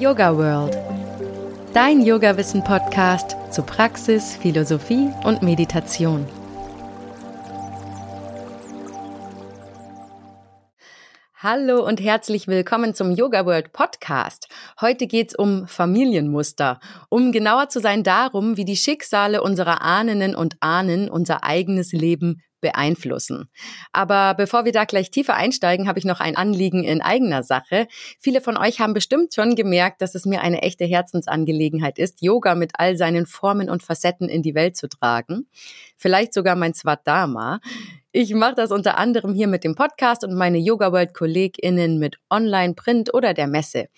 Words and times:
Yoga 0.00 0.34
World. 0.34 0.74
Dein 1.74 2.00
Yoga-Wissen-Podcast 2.00 3.36
zu 3.50 3.62
Praxis, 3.62 4.34
Philosophie 4.34 5.10
und 5.24 5.42
Meditation. 5.42 6.26
Hallo 11.36 11.86
und 11.86 12.00
herzlich 12.00 12.48
willkommen 12.48 12.94
zum 12.94 13.10
Yoga 13.10 13.44
World 13.44 13.74
Podcast. 13.74 14.48
Heute 14.80 15.06
geht's 15.06 15.34
um 15.34 15.66
Familienmuster, 15.66 16.80
um 17.10 17.30
genauer 17.30 17.68
zu 17.68 17.78
sein 17.80 18.02
darum, 18.02 18.56
wie 18.56 18.64
die 18.64 18.76
Schicksale 18.76 19.42
unserer 19.42 19.82
Ahnen 19.82 20.34
und 20.34 20.56
Ahnen 20.60 21.10
unser 21.10 21.44
eigenes 21.44 21.92
Leben 21.92 22.40
beeinflussen. 22.60 23.48
Aber 23.92 24.34
bevor 24.34 24.64
wir 24.64 24.72
da 24.72 24.84
gleich 24.84 25.10
tiefer 25.10 25.34
einsteigen, 25.34 25.88
habe 25.88 25.98
ich 25.98 26.04
noch 26.04 26.20
ein 26.20 26.36
Anliegen 26.36 26.84
in 26.84 27.02
eigener 27.02 27.42
Sache. 27.42 27.86
Viele 28.18 28.40
von 28.40 28.56
euch 28.56 28.80
haben 28.80 28.94
bestimmt 28.94 29.34
schon 29.34 29.54
gemerkt, 29.54 30.02
dass 30.02 30.14
es 30.14 30.26
mir 30.26 30.40
eine 30.42 30.62
echte 30.62 30.84
Herzensangelegenheit 30.84 31.98
ist, 31.98 32.22
Yoga 32.22 32.54
mit 32.54 32.72
all 32.74 32.96
seinen 32.96 33.26
Formen 33.26 33.70
und 33.70 33.82
Facetten 33.82 34.28
in 34.28 34.42
die 34.42 34.54
Welt 34.54 34.76
zu 34.76 34.88
tragen. 34.88 35.48
Vielleicht 35.96 36.34
sogar 36.34 36.56
mein 36.56 36.74
Swadharma. 36.74 37.60
Ich 38.12 38.34
mache 38.34 38.56
das 38.56 38.72
unter 38.72 38.98
anderem 38.98 39.34
hier 39.34 39.46
mit 39.46 39.62
dem 39.62 39.76
Podcast 39.76 40.24
und 40.24 40.34
meine 40.34 40.58
Yoga 40.58 40.92
World 40.92 41.14
KollegInnen 41.14 41.98
mit 41.98 42.16
Online, 42.28 42.74
Print 42.74 43.14
oder 43.14 43.34
der 43.34 43.46
Messe. 43.46 43.88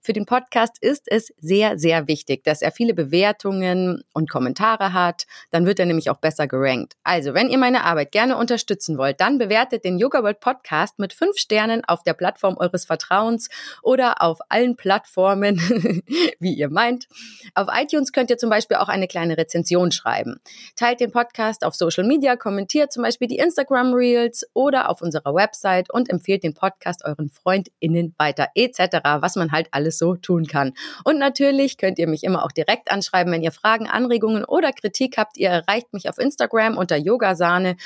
Für 0.00 0.12
den 0.12 0.26
Podcast 0.26 0.76
ist 0.80 1.04
es 1.06 1.32
sehr, 1.38 1.78
sehr 1.78 2.06
wichtig, 2.06 2.44
dass 2.44 2.62
er 2.62 2.70
viele 2.70 2.94
Bewertungen 2.94 4.02
und 4.14 4.30
Kommentare 4.30 4.92
hat. 4.92 5.26
Dann 5.50 5.66
wird 5.66 5.80
er 5.80 5.86
nämlich 5.86 6.08
auch 6.08 6.18
besser 6.18 6.46
gerankt. 6.46 6.94
Also, 7.02 7.34
wenn 7.34 7.50
ihr 7.50 7.58
meine 7.58 7.84
Arbeit 7.84 8.12
gerne 8.12 8.36
unterstützen 8.36 8.96
wollt, 8.96 9.20
dann 9.20 9.38
bewertet 9.38 9.84
den 9.84 9.98
Yoga 9.98 10.22
World 10.22 10.40
Podcast 10.40 10.98
mit 10.98 11.12
fünf 11.12 11.36
Sternen 11.36 11.84
auf 11.84 12.04
der 12.04 12.14
Plattform 12.14 12.56
eures 12.56 12.84
Vertrauens 12.84 13.48
oder 13.82 14.22
auf 14.22 14.38
allen 14.48 14.76
Plattformen, 14.76 15.58
wie 16.38 16.54
ihr 16.54 16.70
meint. 16.70 17.08
Auf 17.54 17.66
iTunes 17.72 18.12
könnt 18.12 18.30
ihr 18.30 18.38
zum 18.38 18.50
Beispiel 18.50 18.76
auch 18.76 18.88
eine 18.88 19.08
kleine 19.08 19.36
Rezension 19.36 19.90
schreiben. 19.90 20.40
Teilt 20.76 21.00
den 21.00 21.10
Podcast 21.10 21.64
auf 21.64 21.74
Social 21.74 22.04
Media, 22.04 22.36
kommentiert 22.36 22.92
zum 22.92 23.02
Beispiel 23.02 23.28
die 23.28 23.38
Instagram 23.38 23.92
Reels 23.92 24.46
oder 24.54 24.88
auf 24.88 25.02
unserer 25.02 25.34
Website 25.34 25.92
und 25.92 26.08
empfehlt 26.08 26.44
den 26.44 26.54
Podcast 26.54 27.04
euren 27.04 27.30
FreundInnen 27.30 28.14
weiter 28.16 28.48
etc., 28.54 28.98
was 29.20 29.36
man 29.36 29.50
halt 29.52 29.68
alles 29.72 29.87
so 29.90 30.14
tun 30.16 30.46
kann. 30.46 30.72
Und 31.04 31.18
natürlich 31.18 31.78
könnt 31.78 31.98
ihr 31.98 32.08
mich 32.08 32.24
immer 32.24 32.44
auch 32.44 32.52
direkt 32.52 32.90
anschreiben, 32.90 33.32
wenn 33.32 33.42
ihr 33.42 33.52
Fragen, 33.52 33.86
Anregungen 33.86 34.44
oder 34.44 34.72
Kritik 34.72 35.16
habt. 35.16 35.38
Ihr 35.38 35.48
erreicht 35.48 35.92
mich 35.92 36.08
auf 36.08 36.18
Instagram 36.18 36.76
unter 36.76 36.96
Yogasahne 36.96 37.76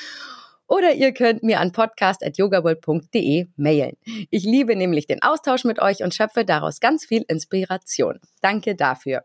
oder 0.66 0.94
ihr 0.94 1.12
könnt 1.12 1.42
mir 1.42 1.60
an 1.60 1.72
podcast.yogaworld.de 1.72 3.48
mailen. 3.56 3.96
Ich 4.30 4.44
liebe 4.44 4.74
nämlich 4.74 5.06
den 5.06 5.22
Austausch 5.22 5.64
mit 5.64 5.80
euch 5.80 6.02
und 6.02 6.14
schöpfe 6.14 6.46
daraus 6.46 6.80
ganz 6.80 7.04
viel 7.04 7.24
Inspiration. 7.28 8.20
Danke 8.40 8.74
dafür. 8.74 9.22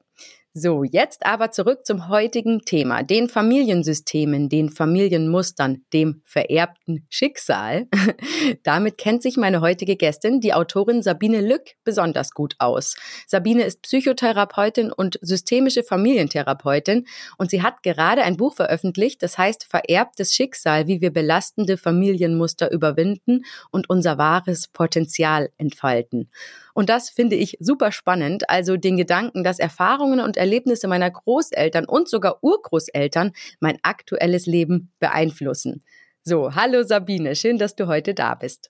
So, 0.59 0.83
jetzt 0.83 1.23
aber 1.23 1.52
zurück 1.52 1.86
zum 1.86 2.08
heutigen 2.08 2.61
Thema, 2.61 3.03
den 3.03 3.30
Familiensystemen, 3.30 4.50
den 4.50 4.72
Familienmustern, 4.72 5.83
dem 5.94 6.23
vererbten 6.25 7.05
Schicksal. 7.09 7.86
Damit 8.63 8.97
kennt 8.97 9.22
sich 9.22 9.38
meine 9.38 9.61
heutige 9.61 9.97
Gästin, 9.97 10.41
die 10.41 10.55
Autorin 10.55 11.03
Sabine 11.03 11.41
Lück, 11.41 11.75
besonders 11.83 12.31
gut 12.31 12.55
aus. 12.58 12.95
Sabine 13.28 13.66
ist 13.66 13.83
Psychotherapeutin 13.83 14.91
und 14.91 15.19
systemische 15.22 15.83
Familientherapeutin 15.83 17.05
und 17.38 17.52
sie 17.52 17.61
hat 17.61 17.83
gerade 17.83 18.23
ein 18.23 18.35
Buch 18.35 18.55
veröffentlicht, 18.55 19.22
das 19.22 19.38
heißt 19.38 19.63
Vererbtes 19.63 20.33
Schicksal, 20.33 20.88
wie 20.88 21.02
wir 21.02 21.13
belastende 21.13 21.78
Familienmuster 21.78 22.72
überwinden 22.72 23.45
und 23.69 23.91
unser 23.91 24.17
wahres 24.17 24.69
Potenzial 24.69 25.50
entfalten. 25.59 26.31
Und 26.78 26.89
das 26.89 27.09
finde 27.09 27.36
ich 27.36 27.58
super 27.59 27.92
spannend. 27.92 28.52
Also 28.52 28.78
den 28.78 28.97
Gedanken, 28.97 29.44
dass 29.44 29.58
Erfahrungen 29.58 30.20
und 30.20 30.38
Erlebnisse 30.38 30.88
meiner 30.88 31.09
Großeltern 31.09 31.85
und 31.85 32.07
sogar 32.07 32.44
Urgroßeltern 32.44 33.31
mein 33.59 33.79
aktuelles 33.81 34.46
Leben 34.46 34.91
beeinflussen. 35.00 35.84
So, 36.22 36.53
hallo 36.53 36.84
Sabine, 36.84 37.35
schön, 37.35 37.57
dass 37.57 37.75
du 37.75 37.88
heute 37.88 38.13
da 38.13 38.35
bist. 38.35 38.69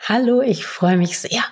Hallo, 0.00 0.40
ich 0.40 0.66
freue 0.66 0.96
mich 0.96 1.16
sehr. 1.16 1.44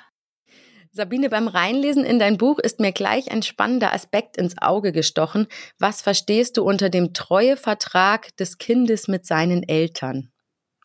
Sabine, 0.91 1.31
beim 1.31 1.47
Reinlesen 1.47 2.04
in 2.04 2.19
dein 2.19 2.37
Buch 2.37 2.59
ist 2.59 2.81
mir 2.81 2.91
gleich 2.91 3.31
ein 3.31 3.44
spannender 3.44 3.93
Aspekt 3.93 4.37
ins 4.37 4.59
Auge 4.60 4.91
gestochen. 4.91 5.47
Was 5.78 6.03
verstehst 6.03 6.56
du 6.56 6.65
unter 6.65 6.91
dem 6.91 7.15
Treuevertrag 7.15 8.37
des 8.38 8.59
Kindes 8.59 9.06
mit 9.06 9.25
seinen 9.25 9.62
Eltern? 9.62 10.31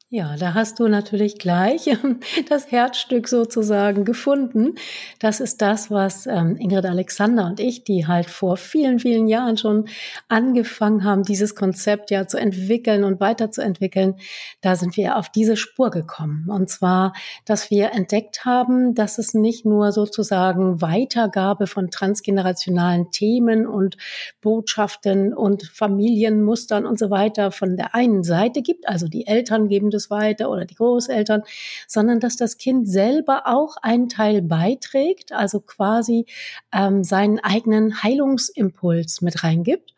Ja, 0.10 0.38
da 0.38 0.54
hast 0.54 0.80
du 0.80 0.88
natürlich 0.88 1.38
gleich 1.38 1.90
das 2.50 2.72
Herzstück 2.72 3.28
sozusagen 3.28 4.06
gefunden. 4.06 4.76
Das 5.20 5.42
ist 5.42 5.62
das, 5.62 5.92
was 5.92 6.28
ähm, 6.28 6.56
Ingrid 6.56 6.86
Alexander 6.86 7.46
und 7.46 7.60
ich, 7.60 7.84
die 7.84 8.08
halt 8.08 8.28
vor 8.30 8.56
vielen, 8.56 9.00
vielen 9.00 9.28
Jahren 9.28 9.58
schon 9.58 9.90
angefangen 10.30 11.04
haben, 11.04 11.24
dieses 11.24 11.56
Konzept 11.56 12.10
ja 12.10 12.26
zu 12.26 12.38
entwickeln 12.38 13.04
und 13.04 13.20
weiterzuentwickeln. 13.20 14.16
Da 14.62 14.78
sind 14.78 14.96
wir 14.96 15.18
auf 15.18 15.28
diese 15.28 15.58
Spur 15.58 15.90
gekommen. 15.90 16.48
Und 16.50 16.70
zwar, 16.70 17.12
dass 17.44 17.70
wir 17.70 17.92
entdeckt 17.92 18.46
haben, 18.46 18.96
dass 18.96 19.18
es 19.18 19.34
nicht 19.34 19.66
nur 19.66 19.92
sozusagen 19.92 20.82
Weitergabe 20.82 21.68
von 21.68 21.92
transgenerationalen 21.92 23.12
Themen 23.12 23.68
und 23.68 23.98
Botschaften 24.40 25.34
und 25.34 25.64
Familienmustern 25.64 26.86
und 26.86 26.98
so 26.98 27.10
weiter 27.10 27.52
von 27.52 27.76
der 27.76 27.94
einen 27.94 28.24
Seite 28.24 28.62
gibt, 28.62 28.88
also 28.88 29.10
die 29.10 29.28
Eltern 29.28 29.68
geben 29.68 29.92
es 29.98 30.10
weiter 30.10 30.50
oder 30.50 30.66
die 30.66 30.76
Großeltern, 30.76 31.44
sondern 31.88 32.20
dass 32.20 32.38
das 32.38 32.58
Kind 32.58 32.88
selber 32.88 33.44
auch 33.46 33.78
einen 33.82 34.10
Teil 34.10 34.42
beiträgt, 34.42 35.32
also 35.32 35.60
quasi 35.60 36.26
ähm, 36.72 37.04
seinen 37.04 37.40
eigenen 37.40 38.04
Heilungsimpuls 38.04 39.22
mit 39.22 39.44
reingibt. 39.44 39.94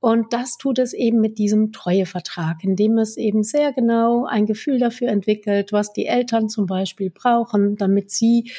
Und 0.00 0.32
das 0.32 0.56
tut 0.56 0.78
es 0.78 0.94
eben 0.94 1.20
mit 1.20 1.36
diesem 1.36 1.72
Treuevertrag, 1.72 2.64
indem 2.64 2.96
es 2.96 3.18
eben 3.18 3.42
sehr 3.42 3.72
genau 3.72 4.24
ein 4.24 4.46
Gefühl 4.46 4.78
dafür 4.78 5.08
entwickelt, 5.08 5.72
was 5.72 5.92
die 5.92 6.06
Eltern 6.06 6.48
zum 6.48 6.64
Beispiel 6.64 7.10
brauchen, 7.10 7.76
damit 7.76 8.10
sie, 8.10 8.50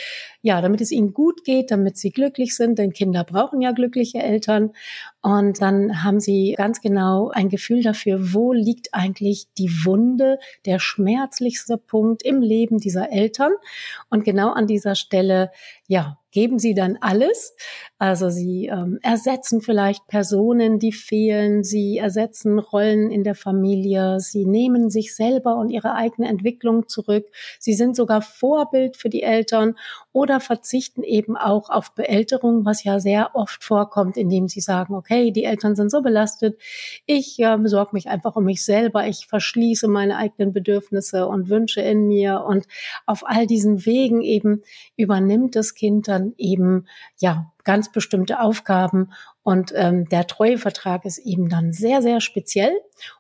ja, 0.44 0.62
damit 0.62 0.82
es 0.82 0.92
ihnen 0.92 1.14
gut 1.14 1.44
geht, 1.44 1.72
damit 1.72 1.98
sie 1.98 2.12
glücklich 2.12 2.56
sind, 2.56 2.78
denn 2.78 2.94
Kinder 2.94 3.24
brauchen 3.24 3.60
ja 3.60 3.72
glückliche 3.72 4.20
Eltern. 4.20 4.72
Und 5.24 5.62
dann 5.62 6.04
haben 6.04 6.20
sie 6.20 6.54
ganz 6.58 6.80
genau 6.80 7.30
ein 7.30 7.50
Gefühl 7.50 7.82
dafür, 7.82 8.34
wo 8.34 8.54
liegt 8.54 8.94
eigentlich 8.94 9.48
die 9.58 9.70
Wunde, 9.84 10.38
der 10.66 10.80
schmerzlichste 10.80 11.78
Punkt 11.78 12.24
im 12.24 12.42
Leben 12.42 12.78
dieser 12.78 13.12
Eltern. 13.12 13.52
Und 14.10 14.24
genau 14.24 14.52
an 14.52 14.68
dieser 14.68 14.94
Stelle, 14.94 15.52
ja, 15.92 16.18
geben 16.32 16.58
sie 16.58 16.74
dann 16.74 16.98
alles. 17.02 17.54
Also 17.98 18.30
sie 18.30 18.68
ähm, 18.68 18.98
ersetzen 19.02 19.60
vielleicht 19.60 20.08
Personen, 20.08 20.80
die 20.80 20.94
fehlen, 20.94 21.66
sie 21.66 21.98
ersetzen 21.98 22.60
Rollen 22.60 23.12
in 23.12 23.26
der 23.26 23.36
Familie, 23.36 24.22
sie 24.22 24.46
nehmen 24.46 24.90
sich 24.90 25.14
selber 25.14 25.58
und 25.58 25.70
ihre 25.70 25.94
eigene 25.94 26.30
Entwicklung 26.30 26.88
zurück, 26.88 27.26
sie 27.60 27.74
sind 27.74 27.98
sogar 27.98 28.22
Vorbild 28.22 28.96
für 28.96 29.10
die 29.10 29.22
Eltern 29.22 29.76
oder 30.14 30.40
verzichten 30.40 31.04
eben 31.04 31.36
auch 31.36 31.70
auf 31.70 31.94
Beälterung, 31.94 32.66
was 32.66 32.84
ja 32.84 33.00
sehr 33.00 33.36
oft 33.36 33.64
vorkommt, 33.64 34.16
indem 34.16 34.48
sie 34.48 34.62
sagen, 34.62 34.96
okay, 34.96 35.32
die 35.32 35.44
Eltern 35.44 35.76
sind 35.76 35.92
so 35.92 36.02
belastet, 36.02 36.58
ich 37.06 37.40
äh, 37.40 37.58
besorge 37.58 37.92
mich 37.94 38.08
einfach 38.08 38.36
um 38.36 38.46
mich 38.46 38.64
selber, 38.64 39.06
ich 39.08 39.28
verschließe 39.28 39.88
meine 39.88 40.16
eigenen 40.18 40.54
Bedürfnisse 40.54 41.28
und 41.28 41.50
Wünsche 41.50 41.82
in 41.82 42.08
mir. 42.08 42.44
Und 42.48 42.68
auf 43.06 43.24
all 43.26 43.48
diesen 43.48 43.86
Wegen 43.86 44.22
eben 44.22 44.62
übernimmt 44.96 45.56
das 45.56 45.74
Kind 45.74 46.08
dann 46.08 46.22
dann 46.22 46.34
eben 46.38 46.86
ja 47.18 47.52
ganz 47.64 47.92
bestimmte 47.92 48.40
Aufgaben 48.40 49.12
und 49.44 49.74
ähm, 49.76 50.08
der 50.10 50.28
Treuevertrag 50.28 51.06
ist 51.06 51.18
eben 51.20 51.50
dann 51.50 51.74
sehr 51.74 52.02
sehr 52.02 52.22
speziell 52.22 52.74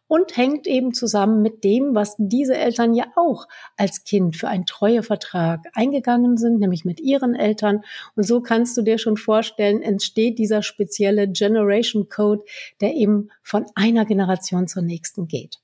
und 0.07 0.35
hängt 0.35 0.67
eben 0.67 0.93
zusammen 0.93 1.41
mit 1.41 1.63
dem, 1.63 1.95
was 1.95 2.15
diese 2.17 2.57
Eltern 2.57 2.93
ja 2.93 3.05
auch 3.15 3.47
als 3.77 4.03
Kind 4.03 4.35
für 4.35 4.49
einen 4.49 4.65
Treuevertrag 4.65 5.61
eingegangen 5.73 6.37
sind, 6.37 6.59
nämlich 6.59 6.83
mit 6.83 6.99
ihren 6.99 7.33
Eltern. 7.33 7.81
Und 8.15 8.23
so 8.23 8.41
kannst 8.41 8.75
du 8.75 8.81
dir 8.81 8.97
schon 8.97 9.17
vorstellen, 9.17 9.81
entsteht 9.81 10.37
dieser 10.37 10.63
spezielle 10.63 11.29
Generation 11.29 12.09
Code, 12.09 12.43
der 12.81 12.93
eben 12.93 13.29
von 13.41 13.65
einer 13.75 14.05
Generation 14.05 14.67
zur 14.67 14.81
nächsten 14.81 15.27
geht. 15.27 15.59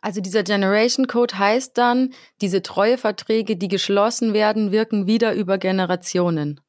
Also 0.00 0.20
dieser 0.20 0.44
Generation 0.44 1.08
Code 1.08 1.38
heißt 1.38 1.76
dann, 1.76 2.14
diese 2.40 2.62
Treueverträge, 2.62 3.56
die 3.56 3.68
geschlossen 3.68 4.32
werden, 4.32 4.70
wirken 4.70 5.06
wieder 5.06 5.34
über 5.34 5.58
Generationen. 5.58 6.60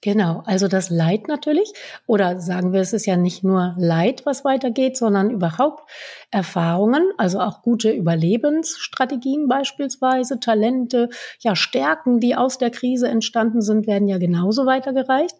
Genau, 0.00 0.44
also 0.46 0.68
das 0.68 0.90
Leid 0.90 1.26
natürlich, 1.26 1.72
oder 2.06 2.38
sagen 2.40 2.72
wir, 2.72 2.80
es 2.80 2.92
ist 2.92 3.04
ja 3.06 3.16
nicht 3.16 3.42
nur 3.42 3.74
Leid, 3.76 4.24
was 4.24 4.44
weitergeht, 4.44 4.96
sondern 4.96 5.28
überhaupt 5.28 5.90
Erfahrungen, 6.30 7.02
also 7.16 7.40
auch 7.40 7.62
gute 7.62 7.90
Überlebensstrategien 7.90 9.48
beispielsweise, 9.48 10.38
Talente, 10.38 11.08
ja 11.40 11.56
Stärken, 11.56 12.20
die 12.20 12.36
aus 12.36 12.58
der 12.58 12.70
Krise 12.70 13.08
entstanden 13.08 13.60
sind, 13.60 13.88
werden 13.88 14.06
ja 14.06 14.18
genauso 14.18 14.66
weitergereicht. 14.66 15.34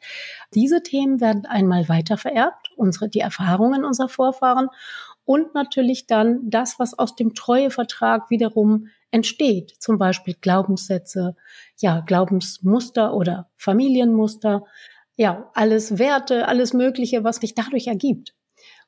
Diese 0.54 0.82
Themen 0.82 1.20
werden 1.20 1.46
einmal 1.46 1.88
weiter 1.88 2.16
vererbt, 2.16 2.70
unsere, 2.74 3.08
die 3.08 3.20
Erfahrungen 3.20 3.84
unserer 3.84 4.08
Vorfahren 4.08 4.70
und 5.24 5.54
natürlich 5.54 6.08
dann 6.08 6.40
das, 6.50 6.80
was 6.80 6.98
aus 6.98 7.14
dem 7.14 7.34
Treuevertrag 7.34 8.28
wiederum 8.28 8.88
entsteht, 9.10 9.74
zum 9.78 9.98
Beispiel 9.98 10.34
Glaubenssätze, 10.40 11.36
ja, 11.78 12.00
Glaubensmuster 12.00 13.14
oder 13.14 13.48
Familienmuster, 13.56 14.64
ja, 15.16 15.50
alles 15.54 15.98
Werte, 15.98 16.46
alles 16.46 16.72
Mögliche, 16.72 17.24
was 17.24 17.36
sich 17.36 17.54
dadurch 17.54 17.86
ergibt. 17.88 18.34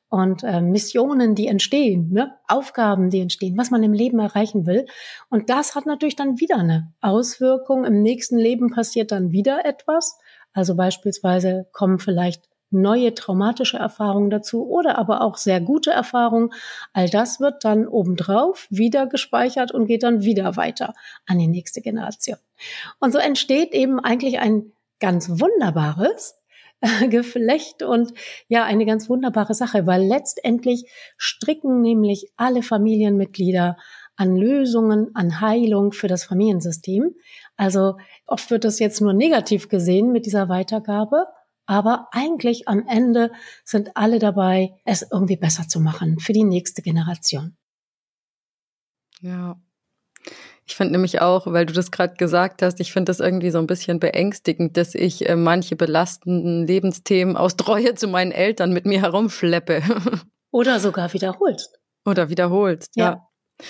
Und 0.09 0.43
äh, 0.43 0.59
Missionen, 0.59 1.35
die 1.35 1.47
entstehen, 1.47 2.11
ne? 2.11 2.33
Aufgaben, 2.47 3.09
die 3.09 3.21
entstehen, 3.21 3.57
was 3.57 3.71
man 3.71 3.81
im 3.81 3.93
Leben 3.93 4.19
erreichen 4.19 4.65
will. 4.65 4.85
Und 5.29 5.49
das 5.49 5.73
hat 5.73 5.85
natürlich 5.85 6.17
dann 6.17 6.37
wieder 6.37 6.57
eine 6.57 6.93
Auswirkung. 6.99 7.85
Im 7.85 8.01
nächsten 8.01 8.37
Leben 8.37 8.71
passiert 8.71 9.13
dann 9.13 9.31
wieder 9.31 9.63
etwas. 9.63 10.17
Also 10.51 10.75
beispielsweise 10.75 11.67
kommen 11.71 11.97
vielleicht 11.97 12.50
neue 12.71 13.13
traumatische 13.13 13.77
Erfahrungen 13.77 14.29
dazu 14.29 14.67
oder 14.67 14.97
aber 14.97 15.21
auch 15.21 15.37
sehr 15.37 15.61
gute 15.61 15.91
Erfahrungen. 15.91 16.51
All 16.93 17.09
das 17.09 17.39
wird 17.39 17.63
dann 17.63 17.87
obendrauf 17.87 18.67
wieder 18.69 19.07
gespeichert 19.07 19.71
und 19.71 19.85
geht 19.85 20.03
dann 20.03 20.23
wieder 20.23 20.55
weiter 20.55 20.93
an 21.27 21.37
die 21.37 21.47
nächste 21.47 21.81
Generation. 21.81 22.37
Und 22.99 23.11
so 23.11 23.19
entsteht 23.19 23.73
eben 23.73 23.99
eigentlich 23.99 24.39
ein 24.39 24.71
ganz 24.99 25.29
wunderbares 25.29 26.35
Geflecht 27.09 27.83
und 27.83 28.13
ja, 28.47 28.63
eine 28.63 28.85
ganz 28.85 29.09
wunderbare 29.09 29.53
Sache, 29.53 29.85
weil 29.85 30.03
letztendlich 30.03 30.85
stricken 31.17 31.81
nämlich 31.81 32.31
alle 32.37 32.63
Familienmitglieder 32.63 33.77
an 34.15 34.35
Lösungen, 34.35 35.11
an 35.13 35.41
Heilung 35.41 35.91
für 35.91 36.07
das 36.07 36.23
Familiensystem. 36.23 37.15
Also 37.55 37.97
oft 38.25 38.51
wird 38.51 38.63
das 38.63 38.79
jetzt 38.79 39.01
nur 39.01 39.13
negativ 39.13 39.67
gesehen 39.69 40.11
mit 40.11 40.25
dieser 40.25 40.49
Weitergabe, 40.49 41.27
aber 41.71 42.09
eigentlich 42.11 42.67
am 42.67 42.85
Ende 42.85 43.31
sind 43.63 43.95
alle 43.95 44.19
dabei, 44.19 44.73
es 44.83 45.07
irgendwie 45.09 45.37
besser 45.37 45.69
zu 45.69 45.79
machen 45.79 46.19
für 46.19 46.33
die 46.33 46.43
nächste 46.43 46.81
Generation. 46.81 47.55
Ja. 49.21 49.55
Ich 50.65 50.75
finde 50.75 50.91
nämlich 50.91 51.21
auch, 51.21 51.47
weil 51.47 51.65
du 51.65 51.71
das 51.71 51.89
gerade 51.89 52.15
gesagt 52.15 52.61
hast, 52.61 52.81
ich 52.81 52.91
finde 52.91 53.09
das 53.09 53.21
irgendwie 53.21 53.51
so 53.51 53.59
ein 53.59 53.67
bisschen 53.67 54.01
beängstigend, 54.01 54.75
dass 54.75 54.95
ich 54.95 55.29
äh, 55.29 55.37
manche 55.37 55.77
belastenden 55.77 56.67
Lebensthemen 56.67 57.37
aus 57.37 57.55
Treue 57.55 57.95
zu 57.95 58.09
meinen 58.09 58.33
Eltern 58.33 58.73
mit 58.73 58.85
mir 58.85 58.99
herumschleppe. 58.99 59.81
Oder 60.51 60.81
sogar 60.81 61.13
wiederholst. 61.13 61.79
Oder 62.05 62.27
wiederholst, 62.27 62.97
ja. 62.97 63.05
ja. 63.61 63.65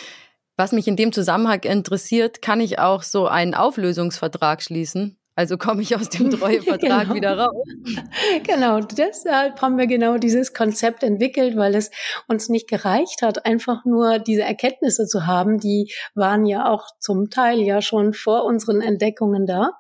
Was 0.58 0.72
mich 0.72 0.88
in 0.88 0.96
dem 0.96 1.12
Zusammenhang 1.12 1.62
interessiert, 1.62 2.42
kann 2.42 2.62
ich 2.62 2.80
auch 2.80 3.04
so 3.04 3.28
einen 3.28 3.54
Auflösungsvertrag 3.54 4.64
schließen? 4.64 5.21
Also 5.36 5.58
komme 5.58 5.82
ich 5.82 5.96
aus 5.96 6.10
dem 6.10 6.30
Treuevertrag 6.32 7.04
genau. 7.04 7.16
wieder 7.16 7.38
raus. 7.38 7.68
Genau, 8.44 8.80
deshalb 8.80 9.62
haben 9.62 9.78
wir 9.78 9.88
genau 9.88 10.18
dieses 10.18 10.54
Konzept 10.54 11.04
entwickelt, 11.04 11.56
weil 11.58 11.76
es 11.76 11.92
uns 12.28 12.50
nicht 12.50 12.68
gereicht 12.68 13.22
hat, 13.22 13.46
einfach 13.46 13.86
nur 13.86 14.20
diese 14.20 14.44
Erkenntnisse 14.44 15.06
zu 15.06 15.26
haben. 15.26 15.60
Die 15.60 15.92
waren 16.16 16.46
ja 16.46 16.70
auch 16.70 16.88
zum 17.00 17.30
Teil 17.30 17.60
ja 17.62 17.82
schon 17.82 18.14
vor 18.14 18.46
unseren 18.46 18.82
Entdeckungen 18.82 19.46
da. 19.46 19.72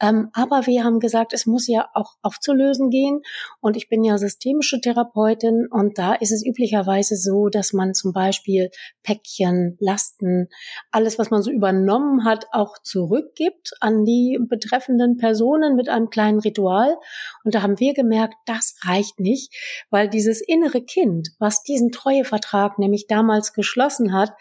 Ähm, 0.00 0.30
aber 0.32 0.66
wir 0.66 0.84
haben 0.84 1.00
gesagt, 1.00 1.32
es 1.32 1.46
muss 1.46 1.66
ja 1.66 1.88
auch 1.94 2.14
aufzulösen 2.22 2.90
gehen. 2.90 3.22
Und 3.60 3.76
ich 3.76 3.88
bin 3.88 4.04
ja 4.04 4.18
systemische 4.18 4.80
Therapeutin 4.80 5.66
und 5.70 5.98
da 5.98 6.14
ist 6.14 6.32
es 6.32 6.44
üblicherweise 6.44 7.16
so, 7.16 7.48
dass 7.48 7.72
man 7.72 7.94
zum 7.94 8.12
Beispiel 8.12 8.70
Päckchen, 9.02 9.76
Lasten, 9.80 10.48
alles, 10.90 11.18
was 11.18 11.30
man 11.30 11.42
so 11.42 11.50
übernommen 11.50 12.24
hat, 12.24 12.46
auch 12.52 12.78
zurückgibt 12.82 13.72
an 13.80 14.04
die 14.04 14.38
betreffenden 14.48 14.81
betreffenden 14.82 15.16
Personen 15.16 15.76
mit 15.76 15.88
einem 15.88 16.10
kleinen 16.10 16.40
Ritual. 16.40 16.96
Und 17.44 17.54
da 17.54 17.62
haben 17.62 17.78
wir 17.80 17.94
gemerkt, 17.94 18.34
das 18.46 18.76
reicht 18.84 19.20
nicht, 19.20 19.52
weil 19.90 20.08
dieses 20.08 20.40
innere 20.40 20.82
Kind, 20.82 21.30
was 21.38 21.62
diesen 21.62 21.90
Treuevertrag 21.90 22.78
nämlich 22.78 23.06
damals 23.06 23.52
geschlossen 23.52 24.12
hat, 24.12 24.32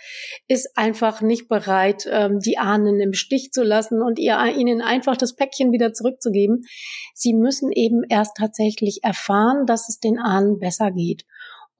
ist 0.47 0.77
einfach 0.77 1.21
nicht 1.21 1.47
bereit, 1.47 2.07
ähm, 2.09 2.39
die 2.39 2.57
Ahnen 2.57 2.99
im 2.99 3.13
Stich 3.13 3.51
zu 3.51 3.63
lassen 3.63 4.01
und 4.01 4.19
ihr, 4.19 4.37
ihnen 4.55 4.81
einfach 4.81 5.17
das 5.17 5.35
Päckchen 5.35 5.71
wieder 5.71 5.93
zurückzugeben. 5.93 6.63
Sie 7.13 7.33
müssen 7.33 7.71
eben 7.71 8.03
erst 8.07 8.37
tatsächlich 8.37 9.03
erfahren, 9.03 9.65
dass 9.65 9.89
es 9.89 9.99
den 9.99 10.19
Ahnen 10.19 10.59
besser 10.59 10.91
geht. 10.91 11.25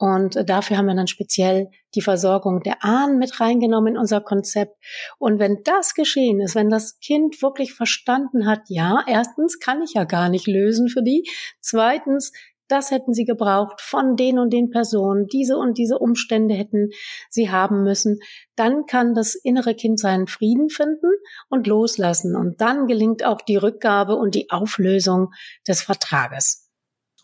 Und 0.01 0.50
dafür 0.50 0.77
haben 0.77 0.88
wir 0.88 0.95
dann 0.95 1.06
speziell 1.06 1.69
die 1.94 2.01
Versorgung 2.01 2.63
der 2.63 2.83
Ahnen 2.83 3.19
mit 3.19 3.39
reingenommen 3.39 3.94
in 3.94 4.00
unser 4.00 4.19
Konzept. 4.19 4.75
Und 5.19 5.38
wenn 5.38 5.62
das 5.63 5.94
geschehen 5.94 6.42
ist, 6.42 6.56
wenn 6.56 6.71
das 6.71 6.98
Kind 6.98 7.39
wirklich 7.44 7.75
verstanden 7.75 8.48
hat, 8.48 8.62
ja, 8.68 9.03
erstens 9.06 9.59
kann 9.59 9.83
ich 9.83 9.94
ja 9.94 10.06
gar 10.06 10.30
nicht 10.30 10.48
lösen 10.48 10.89
für 10.89 11.03
die. 11.03 11.30
Zweitens, 11.59 12.31
das 12.68 12.89
hätten 12.89 13.13
sie 13.13 13.25
gebraucht 13.25 13.80
von 13.80 14.15
den 14.15 14.39
und 14.39 14.51
den 14.51 14.71
Personen, 14.71 15.27
diese 15.27 15.57
und 15.57 15.77
diese 15.77 16.00
Umstände 16.00 16.56
hätten 16.56 16.89
sie 17.30 17.51
haben 17.51 17.83
müssen, 17.83 18.21
dann 18.56 18.88
kann 18.88 19.13
das 19.13 19.36
innere 19.36 19.75
Kind 19.75 20.00
seinen 20.00 20.25
Frieden 20.25 20.69
finden 20.69 21.12
und 21.47 21.68
loslassen. 21.68 22.36
Und 22.36 22.59
dann 22.59 22.88
gelingt 22.88 23.24
auch 23.24 23.42
die 23.42 23.57
Rückgabe 23.57 24.15
und 24.15 24.33
die 24.33 24.50
Auflösung 24.50 25.30
des 25.68 25.83
Vertrages. 25.83 26.70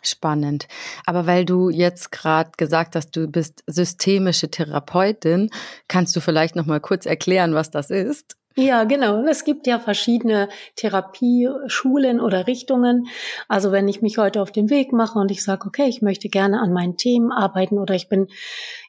Spannend. 0.01 0.67
Aber 1.05 1.25
weil 1.25 1.43
du 1.43 1.69
jetzt 1.69 2.11
gerade 2.11 2.51
gesagt 2.57 2.95
hast, 2.95 3.15
du 3.15 3.27
bist 3.27 3.63
systemische 3.67 4.49
Therapeutin, 4.49 5.49
kannst 5.87 6.15
du 6.15 6.21
vielleicht 6.21 6.55
noch 6.55 6.65
mal 6.65 6.79
kurz 6.79 7.05
erklären, 7.05 7.53
was 7.53 7.71
das 7.71 7.89
ist? 7.89 8.37
Ja, 8.59 8.85
genau. 8.85 9.23
Es 9.27 9.43
gibt 9.43 9.67
ja 9.67 9.77
verschiedene 9.77 10.49
Therapieschulen 10.77 12.19
oder 12.19 12.47
Richtungen. 12.47 13.05
Also 13.47 13.71
wenn 13.71 13.87
ich 13.87 14.01
mich 14.01 14.17
heute 14.17 14.41
auf 14.41 14.51
den 14.51 14.71
Weg 14.71 14.91
mache 14.93 15.19
und 15.19 15.29
ich 15.29 15.43
sage, 15.43 15.67
okay, 15.67 15.85
ich 15.87 16.01
möchte 16.01 16.27
gerne 16.27 16.59
an 16.59 16.73
meinen 16.73 16.97
Themen 16.97 17.31
arbeiten 17.31 17.77
oder 17.77 17.93
ich 17.93 18.09
bin 18.09 18.29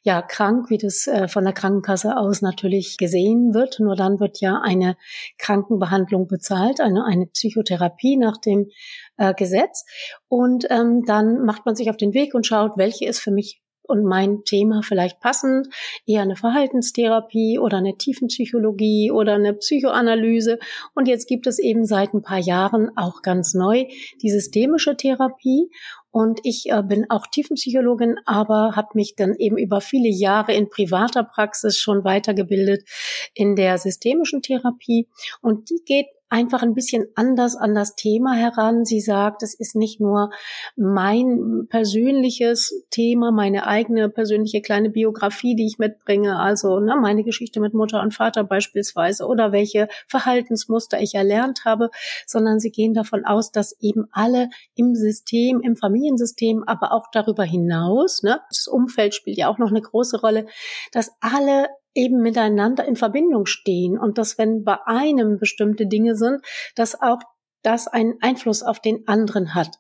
ja 0.03 0.23
krank, 0.23 0.71
wie 0.71 0.79
das 0.79 1.07
äh, 1.07 1.29
von 1.29 1.45
der 1.45 1.53
Krankenkasse 1.53 2.17
aus 2.17 2.41
natürlich 2.41 2.97
gesehen 2.97 3.53
wird, 3.53 3.79
nur 3.79 3.95
dann 3.95 4.21
wird 4.21 4.41
ja 4.41 4.59
eine 4.63 4.97
Krankenbehandlung 5.37 6.29
bezahlt, 6.29 6.81
eine, 6.81 7.05
eine 7.05 7.27
Psychotherapie 7.27 8.17
nach 8.17 8.39
dem 8.39 8.71
äh, 9.19 9.35
Gesetz. 9.35 9.85
Und 10.29 10.67
ähm, 10.71 11.05
dann 11.05 11.45
macht 11.45 11.67
man 11.67 11.77
sich 11.77 11.91
auf 11.91 11.99
den 11.99 12.15
Weg 12.15 12.33
und 12.35 12.47
schaut, 12.47 12.79
welche 12.79 13.05
ist 13.05 13.21
für 13.21 13.33
mich 13.33 13.61
und 13.89 14.05
mein 14.05 14.45
Thema 14.45 14.83
vielleicht 14.83 15.21
passend, 15.21 15.69
eher 16.07 16.23
eine 16.23 16.37
Verhaltenstherapie 16.37 17.59
oder 17.59 17.79
eine 17.79 17.97
Tiefenpsychologie 17.97 19.11
oder 19.11 19.35
eine 19.35 19.55
Psychoanalyse. 19.55 20.59
Und 20.95 21.09
jetzt 21.09 21.27
gibt 21.27 21.47
es 21.47 21.59
eben 21.59 21.85
seit 21.85 22.15
ein 22.15 22.23
paar 22.23 22.39
Jahren 22.39 22.91
auch 22.97 23.23
ganz 23.23 23.55
neu 23.55 23.87
die 24.23 24.31
systemische 24.31 24.97
Therapie. 24.97 25.71
Und 26.11 26.41
ich 26.43 26.71
äh, 26.71 26.83
bin 26.83 27.09
auch 27.11 27.27
Tiefenpsychologin, 27.27 28.17
aber 28.25 28.73
habe 28.77 28.89
mich 28.95 29.15
dann 29.15 29.35
eben 29.35 29.59
über 29.59 29.81
viele 29.81 30.09
Jahre 30.09 30.55
in 30.55 30.71
privater 30.71 31.23
Praxis 31.23 31.79
schon 31.79 32.05
weitergebildet 32.05 32.89
in 33.35 33.57
der 33.57 33.79
systemischen 33.79 34.43
Therapie. 34.43 35.09
Und 35.43 35.71
die 35.71 35.83
geht 35.85 36.07
einfach 36.31 36.63
ein 36.63 36.75
bisschen 36.75 37.07
anders 37.15 37.57
an 37.57 37.75
das 37.75 37.95
Thema 37.95 38.35
heran. 38.35 38.85
Sie 38.85 39.01
sagt, 39.01 39.43
es 39.43 39.55
ist 39.55 39.75
nicht 39.75 40.01
nur 40.01 40.31
mein 40.77 41.67
persönliches 41.69 42.85
Thema, 42.91 43.31
meine 43.33 43.67
eigene 43.67 44.09
persönliche 44.09 44.61
kleine 44.61 44.91
Biografie, 44.91 45.55
die 45.55 45.67
ich 45.67 45.79
mitbringe, 45.79 46.39
also 46.39 46.81
ne, 46.81 46.97
meine 47.01 47.25
Geschichte 47.25 47.61
mit 47.61 47.75
Mutter 47.75 48.03
und 48.03 48.15
Vater 48.15 48.45
beispielsweise 48.45 49.27
oder 49.27 49.53
welche 49.53 49.89
Verhaltensmuster 50.07 51.01
ich 51.01 51.15
erlernt 51.15 51.65
habe, 51.65 51.91
sondern 52.27 52.59
sie 52.61 52.71
gehen 52.71 52.95
davon 52.95 53.25
aus, 53.25 53.51
dass 53.51 53.77
eben 53.81 54.07
alle 54.13 54.51
im 54.75 54.95
System, 54.95 55.61
im 55.61 55.77
Familiensystem, 55.77 56.65
aber 56.67 56.93
auch 56.93 57.07
darüber 57.13 57.45
hinaus, 57.45 58.23
ne, 58.23 58.41
das 58.51 58.67
Umfeld 58.67 59.15
spielt 59.15 59.39
ja 59.39 59.49
auch 59.49 59.59
noch 59.59 59.71
eine 59.71 59.81
große 59.81 60.21
Rolle, 60.21 60.47
dass 60.93 61.11
alle 61.21 61.69
eben 61.99 62.23
miteinander 62.23 62.85
in 62.85 62.95
Verbindung 62.95 63.47
stehen 63.47 63.99
und 63.99 64.19
dass 64.19 64.39
wenn 64.39 64.63
bei 64.63 64.79
einem 64.87 65.39
bestimmte 65.39 65.87
Dinge 65.87 66.15
sind, 66.15 66.41
dass 66.77 67.01
auch 67.01 67.21
das 67.63 67.89
einen 67.89 68.15
Einfluss 68.21 68.63
auf 68.63 68.81
den 68.81 69.07
anderen 69.09 69.55
hat. 69.55 69.79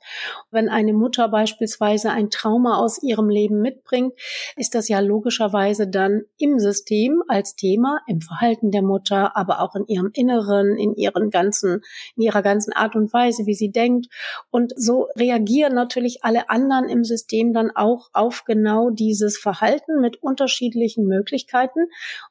Wenn 0.50 0.68
eine 0.68 0.92
Mutter 0.92 1.28
beispielsweise 1.28 2.10
ein 2.10 2.30
Trauma 2.30 2.78
aus 2.78 3.02
ihrem 3.02 3.28
Leben 3.28 3.60
mitbringt, 3.60 4.12
ist 4.56 4.74
das 4.74 4.88
ja 4.88 5.00
logischerweise 5.00 5.88
dann 5.88 6.22
im 6.38 6.58
System 6.58 7.22
als 7.28 7.54
Thema, 7.54 8.00
im 8.06 8.20
Verhalten 8.20 8.70
der 8.70 8.82
Mutter, 8.82 9.36
aber 9.36 9.60
auch 9.60 9.74
in 9.74 9.86
ihrem 9.86 10.10
Inneren, 10.12 10.76
in 10.76 10.94
ihren 10.94 11.30
ganzen, 11.30 11.82
in 12.16 12.22
ihrer 12.22 12.42
ganzen 12.42 12.72
Art 12.72 12.96
und 12.96 13.12
Weise, 13.12 13.46
wie 13.46 13.54
sie 13.54 13.70
denkt. 13.70 14.06
Und 14.50 14.72
so 14.76 15.06
reagieren 15.16 15.74
natürlich 15.74 16.24
alle 16.24 16.50
anderen 16.50 16.88
im 16.88 17.04
System 17.04 17.52
dann 17.52 17.70
auch 17.70 18.08
auf 18.12 18.44
genau 18.44 18.90
dieses 18.90 19.38
Verhalten 19.38 20.00
mit 20.00 20.22
unterschiedlichen 20.22 21.06
Möglichkeiten 21.06 21.86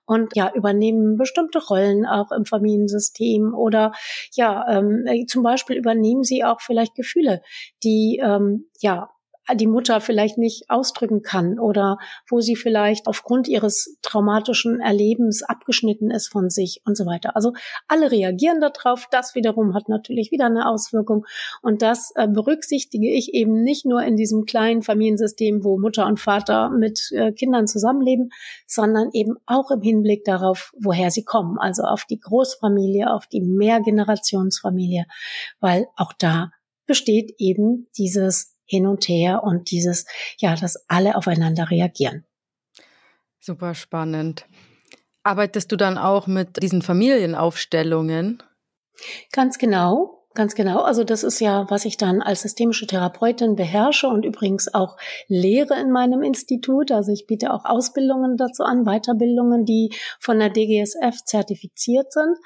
und 0.06 0.36
ja, 0.36 0.51
übernehmen 0.54 1.18
bestimmte 1.18 1.60
Rollen 1.60 2.06
auch 2.06 2.32
im 2.32 2.46
Familiensystem 2.46 3.54
oder 3.54 3.94
ja, 4.34 4.66
ähm, 4.70 5.06
zum 5.38 5.44
Beispiel 5.44 5.77
übernehmen 5.77 6.24
sie 6.24 6.44
auch 6.44 6.62
vielleicht 6.62 6.96
Gefühle, 6.96 7.44
die 7.84 8.20
ähm, 8.24 8.72
ja 8.79 9.12
die 9.56 9.68
Mutter 9.68 10.01
vielleicht 10.01 10.38
nicht 10.38 10.70
ausdrücken 10.70 11.22
kann 11.22 11.60
oder 11.60 11.98
wo 12.30 12.42
sie 12.42 12.56
vielleicht 12.56 13.08
aufgrund 13.08 13.48
ihres 13.48 13.98
traumatischen 14.01 14.80
Erlebens 14.80 15.44
abgeschnitten 15.44 16.12
ist 16.12 16.27
von 16.27 16.50
sich 16.50 16.82
und 16.86 16.98
so 16.98 17.06
weiter. 17.06 17.36
Also 17.36 17.54
alle 17.88 18.12
reagieren 18.12 18.62
darauf. 18.62 19.08
Das 19.12 19.36
wiederum 19.36 19.74
hat 19.74 19.89
natürlich 19.89 20.32
wieder 20.32 20.46
eine 20.46 20.68
Auswirkung. 20.68 21.25
Und 21.62 21.82
das 21.82 22.12
äh, 22.16 22.27
berücksichtige 22.27 23.12
ich 23.12 23.34
eben 23.34 23.63
nicht 23.63 23.86
nur 23.86 24.04
in 24.04 24.16
diesem 24.16 24.46
kleinen 24.46 24.82
Familiensystem, 24.82 25.63
wo 25.63 25.77
Mutter 25.77 26.06
und 26.08 26.20
Vater 26.20 26.70
mit 26.70 27.12
äh, 27.12 27.32
Kindern 27.32 27.68
zusammenleben, 27.68 28.30
sondern 28.66 29.10
eben 29.13 29.36
auch 29.46 29.72
im 29.72 29.82
Hinblick 29.82 30.25
darauf, 30.25 30.74
woher 30.77 31.12
sie 31.12 31.24
kommen. 31.24 31.58
Also 31.58 31.84
auf 31.84 32.06
die 32.06 32.20
Großfamilie, 32.20 33.12
auf 33.12 33.27
die 33.27 33.42
Mehrgenerationsfamilie, 33.42 35.06
weil 35.60 35.88
auch 35.96 36.13
da 36.18 36.51
besteht 36.86 37.34
eben 37.38 37.86
dieses 37.98 38.57
Hin 38.68 38.86
und 38.86 39.08
Her 39.08 39.44
und 39.44 39.72
dieses, 39.72 40.06
ja, 40.38 40.56
dass 40.56 40.78
alle 40.88 41.16
aufeinander 41.16 41.72
reagieren. 41.72 42.26
Super 43.40 43.74
spannend. 43.74 44.46
Arbeitest 45.24 45.72
du 45.72 45.76
dann 45.76 45.98
auch 45.98 46.28
mit 46.28 46.62
diesen 46.62 46.82
Familienaufstellungen? 46.82 48.44
Ganz 49.32 49.58
genau. 49.58 50.18
Ganz 50.38 50.54
genau. 50.54 50.82
Also 50.82 51.04
das 51.04 51.24
ist 51.24 51.40
ja, 51.40 51.66
was 51.70 51.84
ich 51.84 51.98
dann 51.98 52.22
als 52.22 52.44
systemische 52.44 52.86
Therapeutin 52.86 53.56
beherrsche 53.56 54.08
und 54.08 54.24
übrigens 54.24 54.72
auch 54.72 54.96
lehre 55.28 55.80
in 55.82 55.92
meinem 55.92 56.22
Institut. 56.22 56.92
Also 56.92 57.12
ich 57.12 57.26
biete 57.26 57.52
auch 57.52 57.66
Ausbildungen 57.66 58.38
dazu 58.38 58.62
an, 58.62 58.84
Weiterbildungen, 58.84 59.66
die 59.66 59.92
von 60.20 60.38
der 60.38 60.52
DGSF 60.52 61.24
zertifiziert 61.26 62.14
sind. 62.14 62.38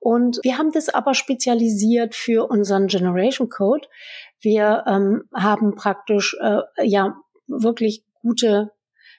Und 0.00 0.40
wir 0.42 0.58
haben 0.58 0.72
das 0.72 0.88
aber 0.88 1.14
spezialisiert 1.14 2.16
für 2.16 2.50
unseren 2.50 2.88
Generation 2.88 3.48
Code. 3.48 3.86
Wir 4.40 4.84
ähm, 4.86 5.24
haben 5.34 5.74
praktisch 5.74 6.36
äh, 6.40 6.60
ja 6.82 7.16
wirklich 7.46 8.04
gute 8.22 8.72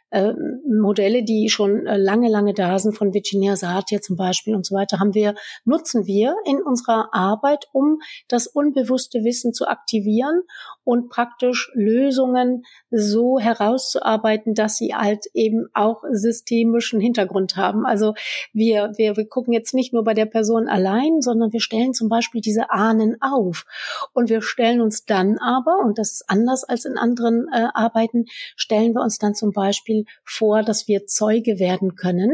äh, 0.09 0.33
Modelle, 0.67 1.23
die 1.23 1.49
schon 1.49 1.85
äh, 1.85 1.97
lange, 1.97 2.29
lange 2.29 2.53
da 2.53 2.79
sind, 2.79 2.97
von 2.97 3.13
Virginia 3.13 3.55
Satir 3.55 4.01
zum 4.01 4.15
Beispiel 4.15 4.55
und 4.55 4.65
so 4.65 4.75
weiter, 4.75 4.99
haben 4.99 5.13
wir, 5.13 5.35
nutzen 5.65 6.05
wir 6.05 6.35
in 6.45 6.61
unserer 6.61 7.09
Arbeit, 7.13 7.67
um 7.73 7.99
das 8.27 8.47
unbewusste 8.47 9.23
Wissen 9.23 9.53
zu 9.53 9.67
aktivieren 9.67 10.43
und 10.83 11.09
praktisch 11.09 11.69
Lösungen 11.73 12.63
so 12.89 13.39
herauszuarbeiten, 13.39 14.53
dass 14.53 14.77
sie 14.77 14.95
halt 14.95 15.25
eben 15.33 15.67
auch 15.73 16.03
systemischen 16.11 17.01
Hintergrund 17.01 17.57
haben. 17.57 17.85
Also 17.85 18.13
wir, 18.53 18.93
wir, 18.95 19.17
wir 19.17 19.27
gucken 19.27 19.53
jetzt 19.53 19.73
nicht 19.73 19.93
nur 19.93 20.05
bei 20.05 20.13
der 20.13 20.25
Person 20.25 20.69
allein, 20.69 21.21
sondern 21.21 21.51
wir 21.51 21.59
stellen 21.59 21.93
zum 21.93 22.07
Beispiel 22.07 22.39
diese 22.39 22.69
Ahnen 22.69 23.17
auf. 23.21 23.65
Und 24.13 24.29
wir 24.29 24.41
stellen 24.41 24.79
uns 24.79 25.03
dann 25.05 25.37
aber, 25.39 25.79
und 25.83 25.97
das 25.97 26.13
ist 26.13 26.29
anders 26.29 26.63
als 26.63 26.85
in 26.85 26.97
anderen 26.97 27.47
äh, 27.51 27.67
Arbeiten, 27.73 28.25
stellen 28.55 28.93
wir 28.93 29.01
uns 29.01 29.17
dann 29.17 29.35
zum 29.35 29.51
Beispiel 29.51 29.96
vor, 30.23 30.63
dass 30.63 30.87
wir 30.87 31.07
Zeuge 31.07 31.59
werden 31.59 31.95
können 31.95 32.31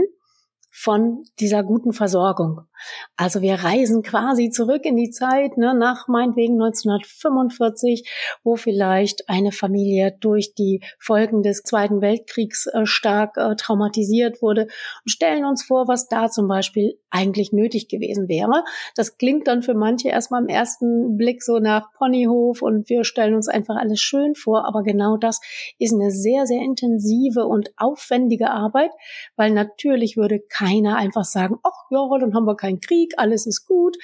von 0.75 1.23
dieser 1.39 1.63
guten 1.63 1.93
Versorgung. 1.93 2.61
Also 3.15 3.41
wir 3.41 3.55
reisen 3.55 4.01
quasi 4.01 4.49
zurück 4.49 4.85
in 4.85 4.95
die 4.95 5.11
Zeit, 5.11 5.55
ne, 5.55 5.75
nach 5.75 6.07
meinetwegen 6.07 6.53
1945, 6.53 8.09
wo 8.43 8.55
vielleicht 8.55 9.29
eine 9.29 9.51
Familie 9.51 10.17
durch 10.19 10.55
die 10.55 10.81
Folgen 10.99 11.43
des 11.43 11.61
Zweiten 11.61 12.01
Weltkriegs 12.01 12.65
äh, 12.65 12.87
stark 12.87 13.37
äh, 13.37 13.55
traumatisiert 13.55 14.41
wurde 14.41 14.63
und 14.63 15.09
stellen 15.09 15.45
uns 15.45 15.63
vor, 15.63 15.87
was 15.87 16.07
da 16.07 16.29
zum 16.29 16.47
Beispiel 16.47 16.99
eigentlich 17.11 17.53
nötig 17.53 17.87
gewesen 17.87 18.27
wäre. 18.27 18.63
Das 18.95 19.17
klingt 19.17 19.47
dann 19.47 19.61
für 19.61 19.75
manche 19.75 20.09
erstmal 20.09 20.41
im 20.41 20.49
ersten 20.49 21.15
Blick 21.17 21.43
so 21.43 21.59
nach 21.59 21.91
Ponyhof 21.93 22.63
und 22.63 22.89
wir 22.89 23.03
stellen 23.03 23.35
uns 23.35 23.47
einfach 23.47 23.75
alles 23.75 24.01
schön 24.01 24.33
vor, 24.33 24.65
aber 24.65 24.81
genau 24.81 25.17
das 25.17 25.39
ist 25.77 25.93
eine 25.93 26.09
sehr, 26.09 26.47
sehr 26.47 26.61
intensive 26.61 27.45
und 27.45 27.71
aufwendige 27.77 28.49
Arbeit, 28.49 28.89
weil 29.35 29.51
natürlich 29.51 30.17
würde 30.17 30.39
keiner 30.63 30.95
einfach 30.95 31.25
sagen, 31.25 31.57
ach 31.63 31.89
ja, 31.89 31.99
dann 32.19 32.33
haben 32.33 32.45
wir 32.45 32.55
keinen 32.55 32.79
Krieg, 32.79 33.13
alles 33.17 33.45
ist 33.45 33.65
gut. 33.65 33.97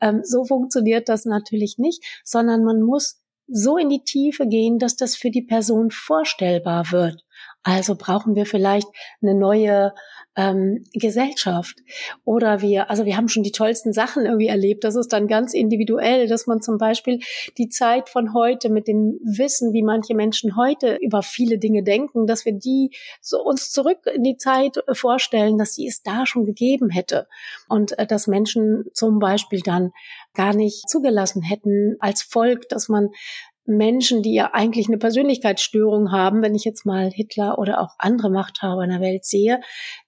Ähm, 0.00 0.20
so 0.22 0.44
funktioniert 0.44 1.08
das 1.08 1.24
natürlich 1.24 1.76
nicht, 1.78 2.04
sondern 2.24 2.64
man 2.64 2.82
muss 2.82 3.20
so 3.46 3.76
in 3.76 3.88
die 3.90 4.04
Tiefe 4.04 4.46
gehen, 4.46 4.78
dass 4.78 4.96
das 4.96 5.16
für 5.16 5.30
die 5.30 5.42
Person 5.42 5.90
vorstellbar 5.90 6.92
wird. 6.92 7.24
Also 7.62 7.94
brauchen 7.96 8.34
wir 8.34 8.46
vielleicht 8.46 8.88
eine 9.22 9.34
neue 9.34 9.92
ähm, 10.36 10.84
Gesellschaft. 10.92 11.76
Oder 12.24 12.60
wir, 12.60 12.90
also 12.90 13.04
wir 13.04 13.16
haben 13.16 13.28
schon 13.28 13.42
die 13.42 13.52
tollsten 13.52 13.92
Sachen 13.92 14.24
irgendwie 14.24 14.48
erlebt. 14.48 14.84
Das 14.84 14.96
ist 14.96 15.12
dann 15.12 15.26
ganz 15.26 15.54
individuell, 15.54 16.26
dass 16.26 16.46
man 16.46 16.60
zum 16.60 16.78
Beispiel 16.78 17.20
die 17.58 17.68
Zeit 17.68 18.08
von 18.08 18.34
heute 18.34 18.68
mit 18.68 18.88
dem 18.88 19.18
Wissen, 19.22 19.72
wie 19.72 19.82
manche 19.82 20.14
Menschen 20.14 20.56
heute 20.56 20.96
über 21.00 21.22
viele 21.22 21.58
Dinge 21.58 21.82
denken, 21.82 22.26
dass 22.26 22.44
wir 22.44 22.52
die 22.52 22.90
so 23.20 23.42
uns 23.42 23.70
zurück 23.70 24.06
in 24.12 24.22
die 24.22 24.36
Zeit 24.36 24.78
vorstellen, 24.92 25.58
dass 25.58 25.74
sie 25.74 25.86
es 25.86 26.02
da 26.02 26.26
schon 26.26 26.44
gegeben 26.44 26.90
hätte. 26.90 27.26
Und 27.68 27.98
äh, 27.98 28.06
dass 28.06 28.26
Menschen 28.26 28.84
zum 28.92 29.18
Beispiel 29.18 29.60
dann 29.60 29.92
gar 30.34 30.54
nicht 30.54 30.88
zugelassen 30.88 31.42
hätten 31.42 31.96
als 32.00 32.22
Volk, 32.22 32.68
dass 32.68 32.88
man 32.88 33.10
Menschen, 33.66 34.22
die 34.22 34.34
ja 34.34 34.50
eigentlich 34.52 34.88
eine 34.88 34.98
Persönlichkeitsstörung 34.98 36.12
haben, 36.12 36.42
wenn 36.42 36.54
ich 36.54 36.64
jetzt 36.64 36.84
mal 36.84 37.10
Hitler 37.10 37.58
oder 37.58 37.80
auch 37.80 37.94
andere 37.98 38.30
Machthaber 38.30 38.84
in 38.84 38.90
der 38.90 39.00
Welt 39.00 39.24
sehe, 39.24 39.60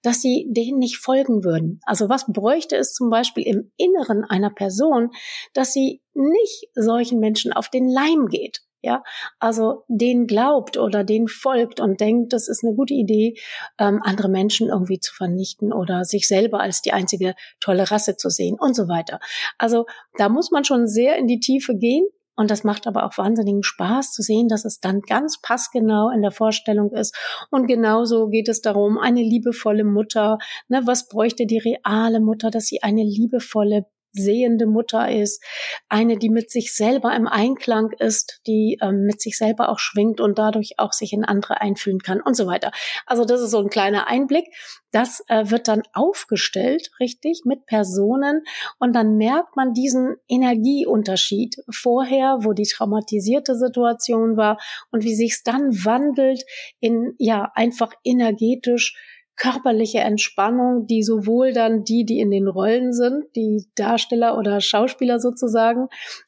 dass 0.03 0.21
sie 0.21 0.47
denen 0.49 0.79
nicht 0.79 0.97
folgen 0.97 1.43
würden. 1.43 1.79
Also 1.83 2.09
was 2.09 2.25
bräuchte 2.27 2.75
es 2.75 2.93
zum 2.93 3.09
Beispiel 3.09 3.43
im 3.45 3.71
Inneren 3.77 4.23
einer 4.23 4.51
Person, 4.51 5.09
dass 5.53 5.73
sie 5.73 6.01
nicht 6.13 6.67
solchen 6.75 7.19
Menschen 7.19 7.51
auf 7.51 7.69
den 7.69 7.89
Leim 7.89 8.27
geht? 8.27 8.61
Ja, 8.83 9.03
also 9.39 9.83
den 9.87 10.27
glaubt 10.27 10.77
oder 10.77 11.03
den 11.03 11.27
folgt 11.27 11.79
und 11.79 11.99
denkt, 11.99 12.31
das 12.31 12.47
ist 12.47 12.63
eine 12.63 12.75
gute 12.75 12.93
Idee, 12.93 13.33
ähm, 13.79 13.99
andere 14.03 14.29
Menschen 14.29 14.69
irgendwie 14.69 14.99
zu 14.99 15.13
vernichten 15.15 15.73
oder 15.73 16.05
sich 16.05 16.27
selber 16.27 16.59
als 16.59 16.83
die 16.83 16.93
einzige 16.93 17.33
tolle 17.59 17.89
Rasse 17.89 18.17
zu 18.17 18.29
sehen 18.29 18.55
und 18.59 18.75
so 18.75 18.87
weiter. 18.87 19.19
Also 19.57 19.87
da 20.17 20.29
muss 20.29 20.51
man 20.51 20.63
schon 20.63 20.87
sehr 20.87 21.17
in 21.17 21.25
die 21.25 21.39
Tiefe 21.39 21.75
gehen 21.75 22.05
und 22.37 22.51
das 22.51 22.63
macht 22.63 22.87
aber 22.87 23.03
auch 23.05 23.17
wahnsinnigen 23.17 23.63
Spaß 23.63 24.13
zu 24.13 24.21
sehen, 24.21 24.47
dass 24.47 24.63
es 24.63 24.79
dann 24.79 25.01
ganz 25.01 25.41
passgenau 25.41 26.11
in 26.11 26.21
der 26.21 26.31
Vorstellung 26.31 26.91
ist. 26.93 27.17
Und 27.49 27.67
genauso 27.67 28.27
geht 28.29 28.47
es 28.47 28.61
darum, 28.61 28.99
eine 28.99 29.21
liebevolle 29.21 29.83
Mutter. 29.83 30.37
Ne, 30.69 30.81
was 30.85 31.07
bräuchte 31.07 31.47
die 31.47 31.57
reale 31.57 32.19
Mutter, 32.19 32.51
dass 32.51 32.67
sie 32.67 32.83
eine 32.83 33.03
liebevolle 33.03 33.87
sehende 34.17 34.65
Mutter 34.65 35.09
ist, 35.09 35.43
eine, 35.89 36.17
die 36.17 36.29
mit 36.29 36.51
sich 36.51 36.73
selber 36.73 37.15
im 37.15 37.27
Einklang 37.27 37.91
ist, 37.99 38.41
die 38.47 38.77
ähm, 38.81 39.03
mit 39.05 39.21
sich 39.21 39.37
selber 39.37 39.69
auch 39.69 39.79
schwingt 39.79 40.19
und 40.21 40.37
dadurch 40.37 40.73
auch 40.77 40.93
sich 40.93 41.13
in 41.13 41.25
andere 41.25 41.61
einfühlen 41.61 41.99
kann 41.99 42.21
und 42.21 42.35
so 42.35 42.47
weiter. 42.47 42.71
Also 43.05 43.25
das 43.25 43.41
ist 43.41 43.51
so 43.51 43.59
ein 43.59 43.69
kleiner 43.69 44.07
Einblick. 44.07 44.45
Das 44.91 45.21
äh, 45.27 45.49
wird 45.49 45.67
dann 45.67 45.83
aufgestellt, 45.93 46.91
richtig, 46.99 47.41
mit 47.45 47.65
Personen 47.65 48.43
und 48.79 48.95
dann 48.95 49.17
merkt 49.17 49.55
man 49.55 49.73
diesen 49.73 50.15
Energieunterschied 50.27 51.57
vorher, 51.69 52.39
wo 52.41 52.53
die 52.53 52.67
traumatisierte 52.67 53.55
Situation 53.55 54.37
war 54.37 54.57
und 54.91 55.03
wie 55.03 55.15
sich 55.15 55.33
es 55.33 55.43
dann 55.43 55.85
wandelt 55.85 56.43
in 56.79 57.13
ja 57.17 57.51
einfach 57.53 57.91
energetisch 58.03 58.95
körperliche 59.37 59.99
Entspannung, 59.99 60.87
die 60.87 61.03
sowohl 61.03 61.53
dann 61.53 61.83
die, 61.83 62.05
die 62.05 62.19
in 62.19 62.31
den 62.31 62.47
Rollen 62.47 62.91
sind, 62.91 63.23
die 63.35 63.67
Darsteller 63.75 64.37
oder 64.37 64.59
Schauspieler 64.59 65.19
sozusagen, 65.19 65.87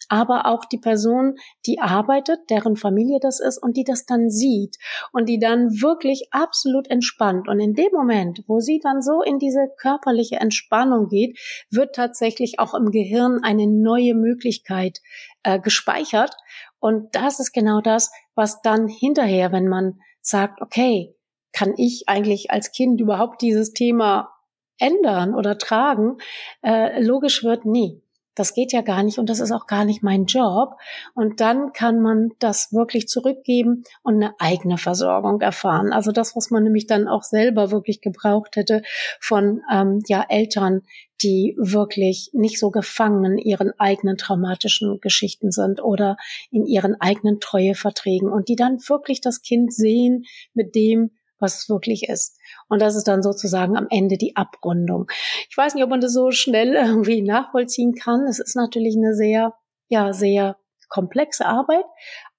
aber 0.10 0.46
auch 0.46 0.66
die 0.66 0.78
Person, 0.78 1.36
die 1.66 1.80
arbeitet, 1.80 2.40
deren 2.52 2.76
Familie 2.76 3.20
das 3.20 3.40
ist 3.40 3.58
und 3.58 3.76
die 3.76 3.84
das 3.84 4.06
dann 4.06 4.30
sieht 4.30 4.78
und 5.12 5.28
die 5.28 5.40
dann 5.40 5.82
wirklich 5.82 6.28
absolut 6.32 6.90
entspannt. 6.90 7.48
Und 7.48 7.60
in 7.60 7.74
dem 7.74 7.92
Moment, 7.92 8.44
wo 8.48 8.60
sie 8.60 8.80
dann 8.82 9.02
so 9.02 9.24
in 9.24 9.40
diese 9.40 9.68
körperliche 9.78 10.36
Entspannung 10.36 11.08
geht, 11.08 11.38
wird 11.72 11.96
tatsächlich 11.96 12.60
auch 12.60 12.76
im 12.76 12.92
Gehirn 12.92 13.40
eine 13.44 13.66
neue 13.66 14.14
Möglichkeit 14.14 15.00
äh, 15.44 15.60
gespeichert. 15.60 16.36
Und 16.80 17.16
das 17.16 17.40
ist 17.40 17.54
genau 17.54 17.82
das, 17.82 18.12
was 18.36 18.62
dann 18.62 18.88
hinterher, 18.88 19.52
wenn 19.52 19.68
man 19.68 20.00
sagt, 20.22 20.62
okay, 20.62 21.16
kann 21.52 21.74
ich 21.78 22.04
eigentlich 22.08 22.52
als 22.52 22.72
Kind 22.72 23.02
überhaupt 23.02 23.42
dieses 23.42 23.74
Thema 23.74 24.32
ändern 24.78 25.36
oder 25.36 25.58
tragen? 25.58 26.18
Äh, 26.62 27.02
logisch 27.02 27.44
wird 27.44 27.66
nie. 27.66 28.02
Das 28.40 28.54
geht 28.54 28.72
ja 28.72 28.80
gar 28.80 29.04
nicht 29.04 29.20
und 29.20 29.30
das 29.30 29.42
ist 29.42 29.52
auch 29.52 29.68
gar 29.68 29.84
nicht 29.84 30.02
mein 30.02 30.24
Job. 30.24 30.78
Und 31.14 31.42
dann 31.42 31.74
kann 31.74 32.00
man 32.00 32.30
das 32.40 32.72
wirklich 32.72 33.10
zurückgeben 33.10 33.84
und 34.02 34.16
eine 34.16 34.34
eigene 34.40 34.78
Versorgung 34.78 35.42
erfahren. 35.42 35.92
Also 35.92 36.14
das, 36.14 36.38
was 36.38 36.50
man 36.50 36.64
nämlich 36.64 36.88
dann 36.88 37.10
auch 37.10 37.24
selber 37.24 37.70
wirklich 37.72 38.00
gebraucht 38.00 38.56
hätte 38.56 38.82
von 39.20 39.62
ähm, 39.70 40.02
ja 40.08 40.26
Eltern, 40.30 40.84
die 41.22 41.54
wirklich 41.60 42.30
nicht 42.32 42.60
so 42.60 42.72
gefangen 42.72 43.26
in 43.26 43.38
ihren 43.40 43.78
eigenen 43.78 44.16
traumatischen 44.16 45.02
Geschichten 45.02 45.52
sind 45.52 45.84
oder 45.84 46.16
in 46.50 46.66
ihren 46.66 46.96
eigenen 47.02 47.42
Treueverträgen 47.42 48.32
und 48.32 48.48
die 48.48 48.56
dann 48.56 48.78
wirklich 48.88 49.20
das 49.20 49.42
Kind 49.42 49.74
sehen 49.74 50.24
mit 50.54 50.76
dem, 50.76 51.12
was 51.40 51.60
es 51.60 51.70
wirklich 51.70 52.08
ist. 52.10 52.38
Und 52.68 52.82
das 52.82 52.96
ist 52.96 53.08
dann 53.08 53.24
sozusagen 53.24 53.78
am 53.78 53.88
Ende 53.90 54.18
die 54.18 54.36
Abrundung. 54.36 55.08
Ich 55.50 55.58
weiß 55.58 55.76
nicht, 55.76 55.84
ob 55.84 55.90
man 55.90 56.02
das 56.02 56.14
so 56.14 56.32
schnell 56.32 56.74
irgendwie 56.76 57.22
nachvollziehen 57.22 57.94
kann. 57.94 58.28
Es 58.28 58.40
ist 58.40 58.56
natürlich 58.56 58.96
eine 58.98 59.14
sehr, 59.14 59.54
ja, 59.88 60.14
sehr 60.14 60.58
komplexe 60.90 61.46
Arbeit, 61.46 61.86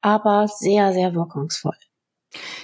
aber 0.01 0.49
sehr, 0.49 0.93
sehr 0.93 1.15
wirkungsvoll. 1.15 1.77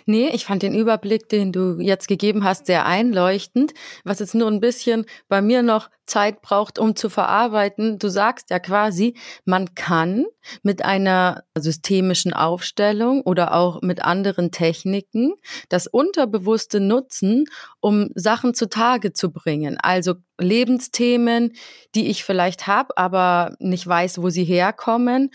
Nee, 0.04 0.28
ich 0.32 0.44
fand 0.44 0.62
den 0.62 0.74
Überblick, 0.74 1.28
den 1.28 1.52
du 1.52 1.80
jetzt 1.80 2.08
gegeben 2.08 2.44
hast, 2.44 2.66
sehr 2.66 2.86
einleuchtend. 2.86 3.72
Was 4.04 4.20
jetzt 4.20 4.34
nur 4.34 4.48
ein 4.48 4.60
bisschen 4.60 5.06
bei 5.28 5.42
mir 5.42 5.62
noch 5.62 5.90
Zeit 6.06 6.40
braucht, 6.40 6.78
um 6.78 6.94
zu 6.94 7.10
verarbeiten. 7.10 7.98
Du 7.98 8.08
sagst 8.08 8.50
ja 8.50 8.58
quasi, 8.58 9.16
man 9.44 9.74
kann 9.74 10.24
mit 10.62 10.84
einer 10.84 11.42
systemischen 11.58 12.32
Aufstellung 12.32 13.22
oder 13.22 13.54
auch 13.54 13.82
mit 13.82 14.02
anderen 14.02 14.52
Techniken 14.52 15.34
das 15.68 15.86
Unterbewusste 15.86 16.80
nutzen, 16.80 17.46
um 17.80 18.10
Sachen 18.14 18.54
zutage 18.54 19.12
zu 19.12 19.32
bringen. 19.32 19.78
Also 19.80 20.14
Lebensthemen, 20.38 21.54
die 21.94 22.06
ich 22.08 22.24
vielleicht 22.24 22.66
habe, 22.66 22.96
aber 22.96 23.56
nicht 23.58 23.86
weiß, 23.86 24.22
wo 24.22 24.30
sie 24.30 24.44
herkommen 24.44 25.30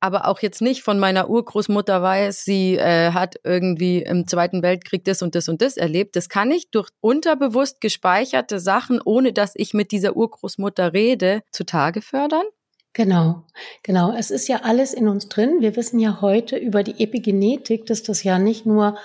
aber 0.00 0.28
auch 0.28 0.40
jetzt 0.40 0.62
nicht 0.62 0.82
von 0.82 0.98
meiner 0.98 1.28
Urgroßmutter 1.30 2.02
weiß, 2.02 2.44
sie 2.44 2.76
äh, 2.76 3.12
hat 3.12 3.36
irgendwie 3.44 4.02
im 4.02 4.26
Zweiten 4.26 4.62
Weltkrieg 4.62 5.04
das 5.04 5.22
und 5.22 5.34
das 5.34 5.48
und 5.48 5.62
das 5.62 5.76
erlebt. 5.76 6.16
Das 6.16 6.28
kann 6.28 6.50
ich 6.50 6.70
durch 6.70 6.90
unterbewusst 7.00 7.80
gespeicherte 7.80 8.60
Sachen, 8.60 9.00
ohne 9.04 9.32
dass 9.32 9.52
ich 9.54 9.74
mit 9.74 9.92
dieser 9.92 10.16
Urgroßmutter 10.16 10.92
rede, 10.92 11.42
zutage 11.50 12.02
fördern. 12.02 12.44
Genau, 12.92 13.42
genau. 13.82 14.14
Es 14.16 14.30
ist 14.30 14.48
ja 14.48 14.62
alles 14.62 14.94
in 14.94 15.06
uns 15.06 15.28
drin. 15.28 15.56
Wir 15.60 15.76
wissen 15.76 16.00
ja 16.00 16.22
heute 16.22 16.56
über 16.56 16.82
die 16.82 17.02
Epigenetik, 17.02 17.84
dass 17.84 18.02
das 18.02 18.22
ja 18.22 18.38
nicht 18.38 18.64
nur 18.64 18.96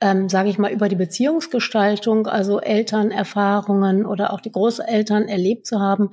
ähm, 0.00 0.28
sage 0.28 0.50
ich 0.50 0.58
mal, 0.58 0.72
über 0.72 0.88
die 0.88 0.96
Beziehungsgestaltung, 0.96 2.26
also 2.26 2.60
Elternerfahrungen 2.60 4.04
oder 4.04 4.32
auch 4.32 4.40
die 4.40 4.52
Großeltern 4.52 5.28
erlebt 5.28 5.66
zu 5.66 5.80
haben. 5.80 6.10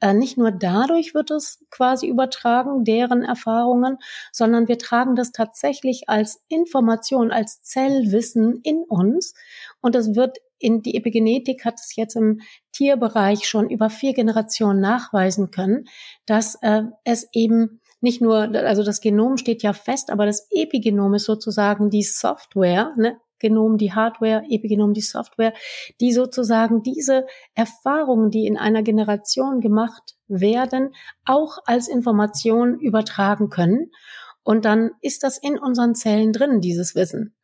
Äh, 0.00 0.14
nicht 0.14 0.38
nur 0.38 0.52
dadurch 0.52 1.14
wird 1.14 1.30
es 1.30 1.64
quasi 1.70 2.06
übertragen, 2.06 2.84
deren 2.84 3.22
Erfahrungen, 3.22 3.98
sondern 4.30 4.68
wir 4.68 4.78
tragen 4.78 5.16
das 5.16 5.32
tatsächlich 5.32 6.08
als 6.08 6.42
Information, 6.48 7.32
als 7.32 7.62
Zellwissen 7.62 8.60
in 8.62 8.84
uns. 8.88 9.34
Und 9.80 9.96
es 9.96 10.14
wird 10.14 10.38
in 10.58 10.82
die 10.82 10.96
Epigenetik 10.96 11.64
hat 11.64 11.78
es 11.78 11.94
jetzt 11.96 12.16
im 12.16 12.40
Tierbereich 12.72 13.46
schon 13.46 13.68
über 13.68 13.90
vier 13.90 14.14
Generationen 14.14 14.80
nachweisen 14.80 15.50
können, 15.50 15.86
dass 16.24 16.56
äh, 16.62 16.82
es 17.04 17.28
eben 17.32 17.80
nicht 18.00 18.20
nur, 18.20 18.54
also 18.54 18.82
das 18.82 19.00
Genom 19.00 19.38
steht 19.38 19.62
ja 19.62 19.72
fest, 19.72 20.10
aber 20.10 20.26
das 20.26 20.46
Epigenom 20.50 21.14
ist 21.14 21.24
sozusagen 21.24 21.90
die 21.90 22.02
Software, 22.02 22.92
ne, 22.96 23.18
Genom, 23.38 23.78
die 23.78 23.92
Hardware, 23.92 24.44
Epigenom, 24.48 24.92
die 24.94 25.00
Software, 25.00 25.52
die 26.00 26.12
sozusagen 26.12 26.82
diese 26.82 27.26
Erfahrungen, 27.54 28.30
die 28.30 28.46
in 28.46 28.56
einer 28.56 28.82
Generation 28.82 29.60
gemacht 29.60 30.14
werden, 30.28 30.94
auch 31.24 31.58
als 31.66 31.88
Information 31.88 32.78
übertragen 32.78 33.50
können. 33.50 33.90
Und 34.42 34.64
dann 34.64 34.90
ist 35.00 35.22
das 35.22 35.38
in 35.38 35.58
unseren 35.58 35.94
Zellen 35.94 36.32
drin, 36.32 36.60
dieses 36.60 36.94
Wissen. 36.94 37.34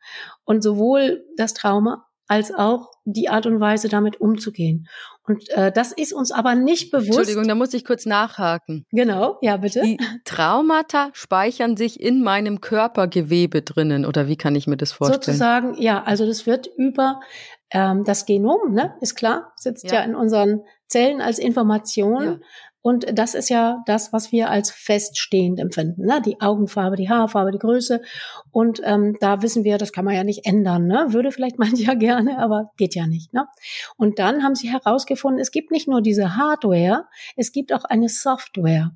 Und 0.45 0.63
sowohl 0.63 1.25
das 1.35 1.53
Trauma 1.53 2.05
als 2.31 2.53
auch 2.53 2.91
die 3.03 3.27
Art 3.27 3.45
und 3.45 3.59
Weise, 3.59 3.89
damit 3.89 4.21
umzugehen. 4.21 4.87
Und 5.27 5.49
äh, 5.49 5.69
das 5.69 5.91
ist 5.91 6.13
uns 6.13 6.31
aber 6.31 6.55
nicht 6.55 6.89
bewusst. 6.89 7.07
Entschuldigung, 7.09 7.45
da 7.45 7.55
muss 7.55 7.73
ich 7.73 7.83
kurz 7.83 8.05
nachhaken. 8.05 8.85
Genau, 8.91 9.37
ja, 9.41 9.57
bitte. 9.57 9.81
Die 9.81 9.97
Traumata 10.23 11.09
speichern 11.11 11.75
sich 11.75 11.99
in 11.99 12.23
meinem 12.23 12.61
Körpergewebe 12.61 13.63
drinnen, 13.63 14.05
oder 14.05 14.29
wie 14.29 14.37
kann 14.37 14.55
ich 14.55 14.65
mir 14.65 14.77
das 14.77 14.93
vorstellen? 14.93 15.21
Sozusagen, 15.21 15.81
ja, 15.81 16.03
also 16.03 16.25
das 16.25 16.45
wird 16.45 16.69
über 16.77 17.19
ähm, 17.69 18.05
das 18.05 18.25
Genom, 18.25 18.71
ne, 18.71 18.95
ist 19.01 19.15
klar, 19.15 19.51
sitzt 19.57 19.91
ja, 19.91 19.95
ja 19.95 20.01
in 20.03 20.15
unseren 20.15 20.61
Zellen 20.87 21.19
als 21.19 21.37
Information. 21.37 22.23
Ja. 22.23 22.37
Und 22.81 23.05
das 23.13 23.35
ist 23.35 23.49
ja 23.49 23.83
das, 23.85 24.11
was 24.11 24.31
wir 24.31 24.49
als 24.49 24.71
feststehend 24.71 25.59
empfinden. 25.59 26.05
Ne? 26.05 26.21
Die 26.25 26.41
Augenfarbe, 26.41 26.95
die 26.95 27.09
Haarfarbe, 27.09 27.51
die 27.51 27.59
Größe. 27.59 28.01
Und 28.51 28.81
ähm, 28.83 29.15
da 29.19 29.41
wissen 29.41 29.63
wir, 29.63 29.77
das 29.77 29.91
kann 29.91 30.05
man 30.05 30.15
ja 30.15 30.23
nicht 30.23 30.45
ändern. 30.45 30.87
Ne? 30.87 31.07
Würde 31.09 31.31
vielleicht 31.31 31.59
manche 31.59 31.83
ja 31.83 31.93
gerne, 31.93 32.39
aber 32.39 32.71
geht 32.77 32.95
ja 32.95 33.05
nicht. 33.05 33.33
Ne? 33.33 33.45
Und 33.97 34.19
dann 34.19 34.43
haben 34.43 34.55
sie 34.55 34.71
herausgefunden, 34.71 35.39
es 35.39 35.51
gibt 35.51 35.71
nicht 35.71 35.87
nur 35.87 36.01
diese 36.01 36.35
Hardware, 36.35 37.05
es 37.35 37.51
gibt 37.51 37.71
auch 37.71 37.83
eine 37.85 38.09
Software, 38.09 38.91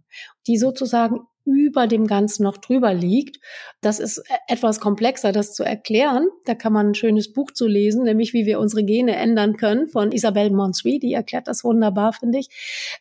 die 0.47 0.57
sozusagen 0.57 1.21
über 1.45 1.87
dem 1.87 2.07
Ganzen 2.07 2.43
noch 2.43 2.57
drüber 2.57 2.93
liegt. 2.93 3.39
Das 3.81 3.99
ist 3.99 4.17
e-, 4.17 4.53
etwas 4.53 4.79
komplexer, 4.79 5.31
das 5.31 5.53
zu 5.53 5.63
erklären. 5.63 6.27
Da 6.45 6.55
kann 6.55 6.73
man 6.73 6.89
ein 6.89 6.95
schönes 6.95 7.31
Buch 7.31 7.51
zu 7.51 7.67
lesen, 7.67 8.03
nämlich 8.03 8.33
wie 8.33 8.45
wir 8.45 8.59
unsere 8.59 8.83
Gene 8.83 9.15
ändern 9.15 9.55
können 9.55 9.87
von 9.87 10.11
Isabelle 10.11 10.51
Monsui. 10.51 10.99
Die 10.99 11.13
erklärt 11.13 11.47
das 11.47 11.63
wunderbar, 11.63 12.13
finde 12.13 12.39
ich. 12.39 12.49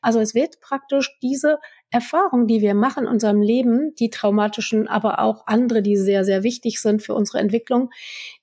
Also 0.01 0.21
es 0.21 0.35
wird 0.35 0.61
praktisch 0.61 1.19
diese 1.23 1.59
Erfahrungen, 1.91 2.47
die 2.47 2.61
wir 2.61 2.75
machen 2.75 3.05
in 3.05 3.11
unserem 3.11 3.41
Leben, 3.41 3.95
die 3.99 4.11
traumatischen, 4.11 4.89
aber 4.89 5.21
auch 5.21 5.47
andere, 5.47 5.81
die 5.81 5.97
sehr, 5.97 6.25
sehr 6.25 6.43
wichtig 6.43 6.81
sind 6.81 7.03
für 7.03 7.15
unsere 7.15 7.39
Entwicklung, 7.39 7.91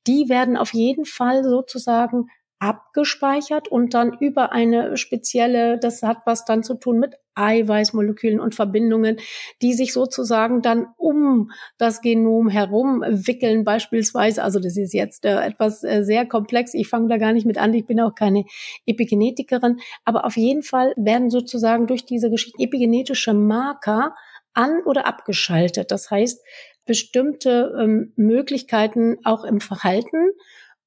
die 0.07 0.29
werden 0.29 0.57
auf 0.57 0.73
jeden 0.73 1.05
Fall 1.05 1.43
sozusagen 1.43 2.27
abgespeichert 2.59 3.67
und 3.67 3.93
dann 3.95 4.15
über 4.19 4.51
eine 4.51 4.95
spezielle, 4.95 5.79
das 5.79 6.03
hat 6.03 6.19
was 6.25 6.45
dann 6.45 6.63
zu 6.63 6.75
tun 6.75 6.99
mit 6.99 7.15
Eiweißmolekülen 7.35 8.39
und 8.39 8.55
Verbindungen, 8.55 9.17
die 9.61 9.73
sich 9.73 9.93
sozusagen 9.93 10.61
dann 10.61 10.87
um 10.97 11.51
das 11.77 12.01
Genom 12.01 12.49
herum 12.49 13.03
wickeln 13.07 13.63
beispielsweise. 13.63 14.43
Also 14.43 14.59
das 14.59 14.77
ist 14.77 14.93
jetzt 14.93 15.25
äh, 15.25 15.39
etwas 15.41 15.83
äh, 15.83 16.03
sehr 16.03 16.25
komplex. 16.25 16.73
Ich 16.73 16.89
fange 16.89 17.07
da 17.07 17.17
gar 17.17 17.33
nicht 17.33 17.45
mit 17.45 17.57
an. 17.57 17.73
Ich 17.73 17.85
bin 17.85 17.99
auch 17.99 18.15
keine 18.15 18.43
Epigenetikerin. 18.85 19.79
Aber 20.05 20.25
auf 20.25 20.37
jeden 20.37 20.63
Fall 20.63 20.93
werden 20.97 21.29
sozusagen 21.29 21.87
durch 21.87 22.05
diese 22.05 22.29
Geschichte 22.29 22.61
epigenetische 22.61 23.33
Marker 23.33 24.13
an 24.53 24.81
oder 24.85 25.05
abgeschaltet. 25.05 25.91
Das 25.91 26.11
heißt, 26.11 26.41
bestimmte 26.85 27.73
ähm, 27.79 28.13
Möglichkeiten 28.15 29.17
auch 29.23 29.43
im 29.43 29.61
Verhalten 29.61 30.31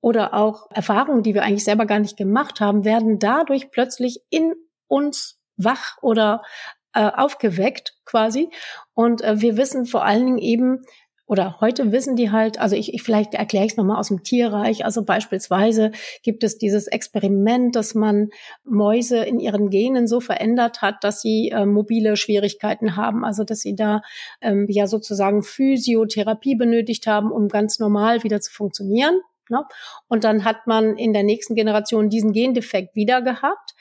oder 0.01 0.35
auch 0.35 0.71
Erfahrungen, 0.71 1.23
die 1.23 1.35
wir 1.35 1.45
eigentlich 1.45 1.65
selber 1.65 1.87
gar 1.87 1.99
nicht 1.99 2.17
gemacht 2.17 2.61
haben, 2.61 2.85
werden 2.85 3.19
dadurch 3.19 3.71
plötzlich 3.71 4.21
in 4.29 4.53
uns 4.87 5.41
wach 5.57 5.99
oder 6.03 6.43
äh, 6.95 7.11
aufgeweckt 7.15 7.95
quasi. 8.05 8.51
Und 8.95 9.23
äh, 9.23 9.41
wir 9.41 9.57
wissen 9.57 9.87
vor 9.87 10.05
allen 10.05 10.27
Dingen 10.27 10.39
eben, 10.39 10.85
oder 11.27 11.59
heute 11.61 11.91
wissen 11.91 12.17
die 12.17 12.31
halt, 12.31 12.61
also 12.61 12.77
ich, 12.77 12.93
ich 12.93 13.03
vielleicht 13.03 13.33
erkläre 13.33 13.65
ich 13.65 13.73
es 13.73 13.77
nochmal 13.79 13.97
aus 13.97 14.09
dem 14.09 14.23
Tierreich. 14.23 14.85
Also 14.85 15.05
beispielsweise 15.05 15.91
gibt 16.23 16.45
es 16.45 16.59
dieses 16.59 16.87
Experiment, 16.87 17.75
dass 17.77 17.95
man 17.95 18.29
Mäuse 18.63 19.25
in 19.25 19.41
ihren 19.41 19.71
Genen 19.71 20.07
so 20.07 20.21
verändert 20.21 20.83
hat, 20.83 21.03
dass 21.03 21.23
sie 21.23 21.49
äh, 21.49 21.65
mobile 21.65 22.17
Schwierigkeiten 22.17 22.97
haben. 22.97 23.25
Also 23.25 23.43
dass 23.43 23.61
sie 23.61 23.75
da 23.75 24.03
ähm, 24.43 24.67
ja 24.69 24.87
sozusagen 24.87 25.43
Physiotherapie 25.43 26.57
benötigt 26.57 27.07
haben, 27.07 27.33
um 27.33 27.49
ganz 27.49 27.79
normal 27.79 28.23
wieder 28.23 28.41
zu 28.41 28.53
funktionieren. 28.53 29.19
Ne? 29.49 29.63
Und 30.09 30.25
dann 30.25 30.45
hat 30.45 30.67
man 30.67 30.97
in 30.97 31.15
der 31.15 31.23
nächsten 31.23 31.55
Generation 31.55 32.11
diesen 32.11 32.33
Gendefekt 32.33 32.95
wieder 32.95 33.23
gehabt, 33.23 33.75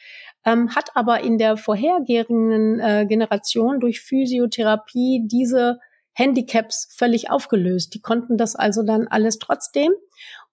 ähm, 0.46 0.76
hat 0.76 0.96
aber 0.96 1.22
in 1.22 1.38
der 1.38 1.58
vorhergehenden 1.58 2.80
äh, 2.80 3.06
Generation 3.08 3.80
durch 3.80 4.02
Physiotherapie 4.02 5.24
diese 5.26 5.80
Handicaps 6.14 6.94
völlig 6.96 7.30
aufgelöst. 7.32 7.94
Die 7.94 8.02
konnten 8.02 8.38
das 8.38 8.56
also 8.56 8.84
dann 8.84 9.08
alles 9.08 9.40
trotzdem. 9.40 9.92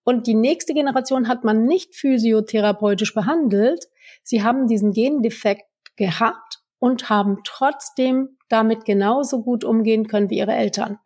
Und 0.04 0.26
die 0.26 0.34
nächste 0.34 0.72
Generation 0.74 1.28
hat 1.28 1.44
man 1.44 1.64
nicht 1.66 1.94
physiotherapeutisch 1.94 3.14
behandelt. 3.14 3.84
Sie 4.22 4.42
haben 4.42 4.66
diesen 4.66 4.92
Gendefekt 4.92 5.66
gehabt 5.96 6.60
und 6.78 7.10
haben 7.10 7.38
trotzdem 7.44 8.38
damit 8.48 8.84
genauso 8.84 9.42
gut 9.42 9.64
umgehen 9.64 10.08
können 10.08 10.30
wie 10.30 10.38
ihre 10.38 10.54
Eltern. 10.54 10.98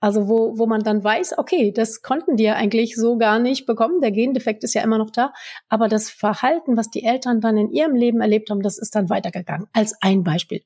Also 0.00 0.28
wo, 0.28 0.58
wo 0.58 0.66
man 0.66 0.82
dann 0.82 1.02
weiß, 1.02 1.38
okay, 1.38 1.72
das 1.72 2.02
konnten 2.02 2.36
die 2.36 2.44
ja 2.44 2.54
eigentlich 2.54 2.94
so 2.94 3.16
gar 3.16 3.38
nicht 3.38 3.66
bekommen. 3.66 4.00
Der 4.00 4.12
Gendefekt 4.12 4.62
ist 4.64 4.74
ja 4.74 4.82
immer 4.82 4.98
noch 4.98 5.10
da. 5.10 5.32
Aber 5.68 5.88
das 5.88 6.10
Verhalten, 6.10 6.76
was 6.76 6.90
die 6.90 7.04
Eltern 7.04 7.40
dann 7.40 7.56
in 7.56 7.70
ihrem 7.70 7.94
Leben 7.94 8.20
erlebt 8.20 8.50
haben, 8.50 8.62
das 8.62 8.78
ist 8.78 8.94
dann 8.94 9.10
weitergegangen. 9.10 9.66
Als 9.72 9.94
ein 10.00 10.22
Beispiel. 10.22 10.62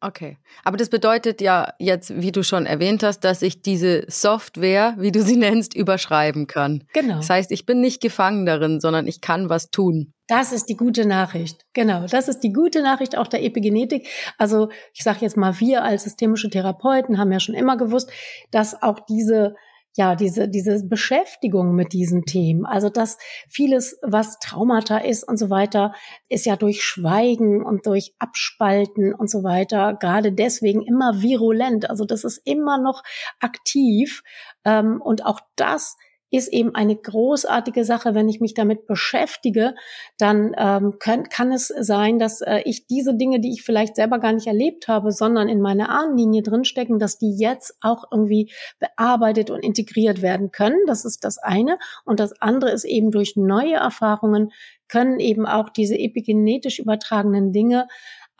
Okay. 0.00 0.38
Aber 0.64 0.76
das 0.76 0.88
bedeutet 0.88 1.40
ja 1.40 1.74
jetzt, 1.78 2.20
wie 2.20 2.32
du 2.32 2.42
schon 2.42 2.64
erwähnt 2.64 3.02
hast, 3.02 3.20
dass 3.20 3.42
ich 3.42 3.60
diese 3.60 4.04
Software, 4.08 4.94
wie 4.98 5.12
du 5.12 5.22
sie 5.22 5.36
nennst, 5.36 5.74
überschreiben 5.74 6.46
kann. 6.46 6.84
Genau. 6.92 7.16
Das 7.16 7.28
heißt, 7.28 7.50
ich 7.50 7.66
bin 7.66 7.80
nicht 7.80 8.00
gefangen 8.00 8.46
darin, 8.46 8.80
sondern 8.80 9.06
ich 9.06 9.20
kann 9.20 9.48
was 9.48 9.70
tun. 9.70 10.12
Das 10.26 10.52
ist 10.52 10.68
die 10.68 10.76
gute 10.76 11.06
Nachricht. 11.06 11.66
Genau, 11.72 12.06
das 12.06 12.28
ist 12.28 12.40
die 12.40 12.52
gute 12.52 12.82
Nachricht 12.82 13.18
auch 13.18 13.26
der 13.26 13.42
Epigenetik. 13.42 14.06
Also 14.38 14.68
ich 14.94 15.02
sage 15.02 15.18
jetzt 15.22 15.36
mal, 15.36 15.58
wir 15.58 15.82
als 15.82 16.04
systemische 16.04 16.48
Therapeuten 16.48 17.18
haben 17.18 17.32
ja 17.32 17.40
schon 17.40 17.56
immer 17.56 17.76
gewusst, 17.76 18.10
dass 18.52 18.80
auch 18.80 19.00
diese 19.00 19.56
ja, 19.96 20.14
diese, 20.14 20.48
diese 20.48 20.86
Beschäftigung 20.86 21.74
mit 21.74 21.92
diesen 21.92 22.24
Themen, 22.24 22.64
also 22.64 22.90
dass 22.90 23.18
vieles, 23.48 23.98
was 24.02 24.38
Traumata 24.38 24.98
ist 24.98 25.24
und 25.24 25.36
so 25.36 25.50
weiter, 25.50 25.92
ist 26.28 26.46
ja 26.46 26.56
durch 26.56 26.84
Schweigen 26.84 27.64
und 27.64 27.86
durch 27.86 28.14
Abspalten 28.18 29.14
und 29.14 29.28
so 29.28 29.42
weiter 29.42 29.94
gerade 29.94 30.32
deswegen 30.32 30.82
immer 30.82 31.22
virulent. 31.22 31.90
Also 31.90 32.04
das 32.04 32.24
ist 32.24 32.40
immer 32.44 32.78
noch 32.78 33.02
aktiv. 33.40 34.22
Ähm, 34.64 35.00
und 35.02 35.26
auch 35.26 35.40
das 35.56 35.96
ist 36.30 36.52
eben 36.52 36.74
eine 36.74 36.96
großartige 36.96 37.84
Sache. 37.84 38.14
Wenn 38.14 38.28
ich 38.28 38.40
mich 38.40 38.54
damit 38.54 38.86
beschäftige, 38.86 39.74
dann 40.18 40.54
ähm, 40.56 40.96
kann, 40.98 41.28
kann 41.28 41.52
es 41.52 41.68
sein, 41.68 42.18
dass 42.18 42.40
äh, 42.40 42.60
ich 42.64 42.86
diese 42.86 43.14
Dinge, 43.14 43.40
die 43.40 43.52
ich 43.52 43.62
vielleicht 43.62 43.96
selber 43.96 44.18
gar 44.18 44.32
nicht 44.32 44.46
erlebt 44.46 44.88
habe, 44.88 45.12
sondern 45.12 45.48
in 45.48 45.60
meiner 45.60 45.90
Ahnenlinie 45.90 46.42
drinstecken, 46.42 46.98
dass 46.98 47.18
die 47.18 47.36
jetzt 47.36 47.76
auch 47.80 48.04
irgendwie 48.10 48.52
bearbeitet 48.78 49.50
und 49.50 49.64
integriert 49.64 50.22
werden 50.22 50.52
können. 50.52 50.78
Das 50.86 51.04
ist 51.04 51.24
das 51.24 51.38
eine. 51.38 51.78
Und 52.04 52.20
das 52.20 52.40
andere 52.40 52.70
ist 52.70 52.84
eben 52.84 53.10
durch 53.10 53.36
neue 53.36 53.74
Erfahrungen 53.74 54.50
können 54.90 55.20
eben 55.20 55.46
auch 55.46 55.70
diese 55.70 55.96
epigenetisch 55.96 56.78
übertragenen 56.78 57.52
Dinge 57.52 57.86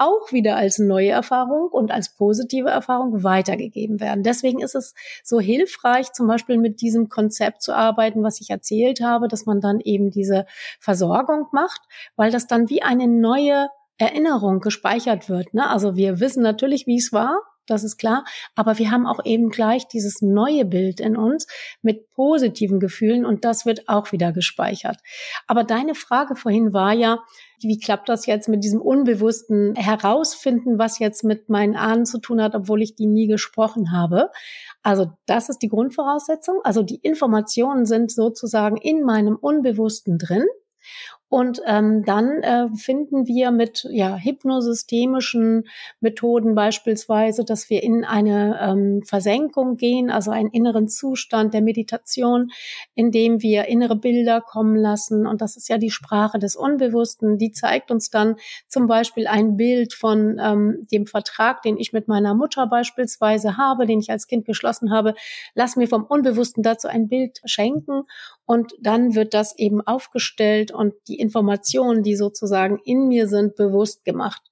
auch 0.01 0.33
wieder 0.33 0.57
als 0.57 0.79
neue 0.79 1.11
Erfahrung 1.11 1.69
und 1.69 1.91
als 1.91 2.15
positive 2.15 2.71
Erfahrung 2.71 3.23
weitergegeben 3.23 4.01
werden. 4.01 4.23
Deswegen 4.23 4.61
ist 4.61 4.75
es 4.75 4.95
so 5.23 5.41
hilfreich, 5.41 6.13
zum 6.13 6.27
Beispiel 6.27 6.57
mit 6.57 6.81
diesem 6.81 7.09
Konzept 7.09 7.63
zu 7.63 7.75
arbeiten, 7.75 8.23
was 8.23 8.41
ich 8.41 8.51
erzählt 8.51 9.03
habe, 9.03 9.29
dass 9.29 9.45
man 9.45 9.61
dann 9.61 9.81
eben 9.81 10.11
diese 10.11 10.47
Versorgung 10.79 11.47
macht, 11.53 11.83
weil 12.17 12.31
das 12.31 12.47
dann 12.47 12.71
wie 12.71 12.83
eine 12.83 13.09
neue 13.09 13.69
Erinnerung 13.99 14.61
gespeichert 14.61 15.29
wird. 15.29 15.53
Ne? 15.53 15.69
Also 15.69 15.95
wir 15.95 16.21
wissen 16.21 16.43
natürlich, 16.43 16.87
wie 16.87 16.97
es 16.97 17.13
war, 17.13 17.39
das 17.70 17.85
ist 17.85 17.96
klar. 17.98 18.24
Aber 18.54 18.78
wir 18.78 18.90
haben 18.90 19.06
auch 19.06 19.24
eben 19.24 19.50
gleich 19.50 19.87
dieses 19.88 20.22
neue 20.22 20.64
Bild 20.64 21.00
in 21.00 21.16
uns 21.16 21.46
mit 21.83 22.11
positiven 22.11 22.80
Gefühlen 22.80 23.24
und 23.24 23.44
das 23.44 23.66
wird 23.66 23.88
auch 23.88 24.12
wieder 24.12 24.33
gespeichert. 24.33 24.98
Aber 25.46 25.64
deine 25.64 25.94
Frage 25.94 26.37
vorhin 26.37 26.72
war 26.72 26.92
ja, 26.92 27.20
wie 27.62 27.78
klappt 27.78 28.09
das 28.09 28.26
jetzt 28.26 28.48
mit 28.48 28.64
diesem 28.64 28.80
unbewussten 28.80 29.74
Herausfinden, 29.76 30.78
was 30.78 30.98
jetzt 30.98 31.24
mit 31.24 31.48
meinen 31.48 31.76
Ahnen 31.76 32.06
zu 32.06 32.18
tun 32.18 32.40
hat, 32.40 32.54
obwohl 32.54 32.83
ich 32.83 32.94
die 32.94 33.06
nie 33.06 33.26
gesprochen 33.26 33.92
habe? 33.92 34.30
Also 34.83 35.12
das 35.26 35.48
ist 35.48 35.59
die 35.59 35.68
Grundvoraussetzung. 35.68 36.61
Also 36.64 36.83
die 36.83 36.96
Informationen 36.96 37.85
sind 37.85 38.11
sozusagen 38.11 38.76
in 38.76 39.02
meinem 39.02 39.37
Unbewussten 39.37 40.18
drin. 40.18 40.44
Und 41.31 41.62
ähm, 41.64 42.05
dann 42.05 42.43
äh, 42.43 42.69
finden 42.75 43.29
wir 43.29 43.53
mit 43.53 43.87
ja, 43.88 44.16
hypnosystemischen 44.16 45.69
Methoden 46.01 46.57
beispielsweise, 46.57 47.45
dass 47.45 47.71
wir 47.71 47.85
in 47.85 48.05
eine 48.05 48.59
ähm, 48.61 49.03
Versenkung 49.05 49.77
gehen, 49.77 50.11
also 50.11 50.33
einen 50.33 50.51
inneren 50.51 50.88
Zustand 50.88 51.55
der 51.55 51.62
Meditation, 51.62 52.51
in 52.97 53.12
dem 53.12 53.43
wir 53.43 53.66
innere 53.66 53.95
Bilder 53.95 54.40
kommen 54.40 54.75
lassen. 54.75 55.25
Und 55.25 55.40
das 55.40 55.57
ist 55.57 55.69
ja 55.69 55.79
die 55.79 55.93
Sprache 55.93 56.40
des 56.40 56.57
Unbewussten. 56.57 57.38
Die 57.38 57.53
zeigt 57.53 57.93
uns 57.93 58.11
dann 58.11 58.35
zum 58.66 58.88
Beispiel 58.88 59.29
ein 59.29 59.57
Bild 59.57 59.95
von 59.95 60.37
ähm, 60.43 60.85
dem 60.90 61.07
Vertrag, 61.07 61.62
den 61.62 61.79
ich 61.79 61.93
mit 61.93 62.09
meiner 62.09 62.35
Mutter 62.35 62.66
beispielsweise 62.66 63.57
habe, 63.57 63.87
den 63.87 64.01
ich 64.01 64.11
als 64.11 64.27
Kind 64.27 64.47
geschlossen 64.47 64.90
habe. 64.90 65.14
Lass 65.55 65.77
mir 65.77 65.87
vom 65.87 66.03
Unbewussten 66.03 66.64
dazu 66.64 66.88
ein 66.88 67.07
Bild 67.07 67.40
schenken 67.45 68.03
und 68.51 68.75
dann 68.81 69.15
wird 69.15 69.33
das 69.33 69.57
eben 69.57 69.81
aufgestellt 69.81 70.73
und 70.73 70.95
die 71.07 71.21
Informationen, 71.21 72.03
die 72.03 72.17
sozusagen 72.17 72.81
in 72.85 73.07
mir 73.07 73.29
sind, 73.29 73.55
bewusst 73.55 74.05
gemacht. 74.05 74.43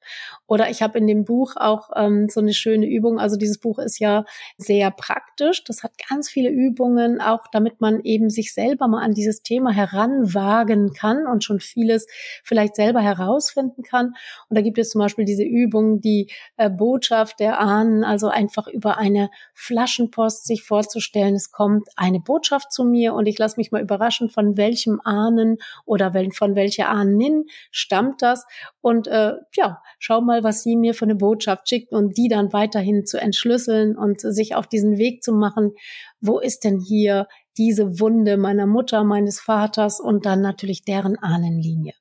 Oder 0.46 0.70
ich 0.70 0.82
habe 0.82 0.98
in 0.98 1.08
dem 1.08 1.24
Buch 1.24 1.56
auch 1.56 1.90
ähm, 1.96 2.28
so 2.28 2.38
eine 2.38 2.54
schöne 2.54 2.86
Übung. 2.86 3.18
Also 3.18 3.36
dieses 3.36 3.58
Buch 3.58 3.80
ist 3.80 3.98
ja 3.98 4.24
sehr 4.56 4.92
praktisch. 4.92 5.64
Das 5.64 5.82
hat 5.82 5.94
ganz 6.08 6.28
viele 6.28 6.48
Übungen, 6.48 7.20
auch 7.20 7.48
damit 7.50 7.80
man 7.80 8.00
eben 8.04 8.30
sich 8.30 8.54
selber 8.54 8.86
mal 8.86 9.02
an 9.02 9.14
dieses 9.14 9.42
Thema 9.42 9.72
heranwagen 9.72 10.92
kann 10.92 11.26
und 11.26 11.42
schon 11.42 11.58
vieles 11.58 12.06
vielleicht 12.44 12.76
selber 12.76 13.00
herausfinden 13.00 13.82
kann. 13.82 14.14
Und 14.48 14.56
da 14.56 14.60
gibt 14.60 14.78
es 14.78 14.90
zum 14.90 15.00
Beispiel 15.00 15.24
diese 15.24 15.42
Übung, 15.42 16.00
die 16.00 16.30
äh, 16.56 16.70
Botschaft 16.70 17.40
der 17.40 17.58
Ahnen, 17.58 18.04
also 18.04 18.28
einfach 18.28 18.68
über 18.68 18.96
eine 18.96 19.28
Flaschenpost 19.54 20.46
sich 20.46 20.62
vorzustellen. 20.62 21.34
Es 21.34 21.50
kommt 21.50 21.88
eine 21.96 22.20
Botschaft 22.20 22.72
zu 22.72 22.84
mir 22.84 23.12
und 23.14 23.26
ich 23.26 23.38
lasse 23.38 23.56
mich 23.56 23.72
mal 23.72 23.87
überraschen, 23.88 24.28
von 24.28 24.56
welchem 24.56 25.00
Ahnen 25.02 25.56
oder 25.86 26.12
von 26.32 26.54
welcher 26.54 26.90
Ahnen 26.90 27.46
stammt 27.70 28.20
das. 28.20 28.44
Und 28.80 29.06
äh, 29.06 29.32
ja, 29.56 29.82
schau 29.98 30.20
mal, 30.20 30.44
was 30.44 30.62
sie 30.62 30.76
mir 30.76 30.94
für 30.94 31.06
eine 31.06 31.14
Botschaft 31.14 31.68
schickt 31.68 31.92
und 31.92 32.16
die 32.18 32.28
dann 32.28 32.52
weiterhin 32.52 33.06
zu 33.06 33.18
entschlüsseln 33.18 33.96
und 33.96 34.20
sich 34.20 34.54
auf 34.54 34.66
diesen 34.66 34.98
Weg 34.98 35.22
zu 35.22 35.32
machen. 35.32 35.72
Wo 36.20 36.38
ist 36.38 36.64
denn 36.64 36.78
hier 36.78 37.26
diese 37.56 37.98
Wunde 37.98 38.36
meiner 38.36 38.66
Mutter, 38.66 39.04
meines 39.04 39.40
Vaters 39.40 40.00
und 40.00 40.26
dann 40.26 40.42
natürlich 40.42 40.84
deren 40.84 41.16
Ahnenlinie? 41.18 41.94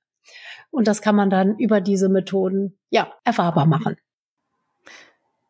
Und 0.69 0.88
das 0.88 1.02
kann 1.02 1.15
man 1.15 1.30
dann 1.30 1.58
über 1.58 1.82
diese 1.82 2.10
Methoden, 2.10 2.78
ja, 2.89 3.13
erfahrbar 3.23 3.65
machen. 3.65 3.95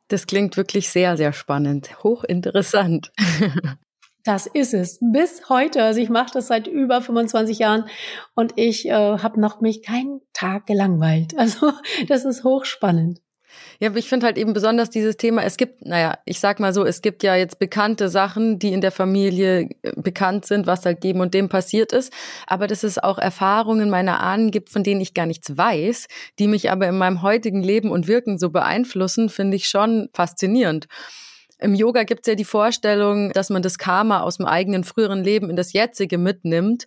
Das 0.07 0.25
klingt 0.25 0.55
wirklich 0.55 0.89
sehr, 0.89 1.17
sehr 1.17 1.33
spannend. 1.33 2.01
Hochinteressant. 2.03 3.11
Das 4.27 4.45
ist 4.45 4.73
es. 4.73 4.99
Bis 4.99 5.47
heute. 5.47 5.81
Also 5.81 6.01
ich 6.01 6.09
mache 6.09 6.31
das 6.33 6.47
seit 6.47 6.67
über 6.67 7.01
25 7.01 7.59
Jahren 7.59 7.85
und 8.35 8.51
ich 8.57 8.85
äh, 8.85 8.91
habe 8.91 9.39
noch 9.39 9.61
mich 9.61 9.81
keinen 9.81 10.19
Tag 10.33 10.65
gelangweilt. 10.65 11.33
Also 11.37 11.71
das 12.09 12.25
ist 12.25 12.43
hochspannend. 12.43 13.21
Ja, 13.79 13.95
ich 13.95 14.09
finde 14.09 14.25
halt 14.25 14.37
eben 14.37 14.51
besonders 14.51 14.89
dieses 14.89 15.15
Thema, 15.15 15.43
es 15.43 15.55
gibt, 15.55 15.85
naja, 15.85 16.17
ich 16.25 16.41
sag 16.41 16.59
mal 16.59 16.73
so, 16.73 16.83
es 16.83 17.01
gibt 17.01 17.23
ja 17.23 17.35
jetzt 17.35 17.57
bekannte 17.57 18.09
Sachen, 18.09 18.59
die 18.59 18.73
in 18.73 18.81
der 18.81 18.91
Familie 18.91 19.69
äh, 19.81 19.93
bekannt 19.95 20.45
sind, 20.45 20.67
was 20.67 20.85
halt 20.85 21.05
dem 21.05 21.21
und 21.21 21.33
dem 21.33 21.47
passiert 21.47 21.93
ist. 21.93 22.11
Aber 22.47 22.67
dass 22.67 22.83
es 22.83 22.97
auch 22.97 23.19
Erfahrungen 23.19 23.89
meiner 23.89 24.19
Ahnen 24.19 24.51
gibt, 24.51 24.69
von 24.69 24.83
denen 24.83 24.99
ich 24.99 25.13
gar 25.13 25.25
nichts 25.25 25.55
weiß, 25.57 26.07
die 26.37 26.47
mich 26.47 26.69
aber 26.69 26.87
in 26.89 26.97
meinem 26.97 27.21
heutigen 27.21 27.63
Leben 27.63 27.91
und 27.91 28.09
Wirken 28.09 28.37
so 28.37 28.49
beeinflussen, 28.49 29.29
finde 29.29 29.55
ich 29.55 29.69
schon 29.69 30.09
faszinierend. 30.13 30.87
Im 31.59 31.73
Yoga 31.73 32.03
gibt 32.03 32.21
es 32.25 32.29
ja 32.29 32.35
die 32.35 32.45
Vorstellung, 32.45 33.31
dass 33.31 33.49
man 33.49 33.61
das 33.61 33.77
Karma 33.77 34.21
aus 34.21 34.37
dem 34.37 34.45
eigenen 34.45 34.83
früheren 34.83 35.23
Leben 35.23 35.49
in 35.49 35.55
das 35.55 35.73
jetzige 35.73 36.17
mitnimmt. 36.17 36.85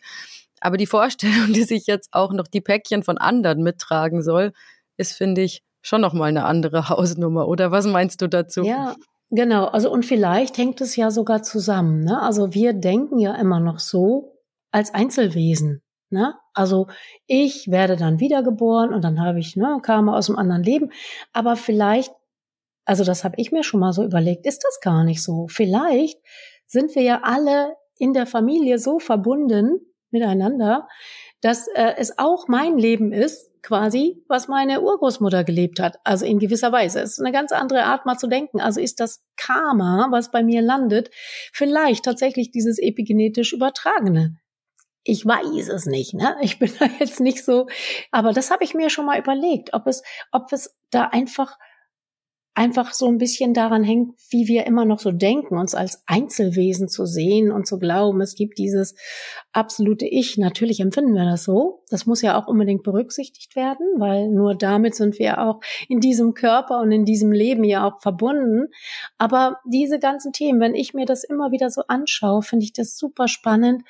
Aber 0.61 0.77
die 0.77 0.87
Vorstellung, 0.87 1.53
die 1.53 1.65
sich 1.65 1.87
jetzt 1.87 2.11
auch 2.13 2.33
noch 2.33 2.47
die 2.47 2.61
Päckchen 2.61 3.03
von 3.03 3.19
anderen 3.19 3.63
mittragen 3.63 4.23
soll, 4.23 4.53
ist, 4.97 5.13
finde 5.13 5.43
ich, 5.43 5.63
schon 5.83 6.01
noch 6.01 6.13
mal 6.13 6.27
eine 6.27 6.45
andere 6.45 6.89
Hausnummer. 6.89 7.49
Oder 7.49 7.71
was 7.71 7.87
meinst 7.87 8.23
du 8.23 8.29
dazu? 8.29 8.63
Ja, 8.63 8.95
genau. 9.31 9.67
Also 9.67 9.91
und 9.91 10.05
vielleicht 10.05 10.59
hängt 10.59 10.81
es 10.81 10.97
ja 10.97 11.11
sogar 11.11 11.43
zusammen. 11.43 12.05
Ne? 12.05 12.21
Also 12.21 12.55
wir 12.55 12.73
denken 12.73 13.19
ja 13.19 13.35
immer 13.35 13.61
noch 13.61 13.79
so 13.79 14.37
als 14.71 14.95
Einzelwesen. 14.95 15.83
Ne? 16.11 16.35
Also 16.55 16.89
ich 17.27 17.71
werde 17.71 17.97
dann 17.97 18.21
wiedergeboren 18.21 18.93
und 18.93 19.03
dann 19.03 19.21
habe 19.21 19.39
ich 19.39 19.57
ne, 19.57 19.79
Karma 19.83 20.17
aus 20.17 20.27
dem 20.27 20.37
anderen 20.37 20.63
Leben. 20.63 20.91
Aber 21.33 21.57
vielleicht 21.57 22.13
also 22.91 23.05
das 23.05 23.23
habe 23.23 23.37
ich 23.39 23.53
mir 23.53 23.63
schon 23.63 23.79
mal 23.79 23.93
so 23.93 24.03
überlegt, 24.03 24.45
ist 24.47 24.65
das 24.65 24.81
gar 24.81 25.05
nicht 25.05 25.23
so. 25.23 25.47
Vielleicht 25.47 26.19
sind 26.67 26.93
wir 26.97 27.03
ja 27.03 27.21
alle 27.23 27.77
in 27.99 28.15
der 28.15 28.27
Familie 28.27 28.81
so 28.81 28.99
verbunden 28.99 29.79
miteinander, 30.11 30.89
dass 31.41 31.69
äh, 31.69 31.95
es 31.99 32.19
auch 32.19 32.49
mein 32.49 32.79
Leben 32.79 33.13
ist, 33.13 33.49
quasi, 33.63 34.25
was 34.27 34.49
meine 34.49 34.81
Urgroßmutter 34.81 35.45
gelebt 35.45 35.79
hat. 35.79 35.99
Also 36.03 36.27
in 36.27 36.41
gewisser 36.41 36.73
Weise. 36.73 37.01
Es 37.01 37.13
ist 37.13 37.21
eine 37.21 37.31
ganz 37.31 37.53
andere 37.53 37.85
Art 37.85 38.07
mal 38.07 38.19
zu 38.19 38.27
denken. 38.27 38.61
Also 38.61 38.81
ist 38.81 38.99
das 38.99 39.23
Karma, 39.37 40.09
was 40.11 40.33
bei 40.33 40.43
mir 40.43 40.61
landet, 40.61 41.11
vielleicht 41.53 42.05
tatsächlich 42.05 42.51
dieses 42.51 42.81
epigenetisch 42.81 43.53
Übertragene. 43.53 44.37
Ich 45.05 45.25
weiß 45.25 45.69
es 45.69 45.87
nicht, 45.87 46.13
ne? 46.15 46.35
Ich 46.41 46.59
bin 46.59 46.73
da 46.81 46.87
jetzt 46.99 47.21
nicht 47.21 47.45
so, 47.45 47.69
aber 48.11 48.33
das 48.33 48.51
habe 48.51 48.65
ich 48.65 48.75
mir 48.75 48.91
schon 48.91 49.07
mal 49.07 49.21
überlegt, 49.21 49.75
ob 49.75 49.87
es, 49.87 50.03
ob 50.33 50.53
es 50.53 50.77
da 50.91 51.05
einfach 51.05 51.57
einfach 52.55 52.93
so 52.93 53.07
ein 53.07 53.19
bisschen 53.19 53.55
daran 53.55 53.85
hängt, 53.85 54.15
wie 54.31 54.49
wir 54.49 54.67
immer 54.67 54.85
noch 54.85 54.99
so 54.99 55.13
denken, 55.13 55.57
uns 55.57 55.75
als 55.75 56.03
Einzelwesen 56.07 56.89
zu 56.89 57.07
sehen 57.07 57.53
und 57.53 57.67
zu 57.67 57.79
glauben, 57.79 58.21
es 58.21 58.35
gibt 58.35 58.59
dieses 58.59 58.97
absolute 59.53 60.07
Ich. 60.07 60.37
Natürlich 60.37 60.81
empfinden 60.81 61.15
wir 61.15 61.25
das 61.25 61.45
so. 61.45 61.85
Das 61.91 62.07
muss 62.07 62.23
ja 62.23 62.41
auch 62.41 62.49
unbedingt 62.49 62.83
berücksichtigt 62.83 63.55
werden, 63.55 63.87
weil 63.99 64.29
nur 64.29 64.57
damit 64.57 64.97
sind 64.97 65.19
wir 65.19 65.41
auch 65.41 65.61
in 65.89 66.01
diesem 66.01 66.35
Körper 66.35 66.81
und 66.81 66.91
in 66.91 67.05
diesem 67.05 67.31
Leben 67.31 67.63
ja 67.63 67.87
auch 67.87 68.01
verbunden. 68.01 68.67
Aber 69.17 69.59
diese 69.65 69.99
ganzen 69.99 70.33
Themen, 70.33 70.61
wenn 70.61 70.75
ich 70.75 70.93
mir 70.93 71.07
das 71.07 71.23
immer 71.23 71.53
wieder 71.53 71.71
so 71.71 71.83
anschaue, 71.87 72.43
finde 72.43 72.65
ich 72.65 72.73
das 72.73 72.99
super 72.99 73.29
spannend, 73.29 73.83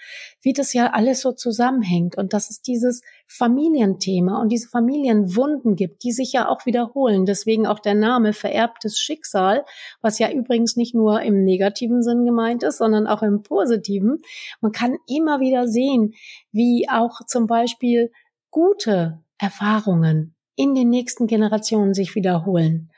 wie 0.42 0.52
das 0.52 0.74
ja 0.74 0.92
alles 0.92 1.22
so 1.22 1.32
zusammenhängt 1.32 2.16
und 2.18 2.34
dass 2.34 2.50
es 2.50 2.60
dieses 2.60 3.00
Familienthema 3.32 4.40
und 4.40 4.48
diese 4.48 4.68
Familienwunden 4.68 5.76
gibt, 5.76 6.02
die 6.02 6.10
sich 6.10 6.32
ja 6.32 6.48
auch 6.48 6.66
wiederholen. 6.66 7.26
Deswegen 7.26 7.64
auch 7.64 7.78
der 7.78 7.94
Name 7.94 8.32
vererbtes 8.32 8.98
Schicksal, 8.98 9.64
was 10.02 10.18
ja 10.18 10.32
übrigens 10.32 10.74
nicht 10.74 10.96
nur 10.96 11.22
im 11.22 11.44
negativen 11.44 12.02
Sinn 12.02 12.24
gemeint 12.24 12.64
ist, 12.64 12.78
sondern 12.78 13.06
auch 13.06 13.22
im 13.22 13.44
positiven. 13.44 14.18
Man 14.60 14.72
kann 14.72 14.96
immer 15.06 15.38
wieder 15.38 15.68
sehen, 15.68 16.14
wie 16.50 16.88
auch 16.90 17.20
zum 17.24 17.46
Beispiel 17.46 18.10
gute 18.50 19.20
Erfahrungen 19.38 20.34
in 20.56 20.74
den 20.74 20.88
nächsten 20.88 21.28
Generationen 21.28 21.94
sich 21.94 22.16
wiederholen. 22.16 22.90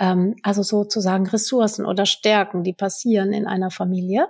Ähm, 0.00 0.34
also 0.42 0.64
sozusagen 0.64 1.28
Ressourcen 1.28 1.86
oder 1.86 2.06
Stärken, 2.06 2.64
die 2.64 2.72
passieren 2.74 3.32
in 3.32 3.46
einer 3.46 3.70
Familie 3.70 4.26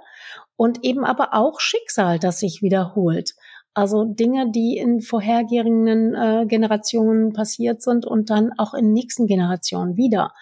und 0.56 0.84
eben 0.84 1.06
aber 1.06 1.32
auch 1.32 1.60
Schicksal, 1.60 2.18
das 2.18 2.40
sich 2.40 2.60
wiederholt. 2.60 3.34
Also 3.76 4.04
Dinge, 4.04 4.50
die 4.50 4.78
in 4.78 5.02
vorhergehenden 5.02 6.14
äh, 6.14 6.46
Generationen 6.46 7.34
passiert 7.34 7.82
sind 7.82 8.06
und 8.06 8.30
dann 8.30 8.52
auch 8.56 8.72
in 8.72 8.94
nächsten 8.94 9.26
Generationen 9.26 9.98
wieder. 9.98 10.32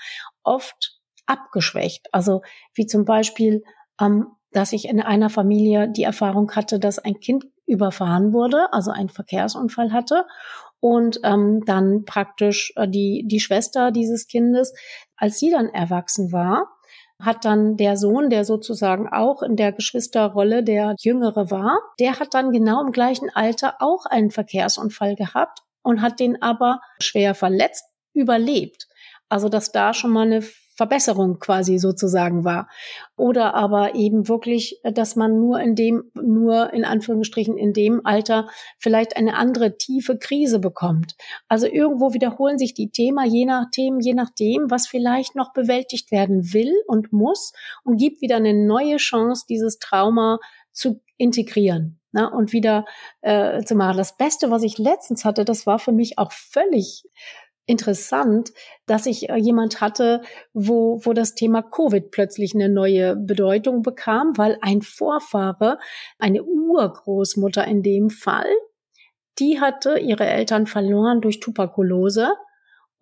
Oft 0.44 1.00
abgeschwächt. 1.26 2.06
Also 2.12 2.42
wie 2.74 2.86
zum 2.86 3.04
Beispiel, 3.04 3.64
ähm, 4.00 4.28
dass 4.52 4.72
ich 4.72 4.88
in 4.88 5.00
einer 5.00 5.30
Familie 5.30 5.88
die 5.90 6.04
Erfahrung 6.04 6.52
hatte, 6.52 6.78
dass 6.78 7.00
ein 7.00 7.18
Kind 7.18 7.46
überfahren 7.66 8.32
wurde, 8.32 8.72
also 8.72 8.92
einen 8.92 9.08
Verkehrsunfall 9.08 9.92
hatte 9.92 10.26
und 10.78 11.18
ähm, 11.24 11.64
dann 11.66 12.04
praktisch 12.04 12.72
äh, 12.76 12.86
die 12.86 13.24
die 13.26 13.40
Schwester 13.40 13.90
dieses 13.90 14.28
Kindes, 14.28 14.72
als 15.16 15.40
sie 15.40 15.50
dann 15.50 15.70
erwachsen 15.70 16.30
war, 16.30 16.68
hat 17.24 17.44
dann 17.44 17.76
der 17.76 17.96
Sohn, 17.96 18.30
der 18.30 18.44
sozusagen 18.44 19.08
auch 19.08 19.42
in 19.42 19.56
der 19.56 19.72
Geschwisterrolle 19.72 20.62
der 20.62 20.94
Jüngere 20.98 21.50
war, 21.50 21.78
der 21.98 22.18
hat 22.18 22.34
dann 22.34 22.52
genau 22.52 22.82
im 22.84 22.92
gleichen 22.92 23.30
Alter 23.34 23.76
auch 23.80 24.06
einen 24.06 24.30
Verkehrsunfall 24.30 25.14
gehabt 25.14 25.60
und 25.82 26.02
hat 26.02 26.20
den 26.20 26.40
aber 26.42 26.80
schwer 27.00 27.34
verletzt 27.34 27.84
überlebt. 28.12 28.88
Also 29.28 29.48
dass 29.48 29.72
da 29.72 29.94
schon 29.94 30.10
mal 30.10 30.26
eine 30.26 30.42
Verbesserung 30.74 31.38
quasi 31.38 31.78
sozusagen 31.78 32.44
war. 32.44 32.68
Oder 33.16 33.54
aber 33.54 33.94
eben 33.94 34.28
wirklich, 34.28 34.80
dass 34.82 35.16
man 35.16 35.38
nur 35.38 35.60
in 35.60 35.74
dem, 35.74 36.10
nur 36.14 36.72
in 36.72 36.84
Anführungsstrichen 36.84 37.56
in 37.56 37.72
dem 37.72 38.04
Alter 38.04 38.48
vielleicht 38.78 39.16
eine 39.16 39.36
andere 39.36 39.76
tiefe 39.76 40.18
Krise 40.18 40.58
bekommt. 40.58 41.14
Also 41.48 41.66
irgendwo 41.66 42.12
wiederholen 42.12 42.58
sich 42.58 42.74
die 42.74 42.90
Themen, 42.90 43.24
je 43.30 43.44
nach 43.44 43.70
Themen, 43.70 44.00
je 44.00 44.14
nachdem, 44.14 44.70
was 44.70 44.86
vielleicht 44.86 45.36
noch 45.36 45.52
bewältigt 45.52 46.10
werden 46.10 46.52
will 46.52 46.74
und 46.86 47.12
muss 47.12 47.52
und 47.84 47.96
gibt 47.96 48.20
wieder 48.20 48.36
eine 48.36 48.54
neue 48.54 48.96
Chance, 48.96 49.46
dieses 49.48 49.78
Trauma 49.78 50.38
zu 50.72 51.00
integrieren 51.16 52.00
ne, 52.14 52.30
und 52.30 52.52
wieder 52.52 52.84
äh, 53.20 53.62
zu 53.62 53.74
machen. 53.74 53.96
Das 53.98 54.16
Beste, 54.16 54.50
was 54.50 54.62
ich 54.62 54.78
letztens 54.78 55.24
hatte, 55.24 55.44
das 55.44 55.66
war 55.66 55.78
für 55.78 55.92
mich 55.92 56.18
auch 56.18 56.32
völlig 56.32 57.04
interessant, 57.66 58.52
dass 58.86 59.06
ich 59.06 59.28
äh, 59.28 59.36
jemand 59.36 59.80
hatte, 59.80 60.22
wo, 60.52 61.00
wo 61.04 61.12
das 61.12 61.34
Thema 61.34 61.62
Covid 61.62 62.10
plötzlich 62.10 62.54
eine 62.54 62.68
neue 62.68 63.16
Bedeutung 63.16 63.82
bekam, 63.82 64.36
weil 64.36 64.58
ein 64.60 64.82
Vorfahre, 64.82 65.78
eine 66.18 66.42
Urgroßmutter 66.42 67.64
in 67.66 67.82
dem 67.82 68.10
Fall, 68.10 68.48
die 69.38 69.60
hatte 69.60 69.98
ihre 69.98 70.26
Eltern 70.26 70.66
verloren 70.66 71.20
durch 71.20 71.40
Tuberkulose 71.40 72.32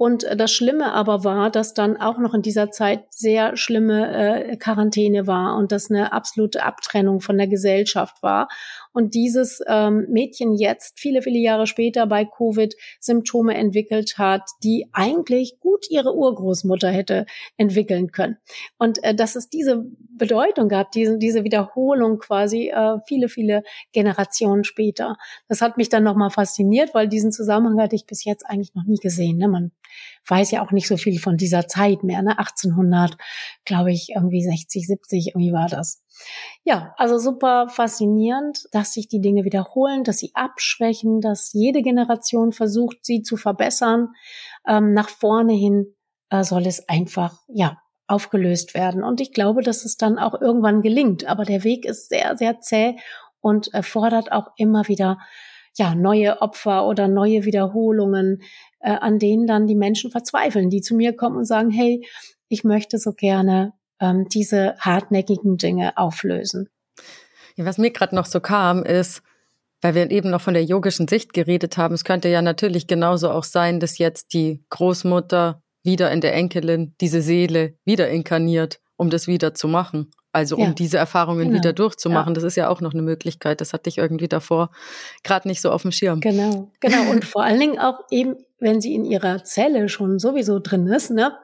und 0.03 0.25
äh, 0.25 0.37
das 0.37 0.53
Schlimme 0.53 0.93
aber 0.93 1.23
war, 1.23 1.49
dass 1.49 1.75
dann 1.75 1.97
auch 1.97 2.19
noch 2.19 2.35
in 2.35 2.43
dieser 2.43 2.71
Zeit 2.71 3.05
sehr 3.11 3.57
schlimme 3.57 4.49
äh, 4.51 4.57
Quarantäne 4.57 5.29
war 5.29 5.57
und 5.57 5.71
das 5.71 5.91
eine 5.91 6.13
absolute 6.13 6.65
Abtrennung 6.65 7.21
von 7.21 7.39
der 7.39 7.47
Gesellschaft 7.47 8.23
war. 8.23 8.49
Und 8.93 9.15
dieses 9.15 9.61
ähm, 9.67 10.07
Mädchen 10.09 10.55
jetzt, 10.55 10.99
viele, 11.01 11.23
viele 11.23 11.39
Jahre 11.39 11.67
später 11.67 12.07
bei 12.07 12.25
Covid, 12.25 12.75
Symptome 13.01 13.55
entwickelt 13.55 14.19
hat, 14.19 14.43
die 14.63 14.89
eigentlich 14.93 15.59
gut 15.61 15.87
ihre 15.91 16.15
Urgroßmutter 16.15 16.91
hätte 16.91 17.27
entwickeln 17.57 18.13
können. 18.13 18.37
Und 18.79 19.03
äh, 19.03 19.15
dass 19.15 19.37
es 19.37 19.49
diese 19.49 19.85
Bedeutung 20.11 20.69
gab, 20.69 20.91
diese, 20.93 21.19
diese 21.19 21.45
Wiederholung 21.45 22.19
quasi 22.19 22.69
äh, 22.69 22.99
viele, 23.07 23.29
viele 23.29 23.63
Generationen 23.93 24.65
später. 24.65 25.17
Das 25.49 25.61
hat 25.61 25.77
mich 25.77 25.89
dann 25.89 26.05
nochmal 26.05 26.31
fasziniert, 26.31 26.95
weil 26.95 27.09
diesen 27.09 27.33
Zusammenhang 27.33 27.81
hatte 27.81 27.97
ich 27.97 28.07
bis 28.07 28.25
jetzt 28.25 28.45
eigentlich 28.47 28.75
noch 28.75 28.85
nie 28.85 28.99
gesehen. 28.99 29.39
Ne? 29.39 29.49
Man 29.49 29.73
weiß 30.27 30.51
ja 30.51 30.65
auch 30.65 30.71
nicht 30.71 30.89
so 30.89 30.97
viel 30.97 31.19
von 31.19 31.37
dieser 31.37 31.67
Zeit 31.67 32.05
mehr, 32.05 32.23
ne? 32.23 32.39
1800, 32.39 33.17
glaube 33.65 33.93
ich, 33.93 34.11
irgendwie 34.15 34.43
60, 34.43 34.87
70, 34.87 35.27
irgendwie 35.29 35.53
war 35.53 35.69
das. 35.69 36.03
Ja, 36.65 36.95
also 36.97 37.19
super 37.19 37.69
faszinierend, 37.69 38.67
dass 38.73 38.93
sich 38.93 39.09
die 39.09 39.21
Dinge 39.21 39.45
wiederholen, 39.45 40.05
dass 40.05 40.19
sie 40.19 40.31
abschwächen, 40.35 41.21
dass 41.21 41.53
jede 41.53 41.83
Generation 41.83 42.53
versucht, 42.53 42.99
sie 43.03 43.23
zu 43.23 43.37
verbessern. 43.37 44.09
Ähm, 44.67 44.93
nach 44.93 45.09
vorne 45.09 45.55
hin 45.55 45.95
äh, 46.31 46.45
soll 46.45 46.67
es 46.67 46.89
einfach, 46.89 47.37
ja, 47.49 47.79
aufgelöst 48.07 48.75
werden. 48.75 49.03
Und 49.03 49.21
ich 49.21 49.33
glaube, 49.33 49.63
dass 49.63 49.85
es 49.85 49.97
dann 49.97 50.19
auch 50.19 50.41
irgendwann 50.41 50.83
gelingt. 50.83 51.27
Aber 51.27 51.45
der 51.45 51.65
Weg 51.65 51.85
ist 51.85 52.09
sehr, 52.11 52.37
sehr 52.37 52.61
zäh 52.61 52.97
und 53.41 53.73
erfordert 53.73 54.33
auch 54.33 54.49
immer 54.57 54.87
wieder 54.89 55.19
ja, 55.77 55.95
neue 55.95 56.41
Opfer 56.43 56.87
oder 56.87 57.09
neue 57.09 57.45
Wiederholungen, 57.45 58.43
äh, 58.81 58.93
an 58.93 59.19
denen 59.19 59.47
dann 59.47 59.67
die 59.67 59.75
Menschen 59.75 60.11
verzweifeln, 60.11 60.71
die 60.71 60.81
zu 60.81 60.95
mir 60.95 61.15
kommen 61.15 61.37
und 61.37 61.45
sagen, 61.45 61.71
hey, 61.71 62.07
ich 62.49 62.65
möchte 62.65 62.99
so 62.99 63.13
gerne 63.13 63.73
ähm, 64.01 64.29
diese 64.29 64.77
hartnäckigen 64.79 65.57
Dinge 65.57 65.97
auflösen. 65.97 66.69
Ja, 67.57 67.65
was 67.65 67.79
mir 67.79 67.91
gerade 67.91 68.15
noch 68.15 68.27
so 68.27 68.41
kam, 68.41 68.83
ist, 68.83 69.23
weil 69.81 69.95
wir 69.95 70.11
eben 70.11 70.31
noch 70.31 70.41
von 70.41 70.55
der 70.55 70.65
yogischen 70.65 71.09
Sicht 71.09 71.33
geredet 71.33 71.77
haben, 71.77 71.95
es 71.95 72.05
könnte 72.05 72.29
ja 72.29 72.43
natürlich 72.43 72.87
genauso 72.87 73.31
auch 73.31 73.45
sein, 73.45 73.81
dass 73.81 73.99
jetzt 73.99 74.33
die 74.33 74.65
Großmutter 74.71 75.63
wieder 75.83 76.11
in 76.13 76.21
der 76.21 76.35
Enkelin 76.35 76.95
diese 77.01 77.23
Seele 77.23 77.75
wieder 77.85 78.09
inkarniert, 78.09 78.81
um 78.97 79.11
das 79.11 79.27
wieder 79.27 79.55
zu 79.55 79.69
machen. 79.69 80.11
Also 80.33 80.57
um 80.57 80.63
ja. 80.63 80.71
diese 80.71 80.97
Erfahrungen 80.97 81.49
genau. 81.49 81.59
wieder 81.59 81.73
durchzumachen. 81.75 82.31
Ja. 82.31 82.35
Das 82.35 82.45
ist 82.45 82.57
ja 82.57 82.69
auch 82.69 82.81
noch 82.81 82.95
eine 82.95 83.03
Möglichkeit. 83.03 83.61
Das 83.61 83.75
hatte 83.75 83.91
ich 83.91 83.99
irgendwie 83.99 84.29
davor 84.29 84.71
gerade 85.25 85.47
nicht 85.47 85.61
so 85.61 85.71
auf 85.71 85.83
dem 85.83 85.93
Schirm. 85.93 86.21
Genau, 86.21 86.71
genau. 86.81 87.11
Und 87.11 87.27
vor 87.27 87.45
allen 87.45 87.61
Dingen 87.61 87.79
auch 87.79 88.01
eben, 88.11 88.37
wenn 88.59 88.81
sie 88.81 88.95
in 88.95 89.05
ihrer 89.05 89.45
Zelle 89.45 89.91
schon 89.91 90.19
sowieso 90.19 90.59
drin 90.59 90.87
ist, 90.87 91.11
ne, 91.11 91.37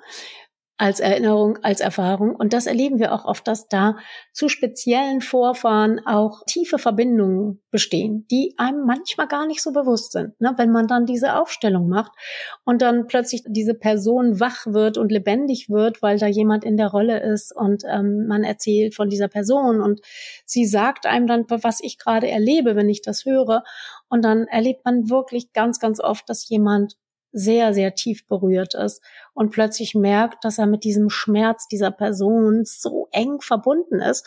als 0.79 1.01
Erinnerung, 1.01 1.59
als 1.63 1.81
Erfahrung. 1.81 2.37
Und 2.37 2.53
das 2.53 2.67
erleben 2.67 3.01
wir 3.01 3.13
auch 3.13 3.25
oft, 3.25 3.47
dass 3.49 3.69
da 3.69 3.97
zu 4.33 4.49
speziellen 4.49 5.21
Vorfahren 5.21 6.01
auch 6.07 6.45
tiefe 6.47 6.79
Verbindungen 6.79 7.61
bestehen, 7.73 8.27
die 8.31 8.55
einem 8.59 8.87
manchmal 8.87 9.27
gar 9.27 9.47
nicht 9.47 9.61
so 9.61 9.73
bewusst 9.73 10.13
sind. 10.13 10.41
Ne? 10.41 10.55
Wenn 10.57 10.71
man 10.71 10.87
dann 10.87 11.05
diese 11.05 11.35
Aufstellung 11.35 11.89
macht 11.89 12.13
und 12.65 12.81
dann 12.81 13.09
plötzlich 13.09 13.43
diese 13.49 13.75
Person 13.75 14.39
wach 14.39 14.67
wird 14.67 14.99
und 14.99 15.11
lebendig 15.11 15.69
wird, 15.69 16.01
weil 16.01 16.19
da 16.19 16.29
jemand 16.29 16.65
in 16.65 16.77
der 16.77 16.89
Rolle 16.89 17.21
ist 17.21 17.55
und 17.55 17.83
ähm, 17.85 18.27
man 18.29 18.45
erzählt 18.45 18.95
von 18.95 19.11
dieser 19.11 19.29
Person 19.29 19.81
und 19.81 20.01
sie 20.47 20.65
sagt 20.65 21.07
einem 21.07 21.27
dann, 21.27 21.45
was 21.49 21.81
ich 21.83 21.99
gerade 21.99 22.29
erlebe, 22.29 22.77
wenn 22.77 22.89
ich 22.89 23.03
das 23.03 23.25
höre. 23.25 23.65
Und 24.09 24.25
dann 24.25 24.47
erlebt 24.47 24.85
man 24.85 25.11
wirklich 25.11 25.53
ganz, 25.53 25.81
ganz 25.81 26.01
oft, 26.01 26.29
dass 26.29 26.49
jemand 26.49 26.95
sehr, 27.33 27.75
sehr 27.75 27.95
tief 27.95 28.27
berührt 28.27 28.75
ist 28.75 29.03
und 29.35 29.51
plötzlich 29.51 29.95
merkt, 29.95 30.45
dass 30.45 30.59
er 30.59 30.67
mit 30.67 30.85
diesem 30.85 31.11
Schmerz 31.11 31.69
dieser 31.69 31.91
Person 31.91 32.65
so 32.65 33.09
eng 33.13 33.41
verbunden 33.41 34.01
ist. 34.01 34.27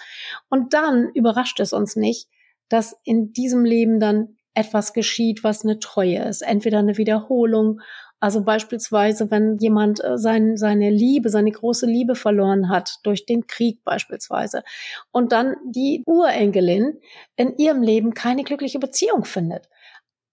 Und 0.50 0.74
dann 0.74 1.10
überrascht 1.14 1.60
es 1.60 1.74
uns 1.74 1.96
nicht, 1.96 2.30
dass 2.70 2.96
in 3.04 3.34
diesem 3.34 3.66
Leben 3.66 4.00
dann 4.00 4.38
etwas 4.54 4.94
geschieht, 4.94 5.44
was 5.44 5.64
eine 5.64 5.80
Treue 5.80 6.24
ist. 6.24 6.42
Entweder 6.42 6.80
eine 6.80 6.98
Wiederholung, 6.98 7.80
also 8.20 8.44
beispielsweise, 8.44 9.32
wenn 9.32 9.58
jemand 9.58 10.04
äh, 10.04 10.18
sein, 10.18 10.56
seine 10.56 10.92
Liebe, 10.92 11.30
seine 11.30 11.52
große 11.52 11.88
Liebe 11.88 12.16
verloren 12.16 12.70
hat 12.70 13.00
durch 13.04 13.26
den 13.26 13.48
Krieg 13.48 13.84
beispielsweise 13.84 14.64
und 15.12 15.32
dann 15.32 15.56
die 15.66 16.04
Urenkelin 16.06 17.00
in 17.36 17.58
ihrem 17.58 17.82
Leben 17.82 18.14
keine 18.14 18.44
glückliche 18.44 18.78
Beziehung 18.78 19.26
findet 19.26 19.70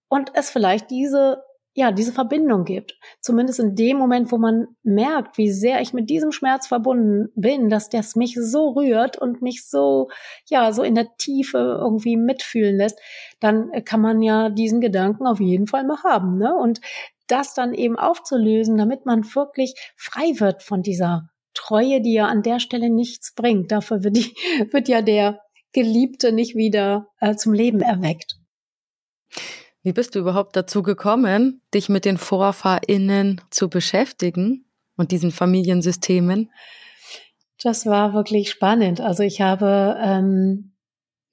und 0.09 0.33
es 0.35 0.51
vielleicht 0.51 0.91
diese 0.91 1.43
ja, 1.79 1.93
diese 1.93 2.13
Verbindung 2.13 2.65
gibt. 2.65 2.99
Zumindest 3.21 3.61
in 3.61 3.77
dem 3.77 3.99
Moment, 3.99 4.33
wo 4.33 4.37
man 4.37 4.67
merkt, 4.83 5.39
wie 5.39 5.49
sehr 5.49 5.81
ich 5.81 5.93
mit 5.93 6.11
diesem 6.11 6.33
Schmerz 6.33 6.67
verbunden 6.67 7.29
bin, 7.37 7.69
dass 7.69 7.89
das 7.89 8.17
mich 8.17 8.35
so 8.35 8.71
rührt 8.71 9.17
und 9.17 9.43
mich 9.43 9.65
so, 9.71 10.09
ja, 10.47 10.73
so 10.73 10.83
in 10.83 10.97
der 10.97 11.07
Tiefe 11.19 11.79
irgendwie 11.81 12.17
mitfühlen 12.17 12.77
lässt, 12.77 12.99
dann 13.39 13.71
kann 13.85 14.01
man 14.01 14.23
ja 14.23 14.49
diesen 14.49 14.81
Gedanken 14.81 15.25
auf 15.29 15.39
jeden 15.39 15.69
Fall 15.69 15.85
mal 15.85 16.03
haben, 16.03 16.37
ne? 16.37 16.53
Und 16.53 16.81
das 17.29 17.55
dann 17.55 17.75
eben 17.75 17.97
aufzulösen, 17.97 18.77
damit 18.77 19.07
man 19.07 19.23
wirklich 19.37 19.75
frei 19.97 20.33
wird 20.41 20.65
von 20.65 20.83
dieser 20.83 21.31
Treue, 21.55 22.01
die 22.01 22.15
ja 22.15 22.27
an 22.27 22.43
der 22.43 22.59
Stelle 22.59 22.91
nichts 22.91 23.35
bringt. 23.37 23.71
Dafür 23.71 24.03
wird, 24.03 24.17
die, 24.17 24.35
wird 24.73 24.89
ja 24.89 25.01
der 25.01 25.39
Geliebte 25.73 26.33
nicht 26.33 26.57
wieder 26.57 27.07
äh, 27.21 27.37
zum 27.37 27.53
Leben 27.53 27.83
erweckt. 27.83 28.35
Wie 29.89 29.95
bist 29.95 30.15
du 30.15 30.19
überhaupt 30.19 30.55
dazu 30.55 30.83
gekommen, 30.83 31.63
dich 31.73 31.89
mit 31.89 32.05
den 32.05 32.19
VorfahrInnen 32.19 33.41
zu 33.49 33.71
beschäftigen 33.71 34.67
und 34.99 35.13
diesen 35.13 35.31
Familiensystemen? 35.31 36.51
Das 37.63 37.87
war 37.87 38.13
wirklich 38.13 38.51
spannend. 38.51 39.01
Also 39.01 39.23
ich 39.23 39.41
habe 39.41 39.97
ähm, 39.99 40.75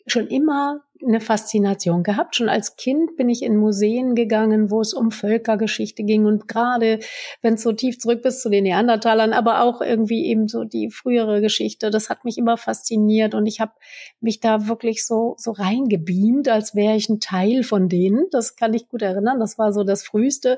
schon 0.07 0.27
immer 0.27 0.84
eine 1.05 1.19
Faszination 1.19 2.03
gehabt. 2.03 2.35
Schon 2.35 2.49
als 2.49 2.75
Kind 2.77 3.15
bin 3.17 3.29
ich 3.29 3.43
in 3.43 3.57
Museen 3.57 4.15
gegangen, 4.15 4.71
wo 4.71 4.81
es 4.81 4.93
um 4.93 5.11
Völkergeschichte 5.11 6.03
ging 6.03 6.25
und 6.25 6.47
gerade 6.47 6.99
wenn 7.41 7.55
es 7.55 7.63
so 7.63 7.71
tief 7.71 7.99
zurück 7.99 8.21
bis 8.21 8.41
zu 8.41 8.49
den 8.49 8.63
Neandertalern, 8.63 9.33
aber 9.33 9.61
auch 9.61 9.81
irgendwie 9.81 10.25
eben 10.25 10.47
so 10.47 10.63
die 10.63 10.89
frühere 10.89 11.41
Geschichte, 11.41 11.91
das 11.91 12.09
hat 12.09 12.25
mich 12.25 12.37
immer 12.37 12.57
fasziniert 12.57 13.35
und 13.35 13.45
ich 13.45 13.59
habe 13.59 13.73
mich 14.19 14.39
da 14.39 14.67
wirklich 14.67 15.05
so 15.05 15.35
so 15.37 15.51
reingebeamt, 15.51 16.47
als 16.47 16.75
wäre 16.75 16.95
ich 16.95 17.09
ein 17.09 17.19
Teil 17.19 17.63
von 17.63 17.89
denen. 17.89 18.25
Das 18.31 18.55
kann 18.55 18.73
ich 18.73 18.87
gut 18.87 19.01
erinnern. 19.01 19.39
Das 19.39 19.57
war 19.57 19.73
so 19.73 19.83
das 19.83 20.03
Frühste 20.03 20.57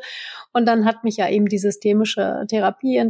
und 0.53 0.65
dann 0.67 0.85
hat 0.85 1.03
mich 1.03 1.17
ja 1.17 1.29
eben 1.29 1.47
die 1.47 1.57
systemische 1.57 2.45
Therapie 2.47 2.97
äh, 2.97 3.05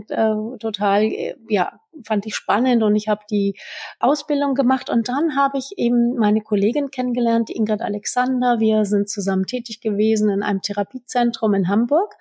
total 0.60 1.04
äh, 1.04 1.36
ja 1.50 1.80
fand 2.04 2.26
ich 2.26 2.36
spannend 2.36 2.84
und 2.84 2.96
ich 2.96 3.08
habe 3.08 3.22
die 3.30 3.58
Ausbildung 4.00 4.54
gemacht 4.54 4.90
und 4.90 5.08
dann 5.08 5.36
habe 5.36 5.58
ich 5.58 5.72
eben 5.78 6.16
meine 6.16 6.42
Kollegin 6.42 6.92
kennengelernt, 6.92 7.50
Ingrid 7.50 7.82
Alexander. 7.82 8.60
Wir 8.60 8.86
sind 8.86 9.10
zusammen 9.10 9.46
tätig 9.46 9.82
gewesen 9.82 10.30
in 10.30 10.44
einem 10.44 10.62
Therapiezentrum 10.62 11.54
in 11.54 11.68
Hamburg 11.68 12.16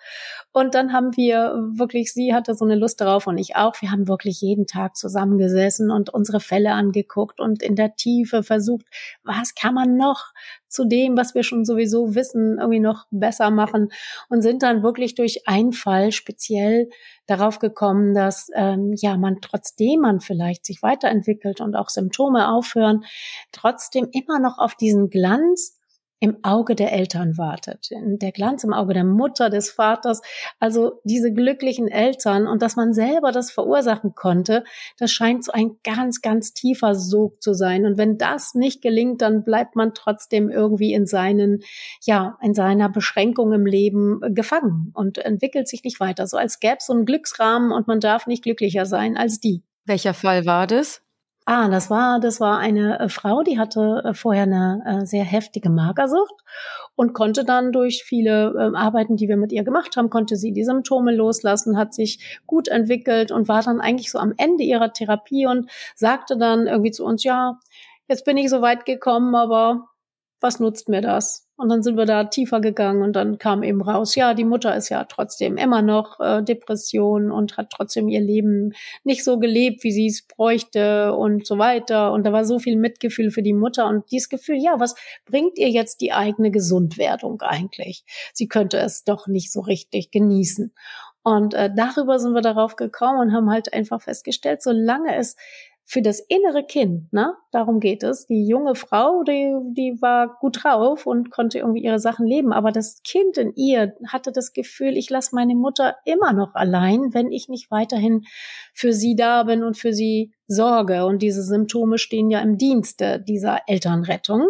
und 0.53 0.75
dann 0.75 0.93
haben 0.93 1.17
wir 1.17 1.55
wirklich, 1.75 2.13
sie 2.13 2.35
hatte 2.35 2.55
so 2.55 2.65
eine 2.65 2.77
Lust 2.77 3.01
darauf 3.01 3.27
und 3.27 3.39
ich 3.39 3.57
auch. 3.57 3.81
Wir 3.81 3.91
haben 3.91 4.09
wirklich 4.09 4.41
jeden 4.41 4.67
Tag 4.67 4.97
zusammengesessen 4.97 5.91
und 5.91 6.11
unsere 6.11 6.41
Fälle 6.41 6.73
angeguckt 6.73 7.41
und 7.41 7.63
in 7.63 7.77
der 7.77 7.97
Tiefe 7.97 8.43
versucht, 8.43 8.87
was 9.23 9.55
kann 9.55 9.75
man 9.75 9.97
noch 9.97 10.33
zu 10.69 10.85
dem, 10.85 11.17
was 11.17 11.35
wir 11.35 11.43
schon 11.43 11.65
sowieso 11.65 12.15
wissen, 12.15 12.59
irgendwie 12.59 12.81
noch 12.81 13.07
besser 13.11 13.51
machen 13.51 13.89
und 14.29 14.43
sind 14.43 14.63
dann 14.63 14.83
wirklich 14.83 15.15
durch 15.15 15.47
einen 15.47 15.73
Fall 15.73 16.13
speziell 16.13 16.89
darauf 17.27 17.59
gekommen, 17.59 18.15
dass 18.15 18.49
ähm, 18.55 18.93
ja 18.97 19.17
man 19.17 19.41
trotzdem 19.41 20.01
man 20.01 20.21
vielleicht 20.21 20.65
sich 20.65 20.83
weiterentwickelt 20.83 21.61
und 21.61 21.77
auch 21.77 21.89
Symptome 21.89 22.49
aufhören, 22.53 23.05
trotzdem 23.53 24.09
immer 24.13 24.39
noch 24.39 24.59
auf 24.59 24.75
diesen 24.75 25.11
Glanz 25.11 25.76
im 26.19 26.39
Auge 26.43 26.75
der 26.75 26.93
Eltern 26.93 27.37
wartet, 27.37 27.91
der 27.93 28.33
Glanz 28.33 28.65
im 28.65 28.73
Auge 28.73 28.95
der 28.95 29.05
Mutter, 29.05 29.51
des 29.51 29.71
Vaters, 29.71 30.23
also 30.59 31.01
diese 31.05 31.33
glücklichen 31.33 31.89
Eltern 31.89 32.47
und 32.47 32.63
dass 32.63 32.77
man 32.77 32.95
selber 32.95 33.33
das 33.33 33.51
verursachen 33.51 34.15
konnte, 34.15 34.65
das 34.99 35.13
scheint 35.13 35.45
so 35.45 35.53
ein 35.53 35.77
ganz, 35.85 36.23
ganz 36.23 36.55
tiefer 36.55 36.95
Sog 36.95 37.43
zu 37.43 37.53
sein. 37.53 37.85
Und 37.85 37.99
wenn 37.99 38.17
das 38.17 38.55
nicht 38.55 38.81
gelingt, 38.83 39.21
dann 39.21 39.45
bleibt 39.45 39.77
man 39.77 39.93
trotzdem 39.93 40.51
irgendwie 40.51 40.95
in 40.95 41.07
seinen, 41.07 41.61
ja, 42.03 42.39
in 42.43 42.55
seiner 42.55 42.89
Beschränkung 42.89 43.53
im 43.53 43.67
Leben 43.67 44.21
gefangen 44.35 44.93
und 44.95 45.19
entwickelt 45.19 45.69
sich 45.69 45.85
nicht 45.85 46.01
weiter. 46.01 46.27
So 46.27 46.39
als 46.39 46.61
gäbe 46.61 46.77
es 46.79 46.87
so 46.87 46.95
einen 46.95 47.05
Glücksrahmen 47.05 47.73
und 47.73 47.89
man 47.89 48.01
darf 48.01 48.27
nicht 48.27 48.43
glücklicher 48.43 48.87
sein 48.87 49.17
als 49.17 49.39
die. 49.39 49.63
Welcher 49.85 50.15
Fall 50.15 50.47
war 50.47 50.67
das? 50.67 51.03
Ah, 51.49 51.69
das 51.69 51.91
war, 51.91 52.19
das 52.19 52.41
war 52.41 52.59
eine 52.59 52.99
äh, 52.99 53.09
Frau, 53.09 53.45
die 53.45 53.57
hatte 53.57 54.03
äh, 54.05 54.15
vorher 54.15 54.43
eine 54.43 54.83
äh, 54.85 55.07
sehr 55.07 55.23
heftige 55.23 55.71
Magersucht 55.71 56.35
und 56.97 57.13
konnte 57.13 57.45
dann 57.45 57.71
durch 57.71 58.03
viele 58.03 58.53
ähm, 58.59 58.75
Arbeiten, 58.75 59.15
die 59.17 59.29
wir 59.29 59.37
mit 59.37 59.53
ihr 59.53 59.63
gemacht 59.63 59.97
haben, 59.97 60.11
konnte 60.11 60.35
sie 60.35 60.53
die 60.53 60.65
Symptome 60.65 61.15
loslassen, 61.15 61.79
hat 61.79 61.95
sich 61.95 62.41
gut 62.49 62.67
entwickelt 62.67 63.31
und 63.31 63.47
war 63.47 63.63
dann 63.63 63.81
eigentlich 63.81 64.11
so 64.11 64.19
am 64.19 64.35
Ende 64.37 64.65
ihrer 64.65 64.93
Therapie 64.93 65.47
und 65.47 65.71
sagte 65.95 66.37
dann 66.37 66.67
irgendwie 66.67 66.91
zu 66.91 67.05
uns, 67.05 67.23
ja, 67.23 67.61
jetzt 68.09 68.25
bin 68.25 68.37
ich 68.37 68.51
so 68.51 68.61
weit 68.61 68.85
gekommen, 68.85 69.37
aber 69.37 69.87
was 70.41 70.61
nutzt 70.61 70.89
mir 70.89 71.01
das? 71.01 71.47
Und 71.59 71.71
dann 71.71 71.83
sind 71.83 71.97
wir 71.97 72.05
da 72.05 72.25
tiefer 72.25 72.61
gegangen 72.61 73.03
und 73.03 73.15
dann 73.17 73.39
kam 73.39 73.63
eben 73.63 73.81
raus, 73.81 74.15
ja, 74.15 74.35
die 74.35 74.45
Mutter 74.45 74.77
ist 74.77 74.91
ja 74.91 75.05
trotzdem 75.05 75.57
immer 75.57 75.81
noch 75.81 76.21
äh, 76.21 76.43
Depression 76.43 77.31
und 77.31 77.57
hat 77.57 77.71
trotzdem 77.71 78.09
ihr 78.09 78.21
Leben 78.21 78.75
nicht 79.05 79.25
so 79.25 79.39
gelebt, 79.39 79.83
wie 79.83 79.93
sie 79.93 80.07
es 80.07 80.27
bräuchte 80.27 81.15
und 81.15 81.47
so 81.47 81.57
weiter. 81.57 82.13
Und 82.13 82.27
da 82.27 82.33
war 82.33 82.45
so 82.45 82.59
viel 82.59 82.77
Mitgefühl 82.77 83.31
für 83.31 83.43
die 83.43 83.55
Mutter 83.55 83.87
und 83.87 84.11
dieses 84.11 84.29
Gefühl, 84.29 84.57
ja, 84.57 84.79
was 84.79 84.95
bringt 85.25 85.57
ihr 85.57 85.71
jetzt 85.71 86.03
die 86.03 86.13
eigene 86.13 86.51
Gesundwerdung 86.51 87.41
eigentlich? 87.41 88.05
Sie 88.35 88.49
könnte 88.49 88.77
es 88.77 89.05
doch 89.05 89.27
nicht 89.27 89.51
so 89.51 89.61
richtig 89.61 90.11
genießen. 90.11 90.75
Und 91.23 91.55
äh, 91.55 91.71
darüber 91.75 92.19
sind 92.19 92.35
wir 92.35 92.43
darauf 92.43 92.77
gekommen 92.77 93.19
und 93.19 93.33
haben 93.33 93.51
halt 93.51 93.73
einfach 93.73 94.03
festgestellt, 94.03 94.63
solange 94.63 95.17
es 95.17 95.37
für 95.89 96.03
das 96.03 96.19
innere 96.19 96.65
Kind, 96.65 97.13
ne? 97.13 97.35
Darum 97.53 97.79
geht 97.79 98.03
es. 98.03 98.27
Die 98.27 98.45
junge 98.45 98.75
Frau, 98.75 99.23
die, 99.23 99.55
die 99.71 99.97
war 100.03 100.37
gut 100.41 100.65
drauf 100.65 101.07
und 101.07 101.31
konnte 101.31 101.59
irgendwie 101.59 101.85
ihre 101.85 102.01
Sachen 102.01 102.27
leben. 102.27 102.53
Aber 102.53 102.73
das 102.73 103.03
Kind 103.05 103.39
in 103.39 103.55
ihr 103.55 103.95
hatte 104.09 104.33
das 104.33 104.53
Gefühl, 104.53 104.97
ich 104.97 105.11
lasse 105.11 105.33
meine 105.37 105.55
Mutter 105.55 105.95
immer 106.05 106.33
noch 106.33 106.57
allein, 106.57 107.15
wenn 107.15 107.31
ich 107.31 107.49
nicht 107.49 107.71
weiterhin 107.71 108.25
für 108.75 108.93
sie 108.93 109.15
da 109.15 109.45
bin 109.45 109.63
und 109.63 109.79
für 109.79 109.93
sie 109.93 110.33
sorge. 110.49 111.07
Und 111.07 111.23
diese 111.23 111.45
Symptome 111.45 111.99
stehen 111.99 112.31
ja 112.31 112.41
im 112.41 112.59
Dienste 112.59 113.21
dieser 113.21 113.61
Elternrettung 113.69 114.49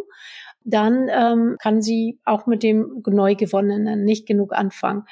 dann 0.68 1.09
ähm, 1.09 1.57
kann 1.62 1.81
sie 1.81 2.18
auch 2.24 2.46
mit 2.46 2.64
dem 2.64 3.02
neu 3.07 3.37
gewonnenen 3.37 4.05
nicht 4.05 4.26
genug 4.26 4.52
anfangen. 4.52 5.05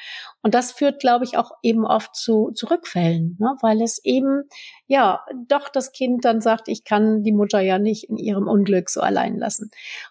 Und 0.42 0.52
das 0.52 0.72
führt, 0.72 1.00
glaube 1.00 1.24
ich, 1.24 1.38
auch 1.38 1.52
eben 1.62 1.86
oft 1.86 2.16
zu, 2.16 2.50
zu 2.54 2.66
Rückfällen, 2.66 3.36
ne? 3.38 3.54
weil 3.62 3.80
es 3.80 4.04
eben 4.04 4.42
ja 4.86 5.20
doch 5.46 5.68
das 5.68 5.92
Kind 5.92 6.24
dann 6.24 6.40
sagt, 6.40 6.66
ich 6.66 6.82
kann 6.82 7.22
die 7.22 7.32
Mutter 7.32 7.60
ja 7.60 7.78
nicht 7.78 8.10
in 8.10 8.16
ihrem 8.16 8.48
Unglück 8.48 8.90
so 8.90 9.00
allein 9.00 9.38
lassen 9.38 9.70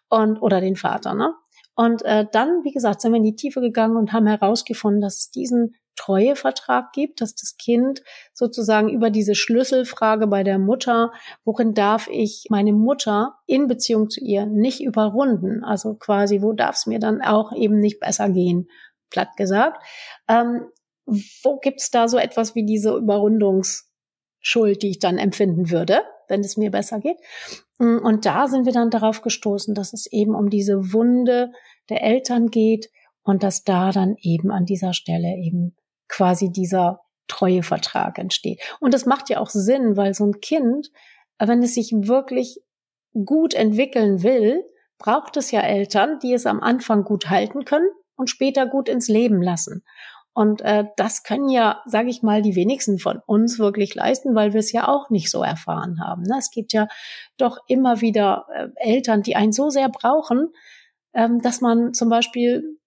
und 0.10 0.41
oder 0.41 0.62
den 0.62 0.77
Vater. 0.77 1.13
Ne? 1.13 1.34
Und 1.75 2.03
äh, 2.06 2.25
dann, 2.32 2.63
wie 2.63 2.71
gesagt, 2.71 3.01
sind 3.01 3.12
wir 3.12 3.17
in 3.17 3.23
die 3.23 3.36
Tiefe 3.36 3.60
gegangen 3.60 3.97
und 3.97 4.13
haben 4.13 4.27
herausgefunden, 4.27 5.01
dass 5.01 5.17
es 5.17 5.32
diesen 5.32 5.75
Treuevertrag 5.95 6.91
gibt, 6.93 7.21
dass 7.21 7.36
das 7.36 7.58
Kind 7.58 8.01
sozusagen 8.34 8.89
über 8.89 9.10
diese 9.10 9.36
Schlüsselfrage 9.36 10.27
bei 10.27 10.43
der 10.43 10.60
Mutter, 10.60 11.12
worin 11.45 11.73
darf 11.73 12.08
ich 12.08 12.45
meine 12.49 12.73
Mutter 12.73 13.36
in 13.45 13.67
Beziehung 13.67 14.10
zu 14.10 14.19
ihr 14.21 14.45
nicht 14.45 14.82
überrunden? 14.82 15.63
Also 15.63 15.95
quasi, 15.95 16.41
wo 16.41 16.53
darf 16.53 16.75
es 16.75 16.86
mir 16.86 16.99
dann 16.99 17.21
auch 17.21 17.53
eben 17.53 17.79
nicht 17.79 17.99
besser 17.99 18.29
gehen? 18.29 18.67
Platt 19.10 19.36
gesagt. 19.38 19.82
Ähm, 20.27 20.65
wo 21.06 21.60
gibt's 21.60 21.91
da 21.91 22.08
so 22.08 22.17
etwas 22.17 22.56
wie 22.56 22.65
diese 22.65 22.95
Überrundungsschuld, 22.95 24.82
die 24.82 24.89
ich 24.89 24.99
dann 24.99 25.17
empfinden 25.17 25.69
würde, 25.69 26.01
wenn 26.29 26.41
es 26.41 26.58
mir 26.58 26.71
besser 26.71 26.99
geht? 26.99 27.17
Und 27.77 28.25
da 28.25 28.47
sind 28.47 28.65
wir 28.65 28.73
dann 28.73 28.89
darauf 28.89 29.21
gestoßen, 29.21 29.75
dass 29.75 29.93
es 29.93 30.06
eben 30.12 30.36
um 30.36 30.49
diese 30.49 30.93
Wunde 30.93 31.51
der 31.89 32.03
Eltern 32.03 32.47
geht 32.47 32.89
und 33.23 33.43
dass 33.43 33.63
da 33.63 33.91
dann 33.91 34.15
eben 34.21 34.51
an 34.51 34.65
dieser 34.65 34.93
Stelle 34.93 35.36
eben 35.38 35.75
quasi 36.13 36.52
dieser 36.52 37.02
Treuevertrag 37.28 38.19
entsteht. 38.19 38.62
Und 38.80 38.93
das 38.93 39.08
macht 39.08 39.30
ja 39.30 39.39
auch 39.39 39.49
Sinn, 39.49 39.97
weil 39.97 40.13
so 40.13 40.26
ein 40.26 40.41
Kind, 40.41 40.91
wenn 41.39 41.63
es 41.63 41.73
sich 41.73 41.91
wirklich 41.91 42.60
gut 43.13 43.56
entwickeln 43.56 44.21
will, 44.21 44.63
braucht 44.99 45.38
es 45.38 45.49
ja 45.49 45.62
Eltern, 45.62 46.19
die 46.19 46.34
es 46.34 46.45
am 46.45 46.62
Anfang 46.62 47.04
gut 47.04 47.30
halten 47.32 47.65
können 47.65 47.89
und 48.15 48.30
später 48.30 48.67
gut 48.67 48.89
ins 48.89 49.08
Leben 49.08 49.41
lassen. 49.41 49.84
Und 50.34 50.62
äh, 50.62 50.86
das 50.97 51.23
können 51.23 51.49
ja, 51.49 51.82
sage 51.86 52.10
ich 52.10 52.21
mal, 52.21 52.41
die 52.43 52.56
wenigsten 52.56 52.99
von 52.99 53.19
uns 53.26 53.58
wirklich 53.58 53.95
leisten, 53.95 54.36
weil 54.36 54.54
wir 54.54 54.60
es 54.60 54.71
ja 54.71 54.88
auch 54.88 55.10
nicht 55.10 55.32
so 55.32 55.43
erfahren 55.43 55.99
haben. 55.99 56.23
Ne? 56.23 56.36
Es 56.38 56.52
gibt 56.52 56.73
ja 56.73 56.88
doch 57.38 57.58
immer 57.67 58.02
wieder 58.02 58.45
äh, 58.54 58.67
Eltern, 58.76 59.23
die 59.23 59.36
einen 59.36 59.52
so 59.52 59.69
sehr 59.69 59.89
brauchen, 59.89 60.49
ähm, 61.13 61.39
dass 61.41 61.62
man 61.62 61.93
zum 61.93 62.10
Beispiel 62.10 62.80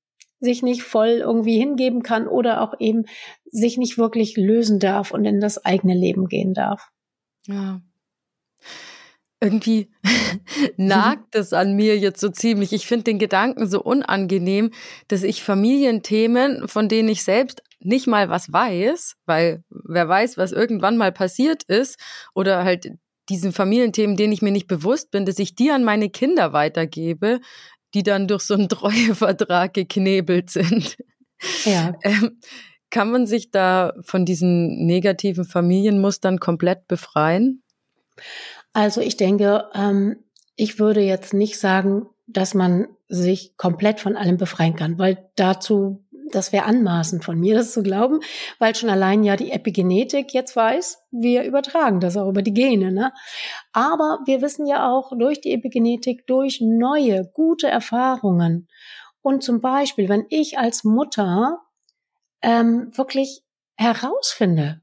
sich 0.47 0.63
nicht 0.63 0.83
voll 0.83 1.21
irgendwie 1.21 1.59
hingeben 1.59 2.03
kann 2.03 2.27
oder 2.27 2.63
auch 2.63 2.75
eben 2.79 3.05
sich 3.45 3.77
nicht 3.77 3.99
wirklich 3.99 4.37
lösen 4.37 4.79
darf 4.79 5.11
und 5.11 5.25
in 5.25 5.41
das 5.41 5.65
eigene 5.65 5.95
Leben 5.95 6.27
gehen 6.27 6.55
darf. 6.55 6.89
Ja. 7.47 7.83
Irgendwie 9.41 9.91
nagt 10.79 11.35
es 11.35 11.53
an 11.53 11.75
mir 11.77 11.99
jetzt 11.99 12.21
so 12.21 12.31
ziemlich. 12.31 12.73
Ich 12.73 12.87
finde 12.87 13.05
den 13.05 13.19
Gedanken 13.19 13.67
so 13.67 13.83
unangenehm, 13.83 14.71
dass 15.09 15.23
ich 15.23 15.43
Familienthemen, 15.43 16.69
von 16.69 16.89
denen 16.89 17.09
ich 17.09 17.23
selbst 17.23 17.63
nicht 17.81 18.07
mal 18.07 18.31
was 18.31 18.53
weiß, 18.53 19.17
weil 19.27 19.63
wer 19.69 20.09
weiß, 20.09 20.39
was 20.39 20.53
irgendwann 20.53 20.97
mal 20.97 21.13
passiert 21.13 21.65
ist, 21.65 21.99
oder 22.35 22.65
halt 22.65 22.93
diesen 23.29 23.53
Familienthemen, 23.53 24.17
denen 24.17 24.33
ich 24.33 24.43
mir 24.43 24.53
nicht 24.53 24.69
bewusst 24.69 25.11
bin, 25.11 25.27
dass 25.27 25.39
ich 25.39 25.55
die 25.55 25.71
an 25.71 25.85
meine 25.85 26.11
Kinder 26.11 26.53
weitergebe, 26.53 27.41
die 27.95 28.03
dann 28.03 28.29
durch 28.29 28.43
so 28.43 28.55
einen 28.55 28.69
Treuevertrag 28.69 29.75
geknebelt 29.75 30.51
sind. 30.51 30.97
Ja. 31.65 31.95
Ähm, 32.03 32.41
kann 32.91 33.11
man 33.11 33.27
sich 33.27 33.51
da 33.51 33.93
von 34.03 34.25
diesen 34.25 34.87
negativen 34.87 35.45
Familienmustern 35.45 36.39
komplett 36.39 36.87
befreien? 36.89 37.63
Also 38.73 39.01
ich 39.01 39.17
denke, 39.17 39.65
ähm, 39.75 40.17
ich 40.55 40.79
würde 40.79 41.01
jetzt 41.01 41.35
nicht 41.35 41.59
sagen, 41.59 42.07
dass 42.27 42.55
man 42.55 42.89
sich 43.09 43.57
komplett 43.57 44.01
von 44.01 44.17
allem 44.17 44.37
befreien 44.37 44.75
kann, 44.75 44.99
weil 44.99 45.31
dazu 45.37 46.06
das 46.33 46.53
wäre 46.53 46.65
anmaßend 46.65 47.25
von 47.25 47.39
mir, 47.39 47.55
das 47.55 47.73
zu 47.73 47.83
glauben, 47.83 48.21
weil 48.59 48.75
schon 48.75 48.91
allein 48.91 49.23
ja 49.25 49.37
die 49.37 49.53
Epigenetik 49.53 50.35
jetzt 50.35 50.57
weiß, 50.57 50.99
wir 51.11 51.45
übertragen 51.45 52.01
das 52.01 52.17
auch 52.17 52.29
über 52.29 52.43
die 52.43 52.55
Gene. 52.55 52.93
Ne? 52.93 53.13
Aber 53.73 54.21
wir 54.27 54.43
wissen 54.43 54.67
ja 54.67 54.91
auch 54.91 55.13
durch 55.17 55.41
die 55.41 55.53
Epigenetik, 55.53 56.27
durch 56.27 56.61
neue, 56.61 57.31
gute 57.33 57.69
Erfahrungen. 57.69 58.69
Und 59.23 59.43
zum 59.43 59.61
Beispiel, 59.61 60.09
wenn 60.09 60.27
ich 60.29 60.59
als 60.59 60.85
Mutter 60.85 61.61
ähm, 62.43 62.91
wirklich 62.97 63.43
herausfinde, 63.77 64.81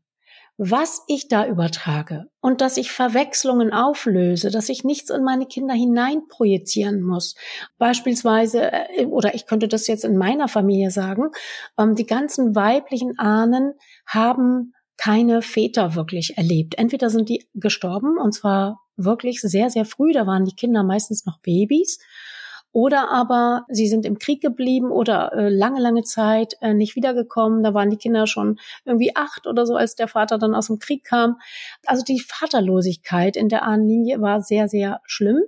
was 0.57 1.01
ich 1.07 1.27
da 1.27 1.47
übertrage 1.47 2.25
und 2.39 2.61
dass 2.61 2.77
ich 2.77 2.91
Verwechslungen 2.91 3.73
auflöse, 3.73 4.51
dass 4.51 4.69
ich 4.69 4.83
nichts 4.83 5.09
in 5.09 5.23
meine 5.23 5.47
Kinder 5.47 5.73
hineinprojizieren 5.73 7.01
muss. 7.01 7.35
Beispielsweise, 7.77 8.71
äh, 8.71 9.05
oder 9.05 9.33
ich 9.33 9.47
könnte 9.47 9.67
das 9.67 9.87
jetzt 9.87 10.05
in 10.05 10.17
meiner 10.17 10.47
Familie 10.47 10.91
sagen, 10.91 11.31
ähm, 11.77 11.95
die 11.95 12.05
ganzen 12.05 12.55
weiblichen 12.55 13.17
Ahnen 13.17 13.73
haben 14.05 14.73
keine 14.97 15.41
Väter 15.41 15.95
wirklich 15.95 16.37
erlebt. 16.37 16.75
Entweder 16.77 17.09
sind 17.09 17.29
die 17.29 17.47
gestorben 17.55 18.17
und 18.17 18.33
zwar 18.33 18.79
wirklich 18.95 19.41
sehr, 19.41 19.71
sehr 19.71 19.85
früh, 19.85 20.13
da 20.13 20.27
waren 20.27 20.45
die 20.45 20.55
Kinder 20.55 20.83
meistens 20.83 21.25
noch 21.25 21.39
Babys 21.39 21.97
oder 22.73 23.09
aber 23.12 23.65
sie 23.69 23.88
sind 23.88 24.05
im 24.05 24.17
Krieg 24.17 24.41
geblieben 24.41 24.91
oder 24.91 25.31
äh, 25.33 25.49
lange, 25.49 25.79
lange 25.79 26.01
Zeit 26.01 26.57
äh, 26.59 26.73
nicht 26.73 26.95
wiedergekommen. 26.95 27.63
Da 27.63 27.75
waren 27.75 27.91
die 27.91 27.97
Kinder 27.97 28.25
schon 28.25 28.59
irgendwie 28.83 29.15
acht 29.15 29.45
oder 29.45 29.67
so, 29.67 29.75
als 29.75 29.95
der 29.95 30.07
Vater 30.07 30.39
dann 30.39 30.55
aus 30.55 30.67
dem 30.67 30.79
Krieg 30.79 31.03
kam. 31.03 31.38
Also 31.86 32.03
die 32.03 32.19
Vaterlosigkeit 32.19 33.38
in 33.38 33.47
der 33.47 33.62
Ahnenlinie 33.63 34.19
war 34.21 34.41
sehr, 34.41 34.67
sehr 34.67 35.01
schlimm. 35.05 35.39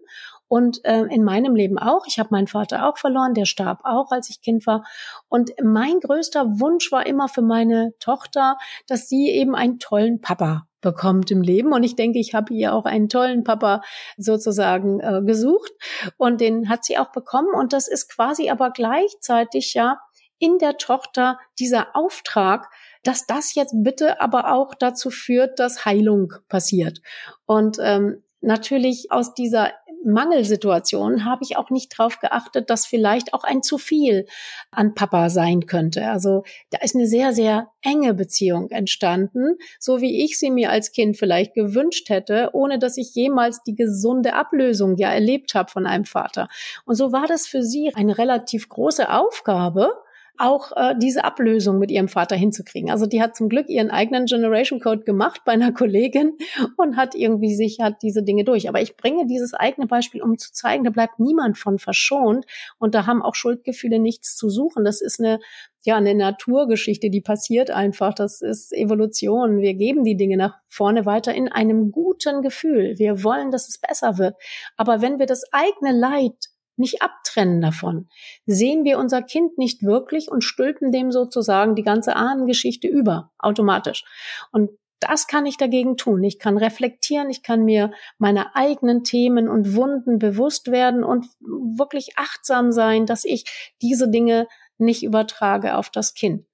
Und 0.47 0.85
äh, 0.85 1.01
in 1.05 1.23
meinem 1.23 1.55
Leben 1.55 1.79
auch. 1.79 2.05
Ich 2.05 2.19
habe 2.19 2.29
meinen 2.31 2.45
Vater 2.45 2.87
auch 2.87 2.99
verloren, 2.99 3.33
der 3.33 3.45
starb 3.45 3.79
auch, 3.83 4.11
als 4.11 4.29
ich 4.29 4.41
Kind 4.41 4.67
war. 4.67 4.85
Und 5.27 5.51
mein 5.63 5.99
größter 5.99 6.59
Wunsch 6.59 6.91
war 6.91 7.07
immer 7.07 7.27
für 7.27 7.41
meine 7.41 7.95
Tochter, 7.99 8.59
dass 8.85 9.09
sie 9.09 9.31
eben 9.31 9.55
einen 9.55 9.79
tollen 9.79 10.21
Papa 10.21 10.67
bekommt 10.85 11.31
im 11.31 11.41
Leben. 11.41 11.73
Und 11.73 11.83
ich 11.83 11.95
denke, 11.95 12.19
ich 12.19 12.35
habe 12.35 12.53
ihr 12.53 12.73
auch 12.73 12.85
einen 12.85 13.09
tollen 13.09 13.43
Papa 13.43 13.81
sozusagen 14.17 14.99
äh, 14.99 15.21
gesucht 15.25 15.71
und 16.17 16.39
den 16.39 16.69
hat 16.69 16.85
sie 16.85 16.99
auch 16.99 17.11
bekommen. 17.11 17.49
Und 17.55 17.73
das 17.73 17.87
ist 17.87 18.07
quasi 18.07 18.51
aber 18.51 18.69
gleichzeitig 18.69 19.73
ja 19.73 19.99
in 20.37 20.59
der 20.59 20.77
Tochter 20.77 21.39
dieser 21.59 21.95
Auftrag, 21.95 22.67
dass 23.03 23.25
das 23.25 23.55
jetzt 23.55 23.73
bitte 23.77 24.21
aber 24.21 24.53
auch 24.53 24.75
dazu 24.75 25.09
führt, 25.09 25.59
dass 25.59 25.85
Heilung 25.85 26.33
passiert. 26.49 26.99
Und 27.45 27.77
ähm, 27.81 28.21
natürlich 28.41 29.07
aus 29.09 29.33
dieser 29.33 29.71
Mangelsituationen 30.05 31.25
habe 31.25 31.43
ich 31.43 31.57
auch 31.57 31.69
nicht 31.69 31.97
darauf 31.97 32.19
geachtet, 32.19 32.69
dass 32.69 32.85
vielleicht 32.85 33.33
auch 33.33 33.43
ein 33.43 33.63
zu 33.63 33.77
viel 33.77 34.25
an 34.71 34.93
Papa 34.93 35.29
sein 35.29 35.65
könnte. 35.65 36.07
Also 36.07 36.43
da 36.69 36.79
ist 36.79 36.95
eine 36.95 37.07
sehr, 37.07 37.33
sehr 37.33 37.69
enge 37.81 38.13
Beziehung 38.13 38.69
entstanden, 38.69 39.57
so 39.79 40.01
wie 40.01 40.23
ich 40.23 40.39
sie 40.39 40.51
mir 40.51 40.69
als 40.69 40.91
Kind 40.91 41.17
vielleicht 41.17 41.53
gewünscht 41.53 42.09
hätte, 42.09 42.51
ohne 42.53 42.79
dass 42.79 42.97
ich 42.97 43.15
jemals 43.15 43.63
die 43.63 43.75
gesunde 43.75 44.33
Ablösung 44.33 44.95
ja 44.97 45.11
erlebt 45.11 45.55
habe 45.55 45.71
von 45.71 45.85
einem 45.85 46.05
Vater. 46.05 46.47
Und 46.85 46.95
so 46.95 47.11
war 47.11 47.27
das 47.27 47.47
für 47.47 47.63
sie 47.63 47.91
eine 47.95 48.17
relativ 48.17 48.69
große 48.69 49.11
Aufgabe, 49.11 49.91
auch 50.37 50.71
äh, 50.75 50.95
diese 50.97 51.23
Ablösung 51.23 51.79
mit 51.79 51.91
ihrem 51.91 52.07
Vater 52.07 52.35
hinzukriegen. 52.35 52.89
Also 52.89 53.05
die 53.05 53.21
hat 53.21 53.35
zum 53.35 53.49
Glück 53.49 53.69
ihren 53.69 53.91
eigenen 53.91 54.25
Generation 54.25 54.79
Code 54.79 55.03
gemacht 55.03 55.41
bei 55.45 55.53
einer 55.53 55.71
Kollegin 55.73 56.37
und 56.77 56.97
hat 56.97 57.15
irgendwie 57.15 57.55
sich 57.55 57.79
hat 57.79 58.01
diese 58.01 58.23
Dinge 58.23 58.43
durch. 58.43 58.69
Aber 58.69 58.81
ich 58.81 58.97
bringe 58.97 59.25
dieses 59.27 59.53
eigene 59.53 59.87
Beispiel, 59.87 60.21
um 60.21 60.37
zu 60.37 60.51
zeigen, 60.53 60.83
da 60.83 60.89
bleibt 60.89 61.19
niemand 61.19 61.57
von 61.57 61.79
verschont 61.79 62.45
und 62.77 62.95
da 62.95 63.05
haben 63.05 63.21
auch 63.21 63.35
Schuldgefühle 63.35 63.99
nichts 63.99 64.35
zu 64.35 64.49
suchen. 64.49 64.85
Das 64.85 65.01
ist 65.01 65.19
eine 65.19 65.39
ja, 65.85 65.97
eine 65.97 66.15
Naturgeschichte, 66.15 67.11
die 67.11 67.21
passiert 67.21 67.69
einfach. 67.69 68.15
Das 68.15 68.41
ist 68.41 68.73
Evolution. 68.73 69.59
Wir 69.59 69.75
geben 69.75 70.03
die 70.03 70.17
Dinge 70.17 70.35
nach 70.35 70.57
vorne 70.67 71.05
weiter 71.05 71.33
in 71.35 71.47
einem 71.47 71.91
guten 71.91 72.41
Gefühl. 72.41 72.95
Wir 72.97 73.23
wollen, 73.23 73.51
dass 73.51 73.69
es 73.69 73.77
besser 73.77 74.17
wird. 74.17 74.35
Aber 74.77 75.03
wenn 75.03 75.19
wir 75.19 75.27
das 75.27 75.43
eigene 75.51 75.91
Leid 75.91 76.33
nicht 76.77 77.01
abtrennen 77.01 77.61
davon. 77.61 78.09
Sehen 78.45 78.83
wir 78.83 78.99
unser 78.99 79.21
Kind 79.21 79.57
nicht 79.57 79.83
wirklich 79.83 80.29
und 80.29 80.43
stülpen 80.43 80.91
dem 80.91 81.11
sozusagen 81.11 81.75
die 81.75 81.83
ganze 81.83 82.15
Ahnengeschichte 82.15 82.87
über, 82.87 83.31
automatisch. 83.37 84.03
Und 84.51 84.71
das 84.99 85.27
kann 85.27 85.45
ich 85.45 85.57
dagegen 85.57 85.97
tun. 85.97 86.23
Ich 86.23 86.39
kann 86.39 86.57
reflektieren, 86.57 87.29
ich 87.29 87.43
kann 87.43 87.63
mir 87.63 87.91
meine 88.17 88.55
eigenen 88.55 89.03
Themen 89.03 89.49
und 89.49 89.75
Wunden 89.75 90.19
bewusst 90.19 90.71
werden 90.71 91.03
und 91.03 91.25
wirklich 91.39 92.17
achtsam 92.17 92.71
sein, 92.71 93.05
dass 93.05 93.25
ich 93.25 93.73
diese 93.81 94.09
Dinge 94.09 94.47
nicht 94.77 95.03
übertrage 95.03 95.77
auf 95.77 95.89
das 95.89 96.13
Kind. 96.13 96.45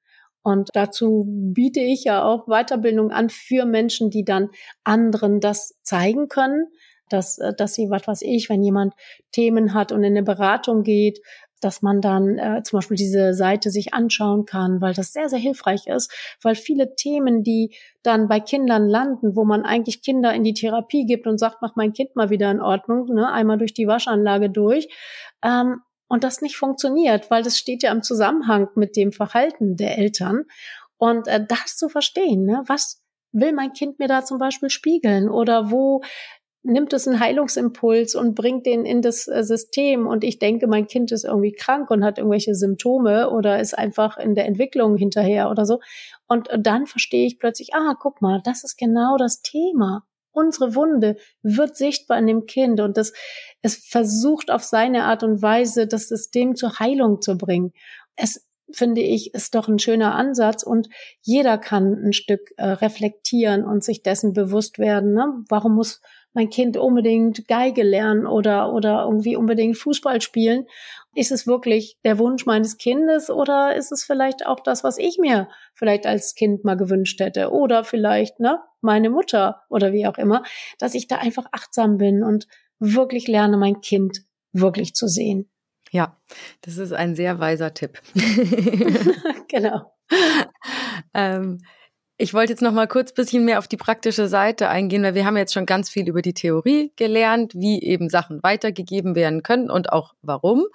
Und 0.43 0.69
dazu 0.73 1.25
biete 1.27 1.81
ich 1.81 2.03
ja 2.03 2.23
auch 2.23 2.47
Weiterbildung 2.47 3.11
an 3.11 3.29
für 3.29 3.65
Menschen, 3.65 4.09
die 4.09 4.25
dann 4.25 4.49
anderen 4.83 5.39
das 5.39 5.79
zeigen 5.83 6.29
können, 6.29 6.67
dass, 7.11 7.37
äh, 7.37 7.53
dass 7.53 7.73
sie, 7.73 7.89
was 7.89 8.07
weiß 8.07 8.21
ich, 8.23 8.49
wenn 8.49 8.63
jemand 8.63 8.93
Themen 9.31 9.73
hat 9.73 9.91
und 9.91 10.03
in 10.03 10.13
eine 10.13 10.23
Beratung 10.23 10.83
geht, 10.83 11.21
dass 11.61 11.81
man 11.81 12.01
dann 12.01 12.37
äh, 12.37 12.63
zum 12.63 12.77
Beispiel 12.77 12.97
diese 12.97 13.33
Seite 13.33 13.69
sich 13.69 13.93
anschauen 13.93 14.45
kann, 14.45 14.81
weil 14.81 14.93
das 14.93 15.13
sehr, 15.13 15.29
sehr 15.29 15.39
hilfreich 15.39 15.87
ist, 15.87 16.11
weil 16.41 16.55
viele 16.55 16.95
Themen, 16.95 17.43
die 17.43 17.75
dann 18.03 18.27
bei 18.27 18.39
Kindern 18.39 18.89
landen, 18.89 19.35
wo 19.35 19.45
man 19.45 19.63
eigentlich 19.63 20.01
Kinder 20.01 20.33
in 20.33 20.43
die 20.43 20.53
Therapie 20.53 21.05
gibt 21.05 21.27
und 21.27 21.37
sagt, 21.37 21.57
mach 21.61 21.75
mein 21.75 21.93
Kind 21.93 22.15
mal 22.15 22.31
wieder 22.31 22.49
in 22.49 22.61
Ordnung, 22.61 23.05
ne, 23.13 23.31
einmal 23.31 23.59
durch 23.59 23.73
die 23.73 23.87
Waschanlage 23.87 24.49
durch, 24.49 24.89
ähm, 25.43 25.81
und 26.07 26.25
das 26.25 26.41
nicht 26.41 26.57
funktioniert, 26.57 27.31
weil 27.31 27.41
das 27.41 27.57
steht 27.57 27.83
ja 27.83 27.91
im 27.93 28.03
Zusammenhang 28.03 28.67
mit 28.75 28.97
dem 28.97 29.13
Verhalten 29.13 29.77
der 29.77 29.97
Eltern. 29.97 30.43
Und 30.97 31.25
äh, 31.29 31.45
das 31.47 31.77
zu 31.77 31.87
verstehen, 31.87 32.43
ne, 32.43 32.63
was 32.67 33.01
will 33.31 33.53
mein 33.53 33.71
Kind 33.71 33.97
mir 33.97 34.09
da 34.09 34.25
zum 34.25 34.37
Beispiel 34.37 34.69
spiegeln 34.69 35.29
oder 35.29 35.71
wo 35.71 36.01
nimmt 36.63 36.93
es 36.93 37.07
einen 37.07 37.19
Heilungsimpuls 37.19 38.15
und 38.15 38.35
bringt 38.35 38.65
den 38.65 38.85
in 38.85 39.01
das 39.01 39.27
äh, 39.27 39.43
System 39.43 40.07
und 40.07 40.23
ich 40.23 40.39
denke, 40.39 40.67
mein 40.67 40.87
Kind 40.87 41.11
ist 41.11 41.25
irgendwie 41.25 41.53
krank 41.53 41.89
und 41.89 42.03
hat 42.03 42.17
irgendwelche 42.17 42.53
Symptome 42.53 43.31
oder 43.31 43.59
ist 43.59 43.77
einfach 43.77 44.17
in 44.17 44.35
der 44.35 44.45
Entwicklung 44.45 44.95
hinterher 44.95 45.49
oder 45.49 45.65
so. 45.65 45.79
Und 46.27 46.49
dann 46.57 46.85
verstehe 46.85 47.25
ich 47.25 47.39
plötzlich, 47.39 47.73
ah, 47.73 47.95
guck 47.99 48.21
mal, 48.21 48.41
das 48.43 48.63
ist 48.63 48.77
genau 48.77 49.17
das 49.17 49.41
Thema. 49.41 50.03
Unsere 50.33 50.75
Wunde 50.75 51.17
wird 51.41 51.75
sichtbar 51.75 52.19
in 52.19 52.27
dem 52.27 52.45
Kind 52.45 52.79
und 52.79 52.95
das, 52.95 53.11
es 53.61 53.75
versucht 53.75 54.49
auf 54.49 54.63
seine 54.63 55.03
Art 55.05 55.23
und 55.23 55.41
Weise 55.41 55.87
das 55.87 56.07
System 56.07 56.55
zur 56.55 56.79
Heilung 56.79 57.21
zu 57.21 57.37
bringen. 57.37 57.73
Es 58.15 58.47
finde 58.73 59.01
ich, 59.01 59.33
ist 59.33 59.55
doch 59.55 59.67
ein 59.67 59.79
schöner 59.79 60.15
Ansatz 60.15 60.63
und 60.63 60.87
jeder 61.21 61.57
kann 61.57 61.93
ein 62.05 62.13
Stück 62.13 62.53
äh, 62.57 62.65
reflektieren 62.65 63.65
und 63.65 63.83
sich 63.83 64.03
dessen 64.03 64.31
bewusst 64.31 64.79
werden. 64.79 65.13
Ne? 65.13 65.43
Warum 65.49 65.75
muss 65.75 66.01
mein 66.33 66.49
Kind 66.49 66.77
unbedingt 66.77 67.47
Geige 67.47 67.83
lernen 67.83 68.25
oder, 68.25 68.73
oder 68.73 69.03
irgendwie 69.03 69.35
unbedingt 69.35 69.77
Fußball 69.77 70.21
spielen? 70.21 70.65
Ist 71.13 71.31
es 71.31 71.45
wirklich 71.45 71.97
der 72.05 72.19
Wunsch 72.19 72.45
meines 72.45 72.77
Kindes 72.77 73.29
oder 73.29 73.75
ist 73.75 73.91
es 73.91 74.03
vielleicht 74.03 74.45
auch 74.45 74.61
das, 74.61 74.83
was 74.83 74.97
ich 74.97 75.17
mir 75.17 75.49
vielleicht 75.73 76.05
als 76.05 76.35
Kind 76.35 76.63
mal 76.63 76.77
gewünscht 76.77 77.19
hätte? 77.19 77.51
Oder 77.51 77.83
vielleicht, 77.83 78.39
ne, 78.39 78.59
meine 78.79 79.09
Mutter 79.09 79.61
oder 79.69 79.91
wie 79.91 80.07
auch 80.07 80.17
immer, 80.17 80.43
dass 80.79 80.93
ich 80.93 81.07
da 81.07 81.17
einfach 81.17 81.45
achtsam 81.51 81.97
bin 81.97 82.23
und 82.23 82.47
wirklich 82.79 83.27
lerne, 83.27 83.57
mein 83.57 83.81
Kind 83.81 84.21
wirklich 84.53 84.95
zu 84.95 85.07
sehen. 85.07 85.49
Ja, 85.91 86.17
das 86.61 86.77
ist 86.77 86.93
ein 86.93 87.15
sehr 87.15 87.39
weiser 87.39 87.73
Tipp. 87.73 88.01
genau. 89.49 89.93
ähm, 91.13 91.59
ich 92.21 92.35
wollte 92.35 92.53
jetzt 92.53 92.61
noch 92.61 92.71
mal 92.71 92.87
kurz 92.87 93.11
bisschen 93.11 93.45
mehr 93.45 93.57
auf 93.57 93.67
die 93.67 93.77
praktische 93.77 94.27
Seite 94.27 94.69
eingehen, 94.69 95.01
weil 95.01 95.15
wir 95.15 95.25
haben 95.25 95.37
jetzt 95.37 95.53
schon 95.53 95.65
ganz 95.65 95.89
viel 95.89 96.07
über 96.07 96.21
die 96.21 96.35
Theorie 96.35 96.91
gelernt, 96.95 97.55
wie 97.55 97.81
eben 97.81 98.09
Sachen 98.09 98.43
weitergegeben 98.43 99.15
werden 99.15 99.41
können 99.41 99.71
und 99.71 99.91
auch 99.91 100.13
warum. 100.21 100.65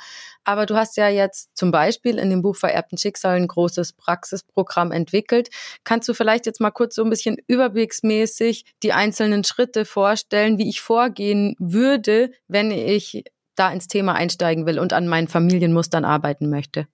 Aber 0.43 0.67
du 0.67 0.75
hast 0.75 0.97
ja 0.97 1.09
jetzt 1.09 1.57
zum 1.57 1.71
Beispiel 1.71 2.19
in 2.19 2.31
dem 2.31 2.43
Buch 2.43 2.57
Vererbten 2.57 2.99
Schicksal 2.99 3.37
ein 3.37 3.47
großes 3.47 3.93
Praxisprogramm 3.93 4.91
entwickelt. 4.91 5.51
Kannst 5.85 6.09
du 6.09 6.15
vielleicht 6.15 6.47
jetzt 6.47 6.61
mal 6.61 6.73
kurz 6.73 6.97
so 6.97 7.05
ein 7.05 7.11
bisschen 7.11 7.37
überblicksmäßig 7.47 8.65
die 8.83 8.93
einzelnen 8.93 9.45
Schritte 9.45 9.85
vorstellen, 9.85 10.59
wie 10.59 10.69
ich 10.69 10.81
vorgehen 10.81 11.55
würde, 11.61 12.33
wenn 12.49 12.73
ich 12.73 13.23
da 13.55 13.71
ins 13.71 13.87
Thema 13.87 14.17
einsteigen 14.17 14.67
will 14.67 14.81
und 14.81 14.93
an 14.93 15.07
meinen 15.07 15.29
Familienmustern 15.29 16.05
arbeiten 16.05 16.51
möchte? 16.51 16.89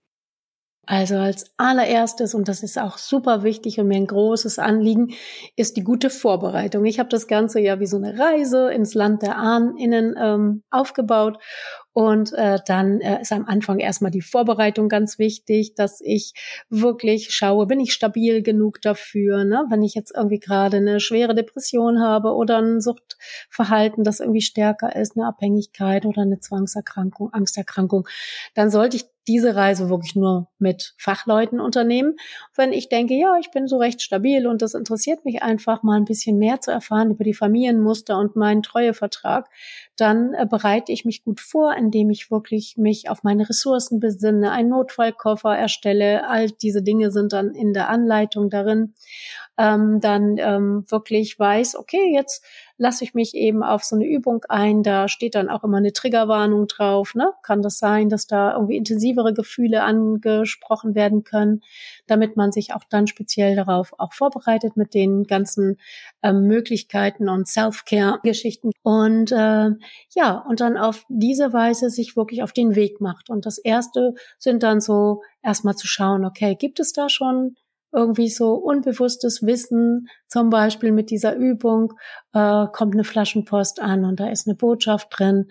Also 0.84 1.14
als 1.14 1.46
allererstes, 1.58 2.34
und 2.34 2.48
das 2.48 2.64
ist 2.64 2.76
auch 2.76 2.98
super 2.98 3.44
wichtig 3.44 3.78
und 3.78 3.86
mir 3.86 3.96
ein 3.96 4.06
großes 4.08 4.58
Anliegen, 4.58 5.14
ist 5.54 5.76
die 5.76 5.84
gute 5.84 6.10
Vorbereitung. 6.10 6.84
Ich 6.86 6.98
habe 6.98 7.08
das 7.08 7.28
Ganze 7.28 7.60
ja 7.60 7.78
wie 7.78 7.86
so 7.86 7.98
eine 7.98 8.18
Reise 8.18 8.72
ins 8.72 8.94
Land 8.94 9.22
der 9.22 9.38
Ahninnen 9.38 10.16
ähm, 10.20 10.64
aufgebaut 10.70 11.38
und 11.92 12.32
äh, 12.32 12.58
dann 12.66 13.00
äh, 13.00 13.20
ist 13.20 13.32
am 13.32 13.44
Anfang 13.44 13.78
erstmal 13.78 14.10
die 14.10 14.22
Vorbereitung 14.22 14.88
ganz 14.88 15.20
wichtig, 15.20 15.74
dass 15.74 16.00
ich 16.00 16.32
wirklich 16.68 17.32
schaue, 17.32 17.66
bin 17.66 17.78
ich 17.78 17.92
stabil 17.92 18.42
genug 18.42 18.80
dafür, 18.80 19.44
ne? 19.44 19.66
wenn 19.68 19.82
ich 19.82 19.94
jetzt 19.94 20.12
irgendwie 20.16 20.40
gerade 20.40 20.78
eine 20.78 21.00
schwere 21.00 21.34
Depression 21.34 22.00
habe 22.00 22.34
oder 22.34 22.58
ein 22.58 22.80
Suchtverhalten, 22.80 24.04
das 24.04 24.20
irgendwie 24.20 24.40
stärker 24.40 24.96
ist, 24.96 25.16
eine 25.16 25.26
Abhängigkeit 25.26 26.06
oder 26.06 26.22
eine 26.22 26.40
Zwangserkrankung, 26.40 27.32
Angsterkrankung, 27.32 28.08
dann 28.54 28.70
sollte 28.70 28.96
ich 28.96 29.11
diese 29.28 29.54
Reise 29.54 29.88
wirklich 29.88 30.16
nur 30.16 30.48
mit 30.58 30.94
Fachleuten 30.98 31.60
unternehmen. 31.60 32.16
Wenn 32.56 32.72
ich 32.72 32.88
denke, 32.88 33.14
ja, 33.14 33.36
ich 33.40 33.50
bin 33.50 33.66
so 33.66 33.76
recht 33.78 34.02
stabil 34.02 34.46
und 34.46 34.62
das 34.62 34.74
interessiert 34.74 35.24
mich 35.24 35.42
einfach 35.42 35.82
mal 35.82 35.96
ein 35.96 36.04
bisschen 36.04 36.38
mehr 36.38 36.60
zu 36.60 36.70
erfahren 36.70 37.10
über 37.10 37.24
die 37.24 37.34
Familienmuster 37.34 38.18
und 38.18 38.36
meinen 38.36 38.62
Treuevertrag, 38.62 39.48
dann 39.96 40.34
äh, 40.34 40.46
bereite 40.48 40.92
ich 40.92 41.04
mich 41.04 41.22
gut 41.24 41.40
vor, 41.40 41.74
indem 41.76 42.10
ich 42.10 42.30
wirklich 42.30 42.76
mich 42.76 43.08
auf 43.08 43.22
meine 43.22 43.48
Ressourcen 43.48 44.00
besinne, 44.00 44.50
einen 44.50 44.70
Notfallkoffer 44.70 45.56
erstelle. 45.56 46.28
All 46.28 46.50
diese 46.50 46.82
Dinge 46.82 47.10
sind 47.10 47.32
dann 47.32 47.54
in 47.54 47.72
der 47.72 47.88
Anleitung 47.88 48.50
darin. 48.50 48.94
Ähm, 49.58 50.00
dann 50.00 50.36
ähm, 50.38 50.84
wirklich 50.88 51.38
weiß, 51.38 51.76
okay, 51.76 52.12
jetzt 52.14 52.44
lasse 52.82 53.04
ich 53.04 53.14
mich 53.14 53.36
eben 53.36 53.62
auf 53.62 53.84
so 53.84 53.94
eine 53.94 54.04
Übung 54.06 54.44
ein. 54.48 54.82
Da 54.82 55.06
steht 55.06 55.36
dann 55.36 55.48
auch 55.48 55.62
immer 55.62 55.76
eine 55.76 55.92
Triggerwarnung 55.92 56.66
drauf. 56.66 57.14
Ne? 57.14 57.32
Kann 57.44 57.62
das 57.62 57.78
sein, 57.78 58.08
dass 58.08 58.26
da 58.26 58.54
irgendwie 58.54 58.76
intensivere 58.76 59.32
Gefühle 59.32 59.84
angesprochen 59.84 60.96
werden 60.96 61.22
können, 61.22 61.60
damit 62.08 62.36
man 62.36 62.50
sich 62.50 62.74
auch 62.74 62.82
dann 62.90 63.06
speziell 63.06 63.54
darauf 63.54 63.94
auch 63.98 64.12
vorbereitet 64.12 64.76
mit 64.76 64.94
den 64.94 65.22
ganzen 65.22 65.78
ähm, 66.24 66.48
Möglichkeiten 66.48 67.28
und 67.28 67.46
Self-Care-Geschichten. 67.46 68.72
Und 68.82 69.30
äh, 69.30 69.70
ja, 70.16 70.44
und 70.48 70.60
dann 70.60 70.76
auf 70.76 71.06
diese 71.08 71.52
Weise 71.52 71.88
sich 71.88 72.16
wirklich 72.16 72.42
auf 72.42 72.52
den 72.52 72.74
Weg 72.74 73.00
macht. 73.00 73.30
Und 73.30 73.46
das 73.46 73.58
erste 73.58 74.14
sind 74.38 74.64
dann 74.64 74.80
so 74.80 75.22
erstmal 75.40 75.76
zu 75.76 75.86
schauen, 75.86 76.24
okay, 76.24 76.56
gibt 76.56 76.80
es 76.80 76.92
da 76.92 77.08
schon 77.08 77.54
irgendwie 77.92 78.28
so 78.28 78.54
unbewusstes 78.54 79.42
Wissen, 79.42 80.08
zum 80.26 80.50
Beispiel 80.50 80.92
mit 80.92 81.10
dieser 81.10 81.36
Übung, 81.36 81.92
äh, 82.32 82.66
kommt 82.72 82.94
eine 82.94 83.04
Flaschenpost 83.04 83.80
an 83.80 84.04
und 84.04 84.20
da 84.20 84.28
ist 84.30 84.46
eine 84.46 84.56
Botschaft 84.56 85.08
drin. 85.10 85.50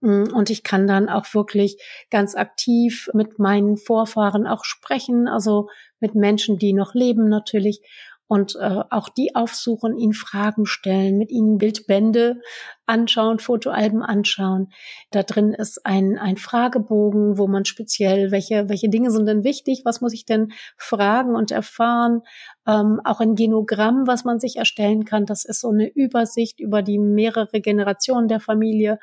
Mm, 0.00 0.32
und 0.32 0.50
ich 0.50 0.62
kann 0.62 0.86
dann 0.86 1.08
auch 1.08 1.26
wirklich 1.34 1.76
ganz 2.10 2.34
aktiv 2.34 3.10
mit 3.12 3.38
meinen 3.38 3.76
Vorfahren 3.76 4.46
auch 4.46 4.64
sprechen, 4.64 5.28
also 5.28 5.68
mit 5.98 6.14
Menschen, 6.14 6.58
die 6.58 6.72
noch 6.72 6.94
leben 6.94 7.28
natürlich. 7.28 7.82
Und 8.30 8.54
äh, 8.60 8.84
auch 8.90 9.08
die 9.08 9.34
aufsuchen, 9.34 9.98
ihnen 9.98 10.12
Fragen 10.12 10.64
stellen, 10.64 11.18
mit 11.18 11.32
ihnen 11.32 11.58
Bildbände 11.58 12.40
anschauen, 12.86 13.40
Fotoalben 13.40 14.04
anschauen. 14.04 14.68
Da 15.10 15.24
drin 15.24 15.52
ist 15.52 15.84
ein, 15.84 16.16
ein 16.16 16.36
Fragebogen, 16.36 17.38
wo 17.38 17.48
man 17.48 17.64
speziell, 17.64 18.30
welche, 18.30 18.68
welche 18.68 18.88
Dinge 18.88 19.10
sind 19.10 19.26
denn 19.26 19.42
wichtig, 19.42 19.82
was 19.84 20.00
muss 20.00 20.12
ich 20.12 20.26
denn 20.26 20.52
fragen 20.76 21.34
und 21.34 21.50
erfahren. 21.50 22.22
Ähm, 22.68 23.00
auch 23.02 23.18
ein 23.18 23.34
Genogramm, 23.34 24.06
was 24.06 24.22
man 24.22 24.38
sich 24.38 24.54
erstellen 24.58 25.04
kann. 25.04 25.26
Das 25.26 25.44
ist 25.44 25.62
so 25.62 25.70
eine 25.70 25.88
Übersicht 25.88 26.60
über 26.60 26.82
die 26.82 27.00
mehrere 27.00 27.60
Generationen 27.60 28.28
der 28.28 28.38
Familie. 28.38 29.00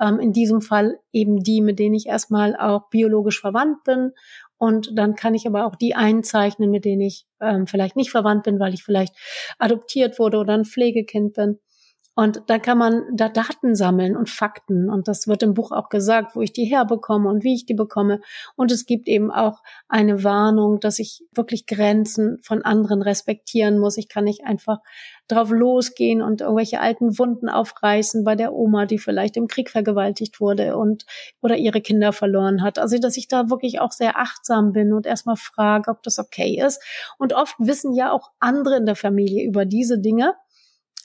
Ähm, 0.00 0.18
in 0.18 0.32
diesem 0.32 0.60
Fall 0.60 0.98
eben 1.12 1.42
die, 1.42 1.60
mit 1.60 1.78
denen 1.78 1.94
ich 1.94 2.06
erstmal 2.06 2.56
auch 2.56 2.88
biologisch 2.90 3.40
verwandt 3.40 3.84
bin 3.84 4.12
und 4.60 4.90
dann 4.98 5.14
kann 5.14 5.34
ich 5.34 5.46
aber 5.46 5.64
auch 5.64 5.74
die 5.74 5.94
einzeichnen, 5.94 6.70
mit 6.70 6.84
denen 6.84 7.00
ich 7.00 7.26
ähm, 7.40 7.66
vielleicht 7.66 7.96
nicht 7.96 8.10
verwandt 8.10 8.42
bin, 8.42 8.60
weil 8.60 8.74
ich 8.74 8.84
vielleicht 8.84 9.14
adoptiert 9.58 10.18
wurde 10.18 10.36
oder 10.36 10.52
ein 10.52 10.66
Pflegekind 10.66 11.32
bin. 11.32 11.58
Und 12.14 12.42
da 12.48 12.58
kann 12.58 12.76
man 12.76 13.04
da 13.14 13.30
Daten 13.30 13.74
sammeln 13.74 14.18
und 14.18 14.28
Fakten. 14.28 14.90
Und 14.90 15.08
das 15.08 15.26
wird 15.26 15.42
im 15.42 15.54
Buch 15.54 15.72
auch 15.72 15.88
gesagt, 15.88 16.36
wo 16.36 16.42
ich 16.42 16.52
die 16.52 16.66
herbekomme 16.66 17.26
und 17.30 17.42
wie 17.42 17.54
ich 17.54 17.64
die 17.64 17.72
bekomme. 17.72 18.20
Und 18.54 18.70
es 18.70 18.84
gibt 18.84 19.08
eben 19.08 19.30
auch 19.30 19.62
eine 19.88 20.24
Warnung, 20.24 20.78
dass 20.78 20.98
ich 20.98 21.22
wirklich 21.32 21.64
Grenzen 21.64 22.38
von 22.42 22.60
anderen 22.60 23.00
respektieren 23.00 23.78
muss. 23.78 23.96
Ich 23.96 24.10
kann 24.10 24.24
nicht 24.24 24.44
einfach 24.44 24.80
drauf 25.30 25.50
losgehen 25.50 26.22
und 26.22 26.40
irgendwelche 26.40 26.80
alten 26.80 27.18
Wunden 27.18 27.48
aufreißen 27.48 28.24
bei 28.24 28.34
der 28.34 28.52
Oma, 28.52 28.86
die 28.86 28.98
vielleicht 28.98 29.36
im 29.36 29.48
Krieg 29.48 29.70
vergewaltigt 29.70 30.40
wurde 30.40 30.76
und 30.76 31.06
oder 31.40 31.56
ihre 31.56 31.80
Kinder 31.80 32.12
verloren 32.12 32.62
hat. 32.62 32.78
Also, 32.78 32.98
dass 32.98 33.16
ich 33.16 33.28
da 33.28 33.50
wirklich 33.50 33.80
auch 33.80 33.92
sehr 33.92 34.18
achtsam 34.18 34.72
bin 34.72 34.92
und 34.92 35.06
erstmal 35.06 35.36
frage, 35.36 35.90
ob 35.90 36.02
das 36.02 36.18
okay 36.18 36.60
ist. 36.64 36.82
Und 37.18 37.32
oft 37.32 37.54
wissen 37.58 37.94
ja 37.94 38.12
auch 38.12 38.30
andere 38.38 38.76
in 38.76 38.86
der 38.86 38.96
Familie 38.96 39.44
über 39.46 39.64
diese 39.64 39.98
Dinge 39.98 40.34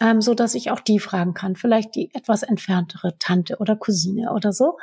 ähm, 0.02 0.22
so 0.22 0.34
dass 0.34 0.56
ich 0.56 0.72
auch 0.72 0.80
die 0.80 1.00
fragen 1.00 1.34
kann, 1.34 1.56
vielleicht 1.56 1.96
die 1.96 2.14
etwas 2.14 2.44
entferntere 2.44 3.18
Tante 3.18 3.58
oder 3.60 3.76
Cousine 3.76 4.32
oder 4.34 4.52
so. 4.52 4.78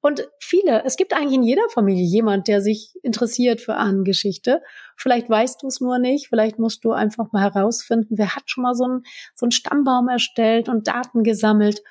Und 0.00 0.28
viele, 0.38 0.84
es 0.84 0.96
gibt 0.96 1.14
eigentlich 1.14 1.34
in 1.34 1.42
jeder 1.42 1.68
Familie 1.72 2.04
jemand, 2.04 2.48
der 2.48 2.60
sich 2.60 2.94
interessiert 3.02 3.60
für 3.60 3.74
Ahnengeschichte. 3.74 4.62
Vielleicht 4.96 5.28
weißt 5.28 5.62
du 5.62 5.66
es 5.66 5.80
nur 5.80 5.98
nicht, 5.98 6.28
vielleicht 6.28 6.58
musst 6.58 6.84
du 6.84 6.92
einfach 6.92 7.32
mal 7.32 7.42
herausfinden, 7.42 8.18
wer 8.18 8.36
hat 8.36 8.44
schon 8.46 8.62
mal 8.62 8.74
so 8.74 8.84
einen, 8.84 9.02
so 9.34 9.46
einen 9.46 9.52
Stammbaum 9.52 10.08
erstellt 10.08 10.68
und 10.68 10.86
Daten 10.86 11.22
gesammelt. 11.24 11.82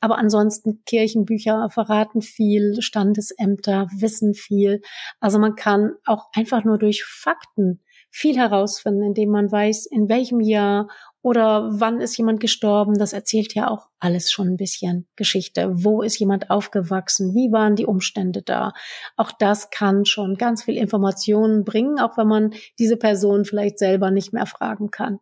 Aber 0.00 0.16
ansonsten 0.16 0.82
Kirchenbücher 0.86 1.68
verraten 1.70 2.22
viel, 2.22 2.80
Standesämter 2.80 3.88
wissen 3.94 4.34
viel. 4.34 4.80
Also 5.20 5.38
man 5.38 5.56
kann 5.56 5.92
auch 6.06 6.28
einfach 6.32 6.64
nur 6.64 6.78
durch 6.78 7.04
Fakten 7.04 7.80
viel 8.10 8.36
herausfinden, 8.36 9.02
indem 9.02 9.30
man 9.30 9.52
weiß, 9.52 9.86
in 9.86 10.08
welchem 10.08 10.40
Jahr 10.40 10.88
oder 11.22 11.68
wann 11.72 12.00
ist 12.00 12.16
jemand 12.16 12.40
gestorben. 12.40 12.98
Das 12.98 13.12
erzählt 13.12 13.54
ja 13.54 13.68
auch 13.68 13.88
alles 13.98 14.32
schon 14.32 14.48
ein 14.48 14.56
bisschen 14.56 15.06
Geschichte. 15.16 15.70
Wo 15.72 16.00
ist 16.00 16.18
jemand 16.18 16.48
aufgewachsen? 16.48 17.34
Wie 17.34 17.52
waren 17.52 17.76
die 17.76 17.84
Umstände 17.84 18.42
da? 18.42 18.72
Auch 19.16 19.30
das 19.30 19.68
kann 19.70 20.06
schon 20.06 20.36
ganz 20.36 20.64
viel 20.64 20.76
Informationen 20.76 21.64
bringen, 21.64 22.00
auch 22.00 22.16
wenn 22.16 22.26
man 22.26 22.54
diese 22.78 22.96
Person 22.96 23.44
vielleicht 23.44 23.78
selber 23.78 24.10
nicht 24.10 24.32
mehr 24.32 24.46
fragen 24.46 24.90
kann. 24.90 25.20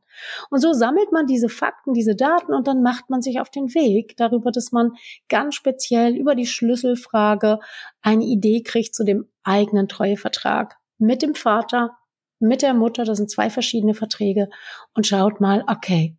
Und 0.50 0.60
so 0.60 0.72
sammelt 0.72 1.10
man 1.10 1.26
diese 1.26 1.48
Fakten, 1.48 1.94
diese 1.94 2.14
Daten 2.14 2.54
und 2.54 2.68
dann 2.68 2.82
macht 2.82 3.10
man 3.10 3.20
sich 3.20 3.40
auf 3.40 3.50
den 3.50 3.74
Weg 3.74 4.16
darüber, 4.16 4.52
dass 4.52 4.70
man 4.70 4.92
ganz 5.28 5.56
speziell 5.56 6.14
über 6.14 6.36
die 6.36 6.46
Schlüsselfrage 6.46 7.58
eine 8.02 8.24
Idee 8.24 8.62
kriegt 8.62 8.94
zu 8.94 9.04
dem 9.04 9.28
eigenen 9.42 9.88
Treuevertrag 9.88 10.76
mit 10.98 11.22
dem 11.22 11.34
Vater 11.34 11.97
mit 12.40 12.62
der 12.62 12.74
Mutter, 12.74 13.04
das 13.04 13.18
sind 13.18 13.30
zwei 13.30 13.50
verschiedene 13.50 13.94
Verträge 13.94 14.48
und 14.94 15.06
schaut 15.06 15.40
mal, 15.40 15.64
okay, 15.68 16.16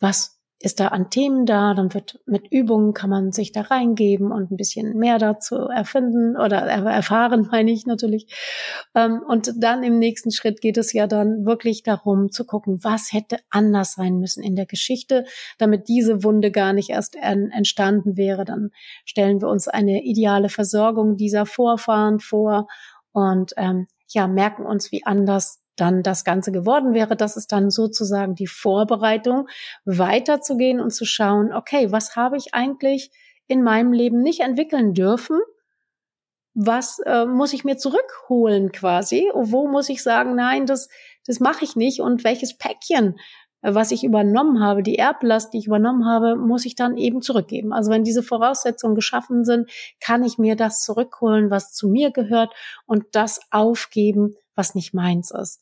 was 0.00 0.40
ist 0.62 0.78
da 0.78 0.88
an 0.88 1.08
Themen 1.08 1.46
da, 1.46 1.72
dann 1.72 1.94
wird 1.94 2.20
mit 2.26 2.52
Übungen 2.52 2.92
kann 2.92 3.08
man 3.08 3.32
sich 3.32 3.50
da 3.50 3.62
reingeben 3.62 4.30
und 4.30 4.50
ein 4.50 4.56
bisschen 4.58 4.98
mehr 4.98 5.18
dazu 5.18 5.56
erfinden 5.56 6.36
oder 6.36 6.58
erfahren, 6.58 7.48
meine 7.50 7.70
ich 7.70 7.86
natürlich. 7.86 8.26
Ähm, 8.94 9.22
und 9.26 9.52
dann 9.56 9.82
im 9.82 9.98
nächsten 9.98 10.30
Schritt 10.30 10.60
geht 10.60 10.76
es 10.76 10.92
ja 10.92 11.06
dann 11.06 11.46
wirklich 11.46 11.82
darum 11.82 12.30
zu 12.30 12.44
gucken, 12.44 12.84
was 12.84 13.10
hätte 13.10 13.38
anders 13.48 13.94
sein 13.94 14.18
müssen 14.18 14.42
in 14.42 14.54
der 14.54 14.66
Geschichte, 14.66 15.24
damit 15.56 15.88
diese 15.88 16.22
Wunde 16.24 16.50
gar 16.50 16.74
nicht 16.74 16.90
erst 16.90 17.16
entstanden 17.16 18.18
wäre. 18.18 18.44
Dann 18.44 18.70
stellen 19.06 19.40
wir 19.40 19.48
uns 19.48 19.66
eine 19.66 20.04
ideale 20.04 20.50
Versorgung 20.50 21.16
dieser 21.16 21.46
Vorfahren 21.46 22.20
vor 22.20 22.66
und 23.12 23.52
ähm, 23.56 23.86
ja, 24.14 24.26
merken 24.26 24.66
uns, 24.66 24.92
wie 24.92 25.04
anders 25.04 25.60
dann 25.76 26.02
das 26.02 26.24
Ganze 26.24 26.52
geworden 26.52 26.94
wäre. 26.94 27.16
Das 27.16 27.36
ist 27.36 27.52
dann 27.52 27.70
sozusagen 27.70 28.34
die 28.34 28.46
Vorbereitung, 28.46 29.48
weiterzugehen 29.84 30.80
und 30.80 30.90
zu 30.90 31.04
schauen, 31.04 31.52
okay, 31.52 31.90
was 31.90 32.16
habe 32.16 32.36
ich 32.36 32.54
eigentlich 32.54 33.10
in 33.46 33.62
meinem 33.62 33.92
Leben 33.92 34.22
nicht 34.22 34.40
entwickeln 34.40 34.94
dürfen? 34.94 35.40
Was 36.54 36.98
äh, 37.06 37.26
muss 37.26 37.52
ich 37.52 37.64
mir 37.64 37.78
zurückholen 37.78 38.72
quasi? 38.72 39.30
Wo 39.34 39.68
muss 39.68 39.88
ich 39.88 40.02
sagen, 40.02 40.34
nein, 40.34 40.66
das, 40.66 40.88
das 41.26 41.40
mache 41.40 41.64
ich 41.64 41.76
nicht? 41.76 42.00
Und 42.00 42.24
welches 42.24 42.58
Päckchen, 42.58 43.18
was 43.62 43.90
ich 43.90 44.04
übernommen 44.04 44.62
habe, 44.62 44.82
die 44.82 44.98
Erblast, 44.98 45.52
die 45.52 45.58
ich 45.58 45.66
übernommen 45.66 46.06
habe, 46.06 46.36
muss 46.36 46.64
ich 46.64 46.74
dann 46.74 46.96
eben 46.96 47.22
zurückgeben. 47.22 47.72
Also 47.72 47.90
wenn 47.90 48.04
diese 48.04 48.22
Voraussetzungen 48.22 48.94
geschaffen 48.94 49.44
sind, 49.44 49.70
kann 50.00 50.24
ich 50.24 50.38
mir 50.38 50.56
das 50.56 50.80
zurückholen, 50.80 51.50
was 51.50 51.72
zu 51.72 51.88
mir 51.88 52.10
gehört 52.10 52.52
und 52.86 53.04
das 53.12 53.40
aufgeben, 53.50 54.34
was 54.54 54.74
nicht 54.74 54.94
meins 54.94 55.30
ist. 55.30 55.60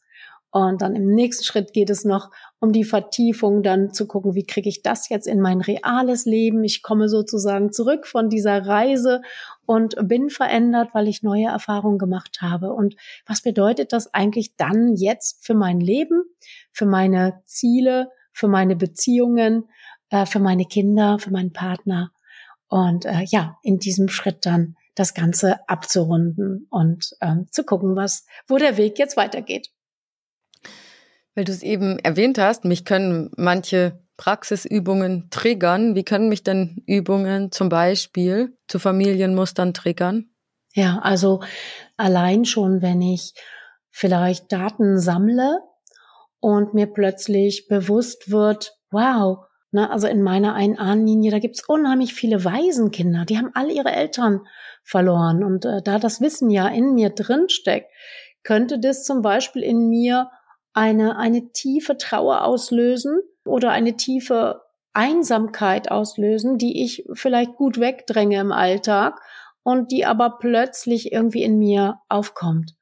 Und 0.58 0.82
dann 0.82 0.96
im 0.96 1.06
nächsten 1.06 1.44
Schritt 1.44 1.72
geht 1.72 1.88
es 1.88 2.04
noch 2.04 2.32
um 2.58 2.72
die 2.72 2.82
Vertiefung, 2.82 3.62
dann 3.62 3.92
zu 3.92 4.08
gucken, 4.08 4.34
wie 4.34 4.42
kriege 4.42 4.68
ich 4.68 4.82
das 4.82 5.08
jetzt 5.08 5.28
in 5.28 5.40
mein 5.40 5.60
reales 5.60 6.24
Leben? 6.24 6.64
Ich 6.64 6.82
komme 6.82 7.08
sozusagen 7.08 7.70
zurück 7.70 8.08
von 8.08 8.28
dieser 8.28 8.66
Reise 8.66 9.22
und 9.66 9.94
bin 10.08 10.30
verändert, 10.30 10.88
weil 10.94 11.06
ich 11.06 11.22
neue 11.22 11.44
Erfahrungen 11.44 11.98
gemacht 11.98 12.38
habe. 12.42 12.72
Und 12.72 12.96
was 13.24 13.42
bedeutet 13.42 13.92
das 13.92 14.12
eigentlich 14.12 14.56
dann 14.56 14.96
jetzt 14.96 15.46
für 15.46 15.54
mein 15.54 15.78
Leben, 15.78 16.24
für 16.72 16.86
meine 16.86 17.40
Ziele, 17.44 18.10
für 18.32 18.48
meine 18.48 18.74
Beziehungen, 18.74 19.68
äh, 20.10 20.26
für 20.26 20.40
meine 20.40 20.64
Kinder, 20.64 21.20
für 21.20 21.30
meinen 21.30 21.52
Partner? 21.52 22.10
Und 22.66 23.04
äh, 23.04 23.22
ja, 23.28 23.58
in 23.62 23.78
diesem 23.78 24.08
Schritt 24.08 24.44
dann 24.44 24.74
das 24.96 25.14
Ganze 25.14 25.68
abzurunden 25.68 26.66
und 26.68 27.14
ähm, 27.20 27.46
zu 27.52 27.62
gucken, 27.62 27.94
was, 27.94 28.26
wo 28.48 28.56
der 28.56 28.76
Weg 28.76 28.98
jetzt 28.98 29.16
weitergeht. 29.16 29.70
Weil 31.38 31.44
du 31.44 31.52
es 31.52 31.62
eben 31.62 32.00
erwähnt 32.00 32.36
hast, 32.36 32.64
mich 32.64 32.84
können 32.84 33.30
manche 33.36 34.02
Praxisübungen 34.16 35.28
triggern. 35.30 35.94
Wie 35.94 36.02
können 36.02 36.28
mich 36.28 36.42
denn 36.42 36.82
Übungen 36.84 37.52
zum 37.52 37.68
Beispiel 37.68 38.58
zu 38.66 38.80
Familienmustern 38.80 39.72
triggern? 39.72 40.30
Ja, 40.74 40.98
also 41.00 41.40
allein 41.96 42.44
schon, 42.44 42.82
wenn 42.82 43.00
ich 43.00 43.34
vielleicht 43.88 44.50
Daten 44.50 44.98
sammle 44.98 45.60
und 46.40 46.74
mir 46.74 46.88
plötzlich 46.88 47.68
bewusst 47.68 48.32
wird, 48.32 48.76
wow, 48.90 49.46
ne, 49.70 49.92
also 49.92 50.08
in 50.08 50.22
meiner 50.22 50.54
einen 50.54 50.76
Ahnenlinie, 50.76 51.30
da 51.30 51.38
gibt's 51.38 51.68
unheimlich 51.68 52.14
viele 52.14 52.44
Waisenkinder, 52.44 53.26
die 53.26 53.38
haben 53.38 53.52
alle 53.54 53.72
ihre 53.72 53.92
Eltern 53.92 54.40
verloren. 54.82 55.44
Und 55.44 55.66
äh, 55.66 55.82
da 55.84 56.00
das 56.00 56.20
Wissen 56.20 56.50
ja 56.50 56.66
in 56.66 56.94
mir 56.94 57.10
drin 57.10 57.48
steckt, 57.48 57.92
könnte 58.42 58.80
das 58.80 59.04
zum 59.04 59.22
Beispiel 59.22 59.62
in 59.62 59.88
mir 59.88 60.32
eine, 60.72 61.16
eine 61.16 61.52
tiefe 61.52 61.96
Trauer 61.96 62.44
auslösen 62.44 63.20
oder 63.44 63.70
eine 63.70 63.96
tiefe 63.96 64.62
Einsamkeit 64.92 65.90
auslösen, 65.90 66.58
die 66.58 66.82
ich 66.82 67.04
vielleicht 67.12 67.54
gut 67.56 67.78
wegdränge 67.78 68.40
im 68.40 68.52
Alltag 68.52 69.20
und 69.62 69.92
die 69.92 70.06
aber 70.06 70.38
plötzlich 70.38 71.12
irgendwie 71.12 71.42
in 71.42 71.58
mir 71.58 72.00
aufkommt. 72.08 72.74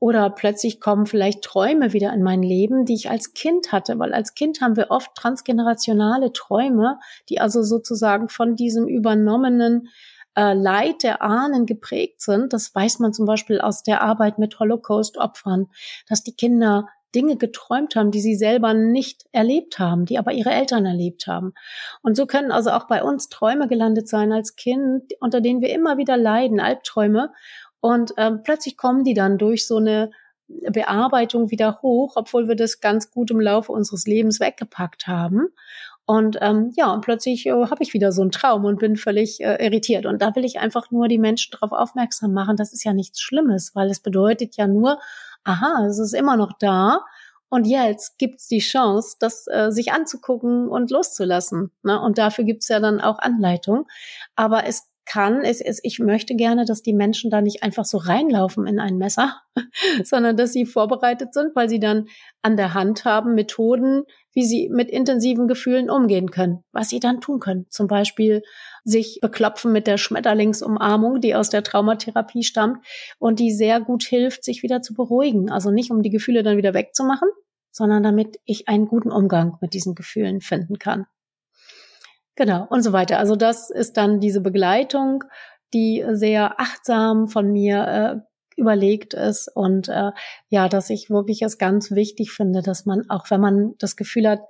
Oder 0.00 0.30
plötzlich 0.30 0.80
kommen 0.80 1.06
vielleicht 1.06 1.42
Träume 1.42 1.92
wieder 1.92 2.12
in 2.12 2.22
mein 2.22 2.42
Leben, 2.42 2.84
die 2.84 2.94
ich 2.94 3.10
als 3.10 3.34
Kind 3.34 3.72
hatte, 3.72 3.98
weil 3.98 4.14
als 4.14 4.34
Kind 4.34 4.60
haben 4.60 4.76
wir 4.76 4.90
oft 4.90 5.12
transgenerationale 5.16 6.32
Träume, 6.32 7.00
die 7.28 7.40
also 7.40 7.62
sozusagen 7.62 8.28
von 8.28 8.54
diesem 8.54 8.86
übernommenen 8.86 9.88
äh, 10.36 10.54
Leid 10.54 11.02
der 11.02 11.20
Ahnen 11.20 11.66
geprägt 11.66 12.20
sind. 12.20 12.52
Das 12.52 12.72
weiß 12.72 13.00
man 13.00 13.12
zum 13.12 13.26
Beispiel 13.26 13.60
aus 13.60 13.82
der 13.82 14.00
Arbeit 14.00 14.38
mit 14.38 14.60
Holocaust-Opfern, 14.60 15.66
dass 16.08 16.22
die 16.22 16.36
Kinder 16.36 16.86
Dinge 17.14 17.36
geträumt 17.36 17.96
haben, 17.96 18.10
die 18.10 18.20
sie 18.20 18.34
selber 18.34 18.74
nicht 18.74 19.24
erlebt 19.32 19.78
haben, 19.78 20.04
die 20.04 20.18
aber 20.18 20.32
ihre 20.32 20.50
Eltern 20.50 20.84
erlebt 20.84 21.26
haben. 21.26 21.54
Und 22.02 22.16
so 22.16 22.26
können 22.26 22.52
also 22.52 22.70
auch 22.70 22.86
bei 22.86 23.02
uns 23.02 23.28
Träume 23.28 23.66
gelandet 23.66 24.08
sein 24.08 24.32
als 24.32 24.56
Kind, 24.56 25.12
unter 25.20 25.40
denen 25.40 25.60
wir 25.60 25.70
immer 25.70 25.96
wieder 25.96 26.16
leiden, 26.16 26.60
Albträume. 26.60 27.32
Und 27.80 28.12
ähm, 28.16 28.42
plötzlich 28.42 28.76
kommen 28.76 29.04
die 29.04 29.14
dann 29.14 29.38
durch 29.38 29.66
so 29.66 29.76
eine 29.76 30.10
Bearbeitung 30.48 31.50
wieder 31.50 31.80
hoch, 31.82 32.14
obwohl 32.16 32.48
wir 32.48 32.56
das 32.56 32.80
ganz 32.80 33.10
gut 33.10 33.30
im 33.30 33.40
Laufe 33.40 33.72
unseres 33.72 34.06
Lebens 34.06 34.40
weggepackt 34.40 35.06
haben. 35.06 35.48
Und 36.06 36.38
ähm, 36.40 36.72
ja, 36.74 36.90
und 36.90 37.02
plötzlich 37.02 37.44
äh, 37.44 37.50
habe 37.52 37.82
ich 37.82 37.92
wieder 37.92 38.12
so 38.12 38.22
einen 38.22 38.30
Traum 38.30 38.64
und 38.64 38.78
bin 38.78 38.96
völlig 38.96 39.40
äh, 39.42 39.62
irritiert. 39.62 40.06
Und 40.06 40.22
da 40.22 40.34
will 40.34 40.44
ich 40.44 40.58
einfach 40.58 40.90
nur 40.90 41.06
die 41.06 41.18
Menschen 41.18 41.52
darauf 41.52 41.72
aufmerksam 41.72 42.32
machen, 42.32 42.56
das 42.56 42.72
ist 42.72 42.82
ja 42.82 42.94
nichts 42.94 43.20
Schlimmes, 43.20 43.72
weil 43.74 43.90
es 43.90 44.00
bedeutet 44.00 44.56
ja 44.56 44.66
nur, 44.66 44.98
aha, 45.48 45.86
es 45.86 45.98
ist 45.98 46.14
immer 46.14 46.36
noch 46.36 46.52
da 46.58 47.04
Und 47.48 47.66
jetzt 47.66 48.18
gibt's 48.18 48.46
die 48.48 48.58
Chance, 48.58 49.16
das 49.18 49.46
äh, 49.48 49.70
sich 49.70 49.92
anzugucken 49.92 50.68
und 50.68 50.90
loszulassen. 50.90 51.72
Ne? 51.82 52.00
Und 52.00 52.18
dafür 52.18 52.44
gibt's 52.44 52.68
ja 52.68 52.78
dann 52.80 53.00
auch 53.00 53.18
Anleitung. 53.18 53.86
Aber 54.36 54.66
es 54.66 54.88
kann, 55.08 55.40
es, 55.42 55.60
es, 55.60 55.80
ich 55.82 55.98
möchte 55.98 56.36
gerne, 56.36 56.66
dass 56.66 56.82
die 56.82 56.92
Menschen 56.92 57.30
da 57.30 57.40
nicht 57.40 57.62
einfach 57.62 57.86
so 57.86 57.96
reinlaufen 57.96 58.66
in 58.66 58.78
ein 58.78 58.98
Messer, 58.98 59.40
sondern 60.04 60.36
dass 60.36 60.52
sie 60.52 60.66
vorbereitet 60.66 61.32
sind, 61.32 61.56
weil 61.56 61.68
sie 61.68 61.80
dann 61.80 62.08
an 62.42 62.56
der 62.56 62.74
Hand 62.74 63.06
haben 63.06 63.34
Methoden, 63.34 64.02
wie 64.34 64.44
sie 64.44 64.68
mit 64.68 64.90
intensiven 64.90 65.48
Gefühlen 65.48 65.88
umgehen 65.88 66.30
können, 66.30 66.62
was 66.72 66.90
sie 66.90 67.00
dann 67.00 67.22
tun 67.22 67.40
können. 67.40 67.66
Zum 67.70 67.86
Beispiel 67.86 68.42
sich 68.84 69.18
beklopfen 69.22 69.72
mit 69.72 69.86
der 69.86 69.96
Schmetterlingsumarmung, 69.96 71.20
die 71.20 71.34
aus 71.34 71.48
der 71.48 71.62
Traumatherapie 71.62 72.42
stammt 72.42 72.84
und 73.18 73.40
die 73.40 73.52
sehr 73.52 73.80
gut 73.80 74.04
hilft, 74.04 74.44
sich 74.44 74.62
wieder 74.62 74.82
zu 74.82 74.92
beruhigen. 74.92 75.50
Also 75.50 75.70
nicht, 75.70 75.90
um 75.90 76.02
die 76.02 76.10
Gefühle 76.10 76.42
dann 76.42 76.58
wieder 76.58 76.74
wegzumachen, 76.74 77.28
sondern 77.72 78.02
damit 78.02 78.38
ich 78.44 78.68
einen 78.68 78.86
guten 78.86 79.10
Umgang 79.10 79.56
mit 79.62 79.72
diesen 79.72 79.94
Gefühlen 79.94 80.42
finden 80.42 80.78
kann. 80.78 81.06
Genau, 82.38 82.68
und 82.70 82.82
so 82.82 82.92
weiter. 82.92 83.18
Also 83.18 83.34
das 83.34 83.68
ist 83.68 83.96
dann 83.96 84.20
diese 84.20 84.40
Begleitung, 84.40 85.24
die 85.74 86.04
sehr 86.12 86.60
achtsam 86.60 87.26
von 87.26 87.50
mir 87.50 87.84
äh, 87.88 88.16
überlegt 88.56 89.12
ist 89.12 89.48
und 89.56 89.88
äh, 89.88 90.12
ja, 90.48 90.68
dass 90.68 90.88
ich 90.88 91.10
wirklich 91.10 91.42
es 91.42 91.58
ganz 91.58 91.90
wichtig 91.90 92.30
finde, 92.30 92.62
dass 92.62 92.86
man 92.86 93.10
auch, 93.10 93.28
wenn 93.32 93.40
man 93.40 93.74
das 93.78 93.96
Gefühl 93.96 94.28
hat, 94.28 94.42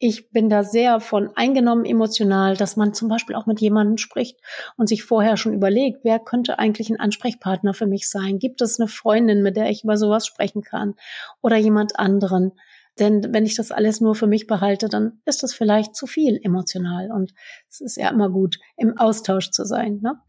ich 0.00 0.32
bin 0.32 0.50
da 0.50 0.64
sehr 0.64 0.98
von 0.98 1.30
eingenommen 1.36 1.84
emotional, 1.84 2.56
dass 2.56 2.76
man 2.76 2.94
zum 2.94 3.08
Beispiel 3.08 3.36
auch 3.36 3.46
mit 3.46 3.60
jemandem 3.60 3.96
spricht 3.96 4.40
und 4.76 4.88
sich 4.88 5.04
vorher 5.04 5.36
schon 5.36 5.54
überlegt, 5.54 6.00
wer 6.02 6.18
könnte 6.18 6.58
eigentlich 6.58 6.90
ein 6.90 6.98
Ansprechpartner 6.98 7.74
für 7.74 7.86
mich 7.86 8.10
sein? 8.10 8.40
Gibt 8.40 8.60
es 8.60 8.80
eine 8.80 8.88
Freundin, 8.88 9.40
mit 9.44 9.56
der 9.56 9.70
ich 9.70 9.84
über 9.84 9.96
sowas 9.96 10.26
sprechen 10.26 10.62
kann 10.62 10.96
oder 11.42 11.54
jemand 11.54 11.96
anderen? 11.96 12.54
Denn 12.98 13.34
wenn 13.34 13.44
ich 13.44 13.56
das 13.56 13.72
alles 13.72 14.00
nur 14.00 14.14
für 14.14 14.26
mich 14.26 14.46
behalte, 14.46 14.88
dann 14.88 15.20
ist 15.24 15.42
das 15.42 15.52
vielleicht 15.52 15.96
zu 15.96 16.06
viel 16.06 16.38
emotional. 16.42 17.10
Und 17.10 17.34
es 17.68 17.80
ist 17.80 17.96
ja 17.96 18.08
immer 18.10 18.30
gut, 18.30 18.58
im 18.76 18.96
Austausch 18.98 19.50
zu 19.50 19.64
sein. 19.64 20.00
Ne? 20.02 20.20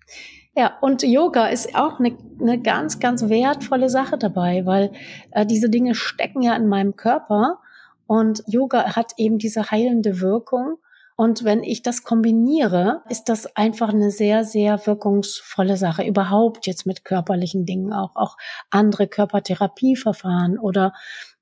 Ja, 0.56 0.78
und 0.82 1.04
Yoga 1.04 1.48
ist 1.48 1.76
auch 1.76 2.00
eine, 2.00 2.18
eine 2.40 2.62
ganz, 2.62 3.00
ganz 3.00 3.30
wertvolle 3.30 3.90
Sache 3.90 4.18
dabei, 4.18 4.66
weil 4.66 4.92
äh, 5.32 5.46
diese 5.46 5.70
Dinge 5.70 5.96
stecken 5.96 6.42
ja 6.42 6.56
in 6.56 6.68
meinem 6.68 6.96
Körper. 6.96 7.60
Und 8.08 8.44
Yoga 8.48 8.96
hat 8.96 9.14
eben 9.18 9.38
diese 9.38 9.70
heilende 9.70 10.22
Wirkung. 10.22 10.78
Und 11.18 11.44
wenn 11.44 11.64
ich 11.64 11.82
das 11.82 12.04
kombiniere, 12.04 13.02
ist 13.10 13.26
das 13.26 13.56
einfach 13.56 13.90
eine 13.90 14.12
sehr, 14.12 14.44
sehr 14.44 14.86
wirkungsvolle 14.86 15.78
Sache. 15.78 16.06
Überhaupt 16.06 16.68
jetzt 16.68 16.86
mit 16.86 17.06
körperlichen 17.06 17.66
Dingen 17.66 17.94
auch, 17.94 18.16
auch 18.16 18.36
andere 18.70 19.08
Körpertherapieverfahren 19.08 20.60
oder 20.60 20.94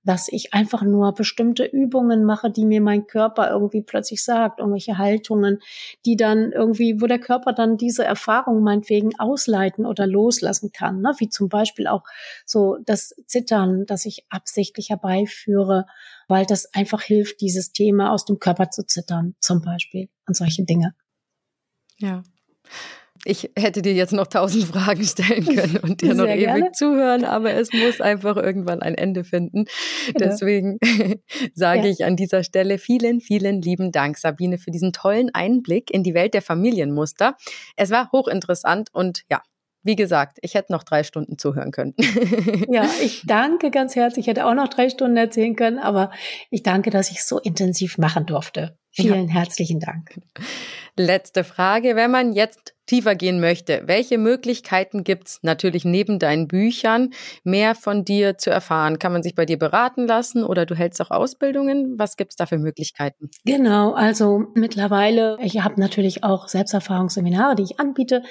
dass 0.03 0.27
ich 0.27 0.53
einfach 0.53 0.83
nur 0.83 1.13
bestimmte 1.13 1.65
Übungen 1.65 2.25
mache, 2.25 2.51
die 2.51 2.65
mir 2.65 2.81
mein 2.81 3.07
Körper 3.07 3.49
irgendwie 3.49 3.81
plötzlich 3.81 4.23
sagt, 4.23 4.59
irgendwelche 4.59 4.97
Haltungen, 4.97 5.59
die 6.05 6.15
dann 6.15 6.51
irgendwie, 6.51 7.01
wo 7.01 7.07
der 7.07 7.19
Körper 7.19 7.53
dann 7.53 7.77
diese 7.77 8.03
Erfahrung 8.03 8.63
meinetwegen 8.63 9.17
ausleiten 9.19 9.85
oder 9.85 10.05
loslassen 10.05 10.71
kann, 10.71 11.01
ne? 11.01 11.13
wie 11.19 11.29
zum 11.29 11.49
Beispiel 11.49 11.87
auch 11.87 12.03
so 12.45 12.77
das 12.85 13.15
Zittern, 13.25 13.85
das 13.85 14.05
ich 14.05 14.25
absichtlich 14.29 14.89
herbeiführe, 14.89 15.85
weil 16.27 16.45
das 16.45 16.73
einfach 16.73 17.01
hilft, 17.01 17.41
dieses 17.41 17.71
Thema 17.71 18.11
aus 18.11 18.25
dem 18.25 18.39
Körper 18.39 18.69
zu 18.69 18.85
zittern, 18.85 19.35
zum 19.39 19.61
Beispiel 19.61 20.09
und 20.27 20.35
solche 20.35 20.63
Dinge. 20.63 20.95
Ja. 21.97 22.23
Ich 23.25 23.49
hätte 23.57 23.81
dir 23.81 23.93
jetzt 23.93 24.11
noch 24.11 24.27
tausend 24.27 24.65
Fragen 24.65 25.03
stellen 25.03 25.45
können 25.55 25.77
und 25.77 26.01
dir 26.01 26.13
noch 26.13 26.27
ewig 26.27 26.45
gerne. 26.45 26.71
zuhören, 26.73 27.23
aber 27.23 27.53
es 27.53 27.71
muss 27.71 28.01
einfach 28.01 28.35
irgendwann 28.35 28.81
ein 28.81 28.95
Ende 28.95 29.23
finden. 29.23 29.65
Genau. 30.07 30.19
Deswegen 30.19 30.77
sage 31.53 31.83
ja. 31.83 31.89
ich 31.89 32.05
an 32.05 32.15
dieser 32.15 32.43
Stelle 32.43 32.77
vielen, 32.77 33.21
vielen 33.21 33.61
lieben 33.61 33.91
Dank, 33.91 34.17
Sabine, 34.17 34.57
für 34.57 34.71
diesen 34.71 34.91
tollen 34.91 35.29
Einblick 35.33 35.91
in 35.91 36.03
die 36.03 36.13
Welt 36.13 36.33
der 36.33 36.41
Familienmuster. 36.41 37.35
Es 37.77 37.91
war 37.91 38.11
hochinteressant 38.11 38.89
und 38.93 39.23
ja, 39.29 39.41
wie 39.83 39.95
gesagt, 39.95 40.37
ich 40.41 40.55
hätte 40.55 40.71
noch 40.71 40.83
drei 40.83 41.03
Stunden 41.03 41.37
zuhören 41.37 41.71
können. 41.71 41.93
ja, 42.69 42.89
ich 43.01 43.23
danke 43.25 43.69
ganz 43.69 43.95
herzlich. 43.95 44.23
Ich 44.23 44.27
hätte 44.29 44.45
auch 44.45 44.53
noch 44.53 44.69
drei 44.69 44.89
Stunden 44.89 45.17
erzählen 45.17 45.55
können, 45.55 45.77
aber 45.77 46.11
ich 46.49 46.63
danke, 46.63 46.89
dass 46.89 47.11
ich 47.11 47.17
es 47.17 47.27
so 47.27 47.39
intensiv 47.39 47.97
machen 47.97 48.25
durfte. 48.25 48.77
Vielen 48.91 49.27
ja. 49.27 49.33
herzlichen 49.33 49.79
Dank. 49.79 50.19
Letzte 50.95 51.43
Frage. 51.43 51.95
Wenn 51.95 52.11
man 52.11 52.33
jetzt 52.33 52.75
tiefer 52.85 53.15
gehen 53.15 53.39
möchte, 53.39 53.83
welche 53.85 54.17
Möglichkeiten 54.17 55.03
gibt's 55.03 55.39
natürlich 55.41 55.85
neben 55.85 56.19
deinen 56.19 56.47
Büchern, 56.47 57.11
mehr 57.43 57.75
von 57.75 58.03
dir 58.03 58.37
zu 58.37 58.49
erfahren? 58.49 58.99
Kann 58.99 59.13
man 59.13 59.23
sich 59.23 59.35
bei 59.35 59.45
dir 59.45 59.57
beraten 59.57 60.05
lassen 60.05 60.43
oder 60.43 60.65
du 60.65 60.75
hältst 60.75 61.01
auch 61.01 61.11
Ausbildungen? 61.11 61.97
Was 61.97 62.17
gibt's 62.17 62.35
da 62.35 62.45
für 62.45 62.57
Möglichkeiten? 62.57 63.29
Genau, 63.45 63.93
also 63.93 64.45
mittlerweile, 64.53 65.37
ich 65.41 65.61
habe 65.63 65.79
natürlich 65.79 66.23
auch 66.23 66.47
Selbsterfahrungsseminare, 66.47 67.55
die 67.55 67.63
ich 67.63 67.79
anbiete. 67.79 68.23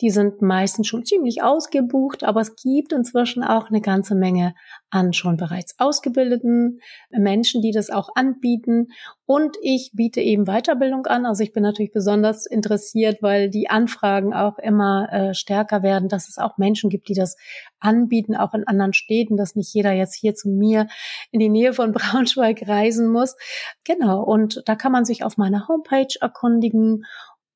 Die 0.00 0.10
sind 0.10 0.42
meistens 0.42 0.86
schon 0.86 1.04
ziemlich 1.04 1.42
ausgebucht, 1.42 2.24
aber 2.24 2.40
es 2.40 2.56
gibt 2.56 2.92
inzwischen 2.92 3.42
auch 3.44 3.68
eine 3.68 3.80
ganze 3.80 4.14
Menge 4.14 4.54
an 4.90 5.12
schon 5.12 5.36
bereits 5.36 5.74
ausgebildeten 5.78 6.80
Menschen, 7.10 7.62
die 7.62 7.72
das 7.72 7.90
auch 7.90 8.08
anbieten. 8.14 8.88
Und 9.26 9.56
ich 9.60 9.90
biete 9.92 10.20
eben 10.22 10.46
Weiterbildung 10.46 11.06
an. 11.06 11.26
Also 11.26 11.42
ich 11.42 11.52
bin 11.52 11.62
natürlich 11.62 11.92
besonders 11.92 12.46
interessiert, 12.46 13.18
weil 13.20 13.50
die 13.50 13.68
Anfragen 13.98 14.32
auch 14.32 14.58
immer 14.58 15.12
äh, 15.12 15.34
stärker 15.34 15.82
werden, 15.82 16.08
dass 16.08 16.28
es 16.28 16.38
auch 16.38 16.56
Menschen 16.58 16.90
gibt, 16.90 17.08
die 17.08 17.14
das 17.14 17.36
anbieten, 17.80 18.36
auch 18.36 18.54
in 18.54 18.66
anderen 18.66 18.92
Städten, 18.92 19.36
dass 19.36 19.56
nicht 19.56 19.74
jeder 19.74 19.92
jetzt 19.92 20.14
hier 20.14 20.34
zu 20.34 20.48
mir 20.48 20.86
in 21.30 21.40
die 21.40 21.48
Nähe 21.48 21.72
von 21.72 21.92
Braunschweig 21.92 22.66
reisen 22.66 23.08
muss. 23.08 23.36
Genau. 23.84 24.22
Und 24.22 24.62
da 24.66 24.76
kann 24.76 24.92
man 24.92 25.04
sich 25.04 25.24
auf 25.24 25.36
meiner 25.36 25.68
Homepage 25.68 26.14
erkundigen. 26.20 27.04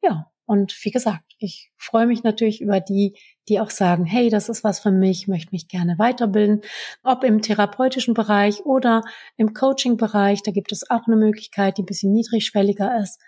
Ja. 0.02 0.28
Und 0.44 0.76
wie 0.82 0.90
gesagt, 0.90 1.22
ich 1.38 1.70
freue 1.76 2.06
mich 2.06 2.24
natürlich 2.24 2.60
über 2.60 2.80
die, 2.80 3.16
die 3.48 3.60
auch 3.60 3.70
sagen, 3.70 4.04
hey, 4.04 4.28
das 4.28 4.48
ist 4.48 4.64
was 4.64 4.80
für 4.80 4.90
mich, 4.90 5.28
möchte 5.28 5.52
mich 5.52 5.68
gerne 5.68 5.98
weiterbilden, 5.98 6.62
ob 7.04 7.22
im 7.22 7.40
therapeutischen 7.40 8.12
Bereich 8.12 8.66
oder 8.66 9.02
im 9.36 9.54
Coaching-Bereich. 9.54 10.42
Da 10.42 10.50
gibt 10.50 10.72
es 10.72 10.90
auch 10.90 11.06
eine 11.06 11.16
Möglichkeit, 11.16 11.78
die 11.78 11.84
ein 11.84 11.86
bisschen 11.86 12.12
niedrigschwelliger 12.12 13.00
ist. 13.00 13.20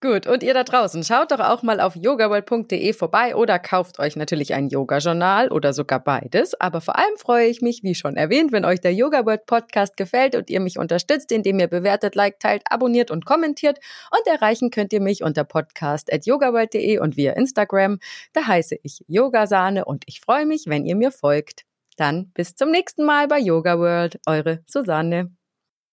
Gut, 0.00 0.28
und 0.28 0.44
ihr 0.44 0.54
da 0.54 0.62
draußen, 0.62 1.02
schaut 1.02 1.32
doch 1.32 1.40
auch 1.40 1.64
mal 1.64 1.80
auf 1.80 1.96
yogaworld.de 1.96 2.92
vorbei 2.92 3.34
oder 3.34 3.58
kauft 3.58 3.98
euch 3.98 4.14
natürlich 4.14 4.54
ein 4.54 4.68
Yoga-Journal 4.68 5.50
oder 5.50 5.72
sogar 5.72 5.98
beides. 5.98 6.54
Aber 6.60 6.80
vor 6.80 6.96
allem 6.96 7.16
freue 7.16 7.48
ich 7.48 7.62
mich, 7.62 7.82
wie 7.82 7.96
schon 7.96 8.16
erwähnt, 8.16 8.52
wenn 8.52 8.64
euch 8.64 8.80
der 8.80 8.94
Yoga 8.94 9.26
World 9.26 9.46
Podcast 9.46 9.96
gefällt 9.96 10.36
und 10.36 10.50
ihr 10.50 10.60
mich 10.60 10.78
unterstützt, 10.78 11.32
indem 11.32 11.58
ihr 11.58 11.66
bewertet, 11.66 12.14
liked, 12.14 12.40
teilt, 12.40 12.62
abonniert 12.70 13.10
und 13.10 13.24
kommentiert. 13.24 13.80
Und 14.12 14.24
erreichen 14.32 14.70
könnt 14.70 14.92
ihr 14.92 15.00
mich 15.00 15.24
unter 15.24 15.42
podcast.yogaworld.de 15.42 17.00
und 17.00 17.16
via 17.16 17.32
Instagram. 17.32 17.98
Da 18.34 18.46
heiße 18.46 18.76
ich 18.84 19.04
Yogasahne 19.08 19.84
und 19.84 20.04
ich 20.06 20.20
freue 20.20 20.46
mich, 20.46 20.66
wenn 20.68 20.86
ihr 20.86 20.94
mir 20.94 21.10
folgt. 21.10 21.64
Dann 21.96 22.30
bis 22.34 22.54
zum 22.54 22.70
nächsten 22.70 23.04
Mal 23.04 23.26
bei 23.26 23.40
Yoga 23.40 23.80
World. 23.80 24.20
Eure 24.26 24.60
Susanne. 24.68 25.34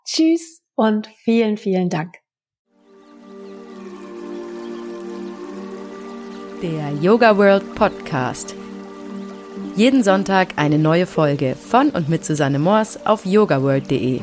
Tschüss 0.05 0.61
und 0.75 1.07
vielen, 1.07 1.57
vielen 1.57 1.89
Dank. 1.89 2.24
Der 6.65 6.89
Yoga 6.99 7.37
World 7.37 7.75
Podcast. 7.75 8.55
Jeden 9.75 10.01
Sonntag 10.01 10.53
eine 10.55 10.79
neue 10.79 11.05
Folge 11.05 11.55
von 11.55 11.91
und 11.91 12.09
mit 12.09 12.25
Susanne 12.25 12.57
Moors 12.57 13.05
auf 13.05 13.23
yogaworld.de. 13.23 14.19